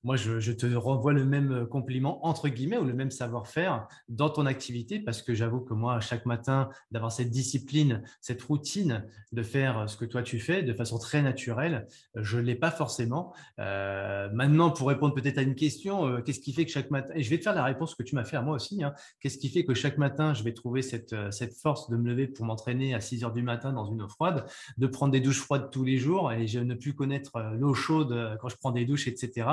[0.05, 4.30] moi, je, te renvoie le même euh, compliment, entre guillemets, ou le même savoir-faire dans
[4.30, 9.42] ton activité, parce que j'avoue que moi, chaque matin, d'avoir cette discipline, cette routine de
[9.42, 11.86] faire euh, ce que toi tu fais de façon très naturelle,
[12.16, 13.34] euh, je ne l'ai pas forcément.
[13.59, 17.30] maintenant, pour répondre peut-être à une question, qu'est-ce qui fait que chaque matin, et je
[17.30, 19.49] vais te faire la réponse que tu m'as fait à moi aussi, hein, qu'est-ce qui
[19.49, 21.14] fait que chaque matin, je vais trouver cette,
[21.61, 24.46] force de me lever pour m'entraîner à 6 heures du matin dans une eau froide,
[24.76, 28.38] de prendre des douches froides tous les jours, et je ne plus connaître l'eau chaude
[28.40, 29.46] quand je prends des douches, etc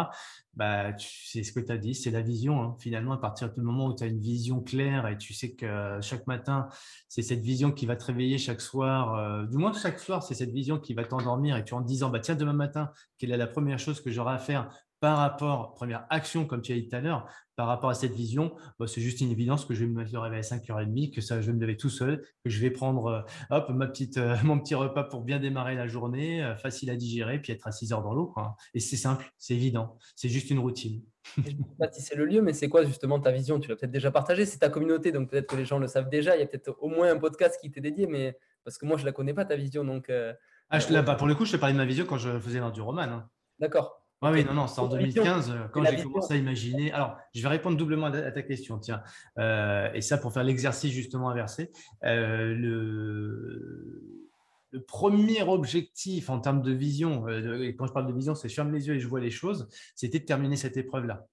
[0.53, 2.61] bah, c'est ce que tu as dit, c'est la vision.
[2.61, 2.75] Hein.
[2.79, 5.99] Finalement, à partir du moment où tu as une vision claire et tu sais que
[6.01, 6.67] chaque matin,
[7.09, 10.35] c'est cette vision qui va te réveiller chaque soir, euh, du moins chaque soir, c'est
[10.35, 13.37] cette vision qui va t'endormir et tu en disant, bah, tiens, demain matin, quelle est
[13.37, 14.69] la première chose que j'aurai à faire
[14.99, 18.13] par rapport, première action, comme tu as dit tout à l'heure, par rapport à cette
[18.13, 21.41] vision, bah, c'est juste une évidence que je vais me mettre à 5h30, que ça,
[21.41, 24.35] je vais me lever tout seul, que je vais prendre euh, hop, ma petite, euh,
[24.43, 27.71] mon petit repas pour bien démarrer la journée, euh, facile à digérer, puis être à
[27.71, 28.33] 6 heures dans l'eau.
[28.73, 31.01] Et c'est simple, c'est évident, c'est juste une routine.
[31.37, 33.59] je ne sais pas si c'est le lieu, mais c'est quoi justement ta vision?
[33.59, 36.09] Tu l'as peut-être déjà partagé, c'est ta communauté, donc peut-être que les gens le savent
[36.09, 36.35] déjà.
[36.35, 38.97] Il y a peut-être au moins un podcast qui t'est dédié, mais parce que moi,
[38.97, 39.83] je ne la connais pas, ta vision.
[39.83, 40.11] Donc,
[40.69, 42.59] ah, je, bah, pour le coup, je te parlais de ma vision quand je faisais
[42.71, 43.01] du roman.
[43.01, 43.29] Hein.
[43.59, 44.04] D'accord.
[44.21, 46.91] Ah oui, non, non, c'est en 2015 euh, quand j'ai commencé à imaginer.
[46.91, 49.03] Alors, je vais répondre doublement à ta question, tiens.
[49.37, 51.69] Euh, et ça pour faire l'exercice justement inversé.
[52.05, 54.01] Euh, le,
[54.71, 58.55] le, premier objectif en termes de vision, et quand je parle de vision, c'est je
[58.55, 61.27] ferme les yeux et je vois les choses, c'était de terminer cette épreuve-là.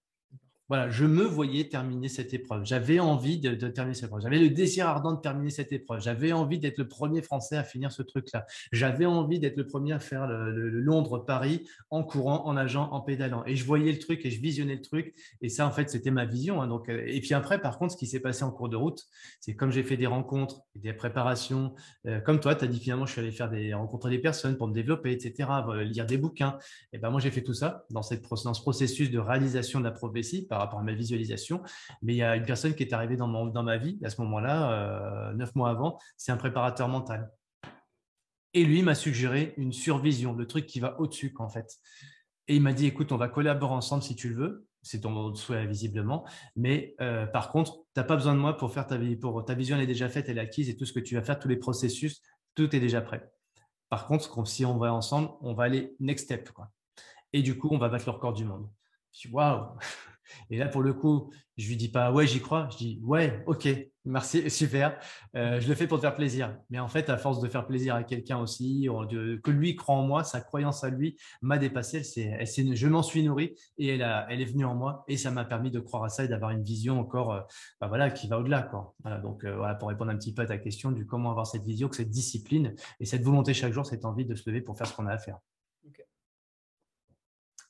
[0.72, 2.64] Voilà, je me voyais terminer cette épreuve.
[2.64, 4.22] J'avais envie de, terminer cette épreuve.
[4.22, 6.00] J'avais le désir ardent de terminer cette épreuve.
[6.00, 8.46] J'avais envie d'être le premier Français à finir ce truc-là.
[8.72, 13.44] J'avais envie d'être le premier à faire le, Londres-Paris en courant, en nageant, en pédalant.
[13.44, 15.14] Et je voyais le truc et je visionnais le truc.
[15.42, 16.62] Et ça, en fait, c'était ma vision.
[16.62, 16.68] Hein.
[16.68, 19.04] Donc, euh, et puis après, par contre, ce qui s'est passé en cours de route,
[19.40, 21.74] c'est comme j'ai fait des rencontres, des préparations,
[22.06, 24.56] euh, comme toi, tu as dit finalement, je suis allé faire des rencontrer des personnes
[24.56, 25.50] pour me développer, etc.,
[25.84, 26.56] lire des bouquins.
[26.94, 29.84] Et ben moi, j'ai fait tout ça dans, cette, dans ce processus de réalisation de
[29.84, 31.62] la prophétie rapport à ma visualisation.
[32.02, 34.10] Mais il y a une personne qui est arrivée dans, mon, dans ma vie à
[34.10, 37.30] ce moment-là, euh, neuf mois avant, c'est un préparateur mental.
[38.54, 41.78] Et lui m'a suggéré une survision, le truc qui va au-dessus, en fait.
[42.48, 44.66] Et il m'a dit, écoute, on va collaborer ensemble si tu le veux.
[44.82, 46.26] C'est ton souhait visiblement.
[46.56, 48.98] Mais euh, par contre, tu n'as pas besoin de moi pour faire ta.
[49.20, 51.14] Pour, ta vision, elle est déjà faite, elle est acquise et tout ce que tu
[51.14, 52.20] vas faire, tous les processus,
[52.54, 53.30] tout est déjà prêt.
[53.88, 56.50] Par contre, si on va ensemble, on va aller next step.
[57.32, 58.68] Et du coup, on va battre le record du monde.
[59.12, 59.78] Je suis waouh
[60.50, 62.68] et là, pour le coup, je lui dis pas ouais, j'y crois.
[62.72, 63.68] Je dis ouais, ok,
[64.04, 64.98] merci, super.
[65.36, 66.56] Euh, je le fais pour te faire plaisir.
[66.70, 68.88] Mais en fait, à force de faire plaisir à quelqu'un aussi,
[69.42, 72.02] que lui croit en moi, sa croyance à lui m'a dépassé.
[72.16, 75.16] Elle, elle je m'en suis nourri et elle, a, elle est venue en moi et
[75.16, 77.40] ça m'a permis de croire à ça et d'avoir une vision encore, euh,
[77.80, 78.62] bah voilà, qui va au-delà.
[78.62, 78.94] Quoi.
[79.02, 81.46] Voilà, donc euh, voilà, pour répondre un petit peu à ta question du comment avoir
[81.46, 84.76] cette vision, cette discipline et cette volonté chaque jour, cette envie de se lever pour
[84.76, 85.38] faire ce qu'on a à faire.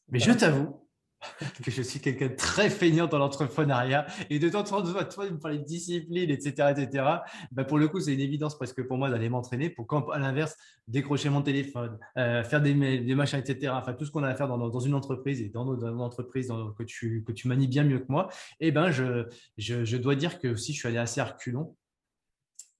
[0.08, 0.86] Mais je t'avoue,
[1.64, 5.26] que je suis quelqu'un de très feignant dans l'entrepreneuriat et de temps en temps, toi,
[5.26, 7.04] de me parler de discipline, etc., etc.
[7.52, 10.56] Bah, pour le coup, c'est une évidence presque pour moi d'aller m'entraîner pour à l'inverse,
[10.88, 13.72] décrocher mon téléphone, euh, faire des, des, machins, etc.
[13.74, 16.00] Enfin, tout ce qu'on a à faire dans, dans, une entreprise et dans, dans une
[16.00, 18.28] entreprise que, tu, que tu manies bien mieux que moi,
[18.60, 19.26] eh ben, je,
[19.58, 21.76] je, dois dire que aussi, je suis allé assez reculons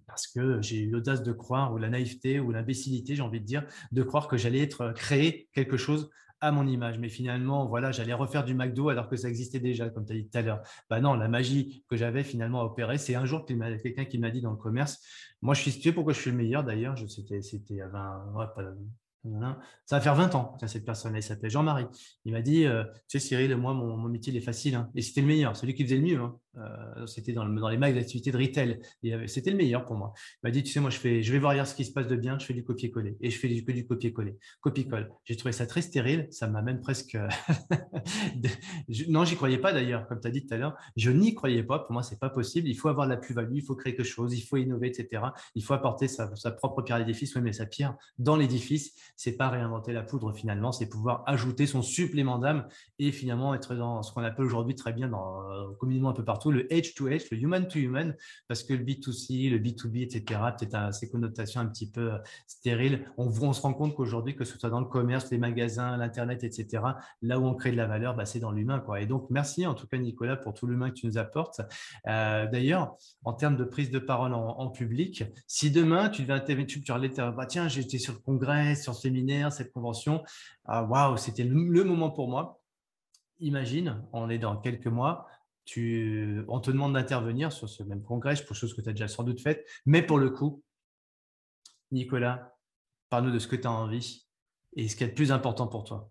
[0.06, 3.46] parce que j'ai eu l'audace de croire, ou la naïveté, ou l'imbécilité, j'ai envie de
[3.46, 6.10] dire, de croire que j'allais être créer quelque chose
[6.50, 6.98] mon image.
[6.98, 10.16] Mais finalement, voilà, j'allais refaire du McDo alors que ça existait déjà, comme tu as
[10.16, 10.62] dit tout à l'heure.
[10.90, 14.40] Bah non, la magie que j'avais finalement à c'est un jour quelqu'un qui m'a dit
[14.40, 15.00] dans le commerce,
[15.40, 18.46] moi je suis situé pourquoi je suis le meilleur d'ailleurs, c'était, c'était à 20, ouais,
[19.86, 21.86] ça va faire 20 ans cette personne-là, il s'appelait Jean-Marie.
[22.24, 24.74] Il m'a dit, euh, tu sais Cyril, moi, mon, mon métier, il est facile.
[24.74, 24.90] Hein.
[24.94, 26.20] Et c'était le meilleur, celui qui faisait le mieux.
[26.20, 26.36] Hein.
[26.58, 28.80] Euh, c'était dans, dans, les mags d'activité de retail.
[29.26, 30.12] C'était le meilleur pour moi.
[30.42, 31.92] Il m'a dit, tu sais, moi, je, fais, je vais voir hier ce qui se
[31.92, 33.16] passe de bien, je fais du copier-coller.
[33.20, 34.36] Et je fais du, que du copier-coller.
[34.60, 35.10] Copie-colle.
[35.24, 36.28] J'ai trouvé ça très stérile.
[36.30, 37.16] Ça m'a même presque...
[38.88, 40.76] je, non, j'y croyais pas d'ailleurs, comme tu as dit tout à l'heure.
[40.96, 41.78] Je n'y croyais pas.
[41.78, 42.68] Pour moi, c'est pas possible.
[42.68, 45.22] Il faut avoir de la plus-value, il faut créer quelque chose, il faut innover, etc.
[45.54, 47.34] Il faut apporter sa, sa propre pierre à l'édifice.
[47.34, 51.66] Oui, mais sa pierre dans l'édifice, c'est pas réinventer la poudre finalement, c'est pouvoir ajouter
[51.66, 52.66] son supplément d'âme
[52.98, 56.24] et finalement être dans ce qu'on appelle aujourd'hui très bien dans, euh, communément un peu
[56.24, 58.16] partout, le H2H, le human to human,
[58.48, 63.06] parce que le B2C, le B2B, etc., peut-être ces connotations un petit peu euh, stériles,
[63.16, 66.44] on, on se rend compte qu'aujourd'hui, que ce soit dans le commerce, les magasins, l'Internet,
[66.44, 66.82] etc.,
[67.20, 68.82] là où on crée de la valeur, bah, c'est dans l'humain.
[68.98, 71.60] Et donc, merci en tout cas, Nicolas, pour tout l'humain que tu nous apportes.
[72.06, 76.66] Euh, d'ailleurs, en termes de prise de parole en, public, si demain, tu devais intervenir,
[76.66, 80.22] tu, tu bah, tiens, j'étais sur le congrès, sur le séminaire, cette convention,
[80.64, 82.60] ah, waouh, c'était le, moment pour moi.
[83.40, 85.26] Imagine, on est dans quelques mois,
[85.64, 89.08] tu, on te demande d'intervenir sur ce même congrès, pour chose que tu as déjà
[89.08, 90.62] sans doute faite, mais pour le coup,
[91.90, 92.56] Nicolas,
[93.10, 94.26] parle-nous de ce que tu as envie
[94.76, 96.10] et ce qui est le plus important pour toi.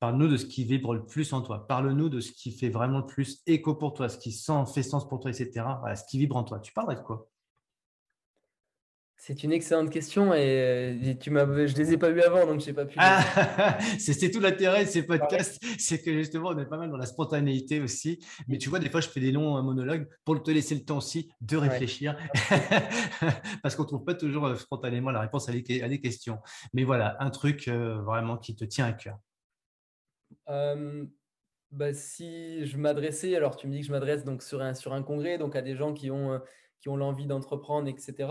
[0.00, 1.66] Parle-nous de ce qui vibre le plus en toi.
[1.66, 4.84] Parle-nous de ce qui fait vraiment le plus écho pour toi, ce qui sent, fait
[4.84, 5.66] sens pour toi, etc.
[5.96, 6.60] ce qui vibre en toi.
[6.60, 7.28] Tu parlerais de quoi?
[9.20, 12.60] C'est une excellente question et, euh, tu m'as, je les ai pas eu avant donc
[12.60, 12.94] j'ai pas pu.
[12.98, 16.96] Ah, c'est tout l'intérêt de ces podcasts, c'est que justement on est pas mal dans
[16.96, 18.24] la spontanéité aussi.
[18.46, 20.84] Mais tu vois, des fois je fais des longs euh, monologues pour te laisser le
[20.84, 22.16] temps aussi de réfléchir,
[23.62, 26.38] parce qu'on trouve pas toujours euh, spontanément la réponse à des, questions.
[26.72, 29.18] Mais voilà, un truc vraiment qui te tient à cœur.
[30.46, 34.92] bah, si je m'adressais, alors tu me dis que je m'adresse donc sur un sur
[34.92, 36.40] un congrès, donc à des gens qui ont
[36.80, 38.28] qui ont l'envie d'entreprendre, etc.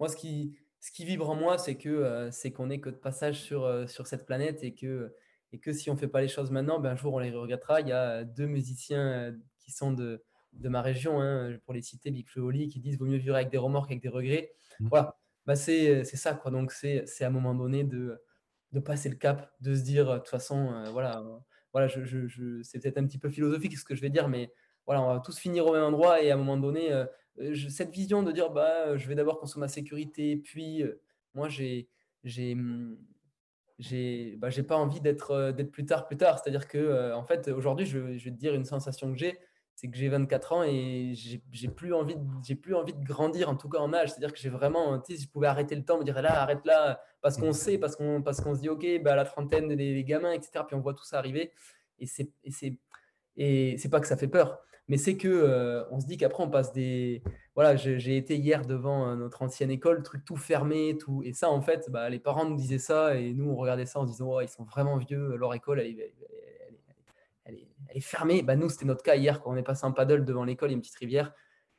[0.00, 2.88] Moi, ce qui, ce qui vibre en moi, c'est que euh, c'est qu'on n'est que
[2.88, 5.14] de passage sur, euh, sur cette planète et que,
[5.52, 7.30] et que si on ne fait pas les choses maintenant, ben, un jour on les
[7.30, 7.82] regrettera.
[7.82, 10.24] Il y a deux musiciens euh, qui sont de,
[10.54, 13.34] de ma région, hein, pour les citer, Big Flo Oli, qui disent vaut mieux vivre
[13.34, 14.52] avec des remords qu'avec des regrets.
[14.80, 14.88] Mmh.
[14.88, 16.32] Voilà, bah, c'est ça.
[16.32, 16.50] Quoi.
[16.50, 18.18] Donc, c'est à un moment donné de,
[18.72, 21.22] de passer le cap, de se dire, de toute façon, voilà,
[21.72, 24.50] voilà je, je, c'est peut-être un petit peu philosophique ce que je vais dire, mais
[24.86, 26.90] voilà, on va tous finir au même endroit et à un moment donné,
[27.40, 31.00] euh, cette vision de dire bah, je vais d'abord consommer ma sécurité, puis euh,
[31.34, 31.88] moi, j'ai
[32.24, 32.98] j'ai mmh,
[33.78, 36.38] j'ai bah, pas envie d'être euh, d'être plus tard plus tard.
[36.38, 39.38] C'est à dire que en fait aujourd'hui je, vais te dire une sensation que j'ai
[39.74, 43.56] c'est que j'ai 24 ans et j'ai plus envie j'ai plus envie de grandir en
[43.56, 44.10] tout cas en âge.
[44.10, 46.20] C'est à dire que j'ai vraiment tu sais je pouvais arrêter le temps me dire
[46.20, 49.24] là arrête là parce qu'on sait parce qu'on parce qu'on se dit ok bah, la
[49.24, 51.52] trentaine des, gamins etc puis on voit tout ça arriver.
[51.98, 52.30] Et c'est
[53.36, 54.60] Et c'est pas que ça fait peur,
[54.90, 57.22] mais c'est que euh, on se dit qu'après on passe des.
[57.54, 61.22] Voilà, j'ai été hier devant euh, notre ancienne école, truc tout fermé, tout.
[61.24, 64.00] Et ça, en fait, bah, les parents nous disaient ça et nous on regardait ça
[64.00, 66.14] en se disant oh, ils sont vraiment vieux, leur école elle est,
[67.44, 67.56] elle
[67.88, 68.42] elle est fermée.
[68.42, 70.80] Bah, nous, c'était notre cas hier quand on est passé en paddle devant l'école, une
[70.80, 71.32] petite rivière.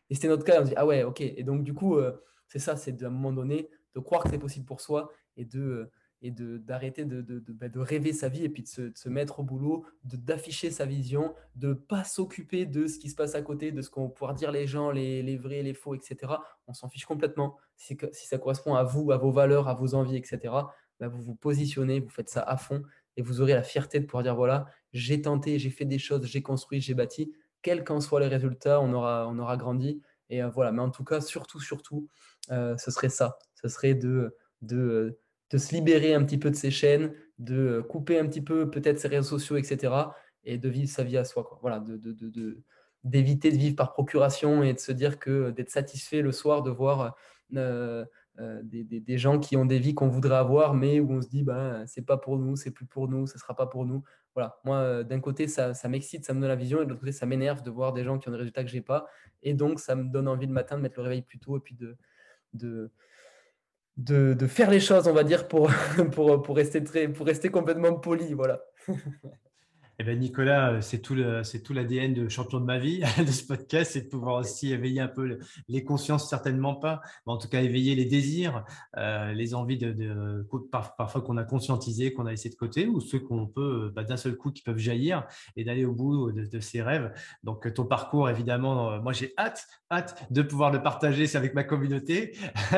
[0.10, 1.20] Et c'était notre cas, on se dit ah ouais, ok.
[1.20, 4.40] Et donc du coup, euh, c'est ça, c'est d'un moment donné de croire que c'est
[4.40, 5.90] possible pour soi et de
[6.22, 9.10] et d'arrêter de, de, de, bah, de, rêver sa vie et puis de se, se
[9.10, 13.34] mettre au boulot, d'afficher sa vision, de ne pas s'occuper de ce qui se passe
[13.34, 16.34] à côté, de ce qu'on pouvoir dire les gens, les, les, vrais, les faux, etc.
[16.68, 17.58] On s'en fiche complètement.
[17.76, 20.54] Si, si, ça correspond à vous, à vos valeurs, à vos envies, etc.,
[21.00, 22.84] bah, vous vous positionnez, vous faites ça à fond
[23.18, 26.26] et vous aurez la fierté de pouvoir dire voilà, j'ai tenté, j'ai fait des choses,
[26.26, 27.34] j'ai construit, j'ai bâti.
[27.62, 30.02] Quels qu'en soient les résultats, on aura, on aura grandi.
[30.30, 32.08] Et euh, voilà, mais en tout cas, surtout, surtout,
[32.52, 33.38] euh, ce serait ça.
[33.62, 35.20] Ce serait de, de
[35.52, 39.00] de se libérer un petit peu de ses chaînes, de couper un petit peu peut-être
[39.00, 39.94] ses réseaux sociaux, etc.
[40.44, 41.44] Et de vivre sa vie à soi.
[41.44, 41.60] Quoi.
[41.62, 41.98] Voilà, de,
[43.04, 46.72] d'éviter de, vivre par procuration et de se dire que d'être satisfait le soir de
[46.72, 47.16] voir
[47.56, 48.06] euh,
[48.40, 51.44] euh, des, gens qui ont des vies qu'on voudrait avoir, mais où on se dit
[51.44, 54.04] bah c'est pas pour nous, c'est plus pour nous, ce sera pas pour nous.
[54.34, 56.90] Voilà, moi euh, d'un côté ça, ça m'excite, ça me donne la vision, et de
[56.90, 59.06] l'autre côté ça m'énerve de voir des gens qui ont des résultats que j'ai pas,
[59.44, 61.60] et donc ça me donne envie le matin de mettre le réveil plus tôt et
[61.60, 61.98] puis de,
[62.54, 62.92] de
[63.98, 65.72] de, faire les choses, on va dire, pour,
[66.12, 68.34] pour, pour, rester, très, pour rester complètement poli.
[68.34, 68.62] Voilà.
[70.02, 73.92] Eh ben Nicolas, euh, c'est tout l'ADN de champion de ma vie de ce podcast,
[73.94, 75.38] c'est de pouvoir aussi éveiller un peu
[75.68, 78.66] les consciences, certainement pas, mais en tout cas éveiller les désirs,
[78.98, 83.20] euh, les envies de, parfois qu'on a conscientisé, qu'on a laissé de côté, ou ceux
[83.20, 86.82] qu'on peut bah, d'un seul coup qui peuvent jaillir et d'aller au bout de, ses
[86.82, 87.14] rêves.
[87.44, 91.64] Donc ton parcours, évidemment, euh, moi j'ai hâte, hâte de pouvoir le partager avec ma
[91.64, 92.36] communauté.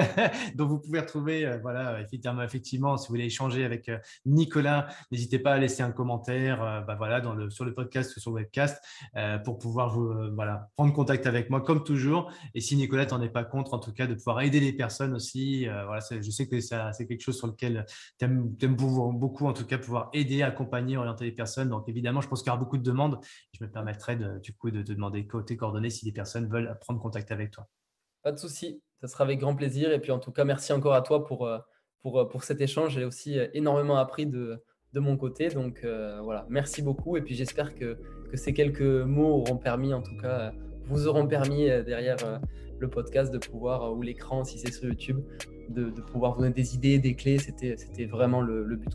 [0.56, 3.90] Donc vous pouvez retrouver, voilà, effectivement, effectivement, si vous voulez échanger avec
[4.26, 6.84] Nicolas, n'hésitez pas à laisser un commentaire.
[6.86, 7.13] Bah, voilà
[7.50, 8.84] sur le podcast ou sur le webcast
[9.16, 10.36] euh, pour pouvoir euh,
[10.76, 12.32] prendre contact avec moi comme toujours.
[12.54, 15.14] Et si Nicolas n'en est pas contre, en tout cas, de pouvoir aider les personnes
[15.14, 15.68] aussi.
[15.68, 17.86] Euh, je sais que c'est quelque chose sur lequel
[18.20, 21.70] tu aimes, beaucoup, en tout cas, pouvoir aider, accompagner, orienter les personnes.
[21.70, 23.20] Donc évidemment, je pense qu'il y aura beaucoup de demandes.
[23.52, 26.78] Je me permettrai de, du coup de te demander tes coordonnées si les personnes veulent
[26.82, 27.68] prendre contact avec toi.
[28.24, 29.92] Pas de souci, ça sera avec grand plaisir.
[29.92, 31.50] Et puis en tout cas, merci encore à toi pour,
[32.02, 32.94] pour, pour cet échange.
[32.94, 34.64] J'ai aussi énormément appris de,
[34.94, 35.50] de mon côté.
[35.50, 37.18] Donc euh, voilà, merci beaucoup.
[37.18, 37.98] Et puis j'espère que,
[38.32, 40.54] que, ces quelques mots auront permis, en tout cas,
[40.88, 42.38] vous auront permis euh, derrière euh,
[42.80, 45.20] le podcast de pouvoir, ou l'écran si c'est sur YouTube,
[45.70, 47.40] de, pouvoir vous donner des idées, des clés.
[47.40, 48.90] C'était, vraiment le, le but.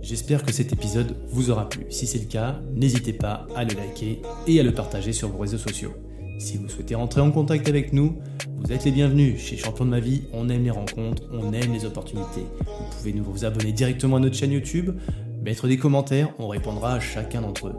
[0.00, 1.84] J'espère que cet épisode vous aura plu.
[1.90, 5.38] Si c'est le cas, n'hésitez pas à le liker et à le partager sur vos
[5.38, 5.92] réseaux sociaux.
[6.40, 8.16] Si vous souhaitez rentrer en contact avec nous,
[8.56, 9.38] vous êtes les bienvenus.
[9.38, 12.46] Chez Champion de ma vie, on aime les rencontres, on aime les opportunités.
[12.66, 14.98] Vous pouvez nous vous abonner directement à notre chaîne YouTube,
[15.42, 17.74] mettre des commentaires, on répondra à chacun d'entre eux.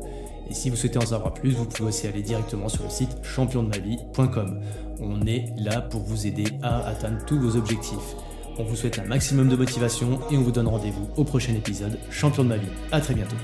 [0.47, 3.17] Et si vous souhaitez en savoir plus, vous pouvez aussi aller directement sur le site
[3.23, 4.61] championdemavie.com.
[4.99, 8.15] On est là pour vous aider à atteindre tous vos objectifs.
[8.59, 11.97] On vous souhaite un maximum de motivation et on vous donne rendez-vous au prochain épisode
[12.11, 12.67] Champion de ma vie.
[12.91, 13.37] À très bientôt.